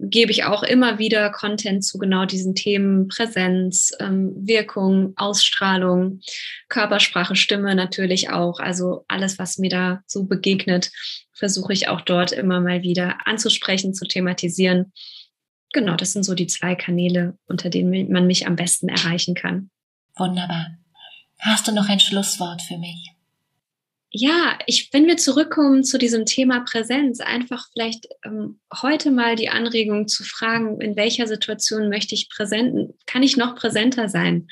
gebe 0.00 0.30
ich 0.30 0.44
auch 0.44 0.62
immer 0.62 0.98
wieder 0.98 1.30
Content 1.30 1.84
zu 1.84 1.98
genau 1.98 2.24
diesen 2.24 2.54
Themen 2.54 3.08
Präsenz, 3.08 3.92
ähm, 3.98 4.32
Wirkung, 4.36 5.12
Ausstrahlung, 5.16 6.20
Körpersprache, 6.68 7.36
Stimme 7.36 7.74
natürlich 7.74 8.30
auch. 8.30 8.58
Also 8.58 9.04
alles, 9.08 9.38
was 9.38 9.58
mir 9.58 9.70
da 9.70 10.02
so 10.06 10.24
begegnet, 10.24 10.90
versuche 11.36 11.72
ich 11.72 11.88
auch 11.88 12.00
dort 12.00 12.32
immer 12.32 12.60
mal 12.60 12.82
wieder 12.82 13.26
anzusprechen, 13.26 13.94
zu 13.94 14.06
thematisieren. 14.06 14.92
Genau, 15.72 15.94
das 15.94 16.12
sind 16.12 16.24
so 16.24 16.34
die 16.34 16.46
zwei 16.46 16.74
Kanäle, 16.74 17.38
unter 17.46 17.70
denen 17.70 18.10
man 18.10 18.26
mich 18.26 18.46
am 18.46 18.56
besten 18.56 18.88
erreichen 18.88 19.34
kann. 19.34 19.70
Wunderbar. 20.16 20.78
Hast 21.38 21.68
du 21.68 21.72
noch 21.72 21.88
ein 21.88 22.00
Schlusswort 22.00 22.62
für 22.62 22.78
mich? 22.78 23.16
ja, 24.18 24.58
ich, 24.66 24.88
wenn 24.92 25.06
wir 25.06 25.16
zurückkommen 25.16 25.84
zu 25.84 25.98
diesem 25.98 26.24
Thema 26.24 26.60
Präsenz, 26.60 27.20
einfach 27.20 27.68
vielleicht 27.72 28.08
ähm, 28.24 28.60
heute 28.82 29.10
mal 29.10 29.36
die 29.36 29.50
Anregung 29.50 30.08
zu 30.08 30.24
fragen, 30.24 30.80
in 30.80 30.96
welcher 30.96 31.26
Situation 31.26 31.88
möchte 31.88 32.14
ich 32.14 32.30
präsent, 32.30 32.92
kann 33.06 33.22
ich 33.22 33.36
noch 33.36 33.56
präsenter 33.56 34.08
sein? 34.08 34.48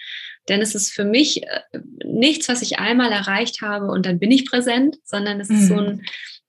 Denn 0.49 0.61
es 0.61 0.75
ist 0.75 0.91
für 0.91 1.05
mich 1.05 1.43
äh, 1.43 1.61
nichts, 2.05 2.49
was 2.49 2.63
ich 2.63 2.79
einmal 2.79 3.13
erreicht 3.13 3.63
habe 3.63 3.87
und 3.87 4.07
dann 4.07 4.19
bin 4.19 4.31
ich 4.31 4.47
präsent, 4.47 4.97
sondern 5.05 5.41
es 5.41 5.49
mhm. 5.49 5.57
ist 5.57 5.69
so 5.69 5.77
ein, 5.77 5.97
mhm. 5.97 6.03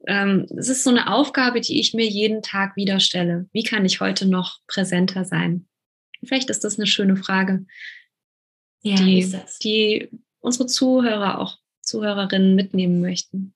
ähm, 0.08 0.48
es 0.58 0.70
ist 0.70 0.84
so 0.84 0.90
eine 0.90 1.12
Aufgabe, 1.12 1.62
die 1.62 1.80
ich 1.80 1.94
mir 1.94 2.08
jeden 2.08 2.42
Tag 2.42 2.76
wieder 2.76 3.00
stelle. 3.00 3.48
Wie 3.54 3.64
kann 3.64 3.86
ich 3.86 4.02
heute 4.02 4.28
noch 4.28 4.60
präsenter 4.68 5.24
sein? 5.26 5.66
Vielleicht 6.24 6.50
ist 6.50 6.64
das 6.64 6.78
eine 6.78 6.88
schöne 6.88 7.16
Frage, 7.16 7.66
ja, 8.82 8.96
die, 8.96 9.36
die 9.64 10.10
unsere 10.40 10.68
Zuhörer 10.68 11.40
auch 11.40 11.58
Zuhörerinnen 11.82 12.56
mitnehmen 12.56 13.02
möchten. 13.02 13.54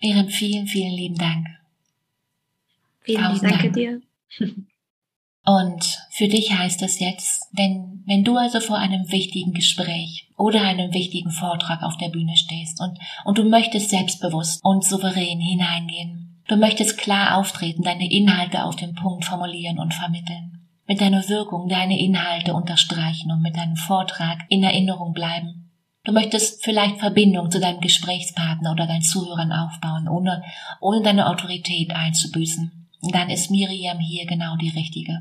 Ihren 0.00 0.28
vielen, 0.28 0.66
vielen 0.66 0.92
lieben 0.92 1.16
Dank. 1.16 1.46
Vielen 3.00 3.40
Danke 3.40 3.70
Dank. 3.70 3.72
dir. 3.72 4.00
Und 5.48 6.06
für 6.10 6.28
dich 6.28 6.52
heißt 6.52 6.82
es 6.82 7.00
jetzt, 7.00 7.48
wenn, 7.52 8.02
wenn 8.04 8.22
du 8.22 8.36
also 8.36 8.60
vor 8.60 8.76
einem 8.76 9.10
wichtigen 9.10 9.54
Gespräch 9.54 10.28
oder 10.36 10.60
einem 10.60 10.92
wichtigen 10.92 11.30
Vortrag 11.30 11.82
auf 11.82 11.96
der 11.96 12.10
Bühne 12.10 12.36
stehst 12.36 12.82
und, 12.82 12.98
und 13.24 13.38
du 13.38 13.44
möchtest 13.44 13.88
selbstbewusst 13.88 14.60
und 14.62 14.84
souverän 14.84 15.40
hineingehen, 15.40 16.42
du 16.48 16.56
möchtest 16.56 16.98
klar 16.98 17.38
auftreten, 17.38 17.82
deine 17.82 18.12
Inhalte 18.12 18.62
auf 18.62 18.76
den 18.76 18.94
Punkt 18.94 19.24
formulieren 19.24 19.78
und 19.78 19.94
vermitteln, 19.94 20.68
mit 20.86 21.00
deiner 21.00 21.26
Wirkung 21.30 21.66
deine 21.66 21.98
Inhalte 21.98 22.52
unterstreichen 22.52 23.32
und 23.32 23.40
mit 23.40 23.56
deinem 23.56 23.76
Vortrag 23.76 24.44
in 24.50 24.62
Erinnerung 24.62 25.14
bleiben, 25.14 25.64
Du 26.04 26.14
möchtest 26.14 26.64
vielleicht 26.64 27.00
Verbindung 27.00 27.50
zu 27.50 27.60
deinem 27.60 27.80
Gesprächspartner 27.80 28.72
oder 28.72 28.86
deinen 28.86 29.02
Zuhörern 29.02 29.52
aufbauen, 29.52 30.08
ohne, 30.08 30.42
ohne 30.80 31.02
deine 31.02 31.28
Autorität 31.28 31.94
einzubüßen. 31.94 32.88
Dann 33.12 33.28
ist 33.28 33.50
Miriam 33.50 33.98
hier 33.98 34.24
genau 34.24 34.56
die 34.56 34.70
richtige. 34.70 35.20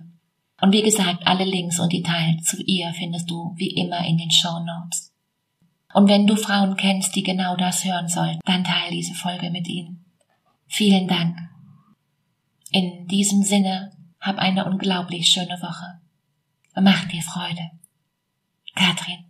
Und 0.62 0.72
wie 0.72 0.82
gesagt, 0.82 1.26
alle 1.28 1.46
Links 1.46 1.80
und 1.80 1.94
Details 1.94 2.44
zu 2.44 2.62
ihr 2.64 2.92
findest 2.94 3.30
du 3.30 3.54
wie 3.58 3.76
immer 3.76 4.06
in 4.06 4.18
den 4.18 4.32
Show 4.32 4.60
Notes. 4.60 5.14
Und 5.94 6.10
wenn 6.10 6.28
du 6.28 6.36
Frauen 6.36 6.76
kennst, 6.76 7.16
die 7.16 7.24
genau 7.24 7.56
das 7.56 7.86
hören 7.86 8.08
sollen, 8.08 8.40
dann 8.46 8.64
teile 8.64 8.92
diese 8.92 9.14
Folge 9.14 9.50
mit 9.52 9.68
ihnen. 9.68 10.06
Vielen 10.68 11.08
Dank. 11.08 11.38
In 12.72 13.08
diesem 13.08 13.44
Sinne, 13.44 13.92
hab 14.20 14.38
eine 14.38 14.66
unglaublich 14.66 15.28
schöne 15.28 15.60
Woche. 15.62 16.00
Mach 16.76 17.06
dir 17.06 17.22
Freude. 17.22 17.72
Katrin. 18.76 19.26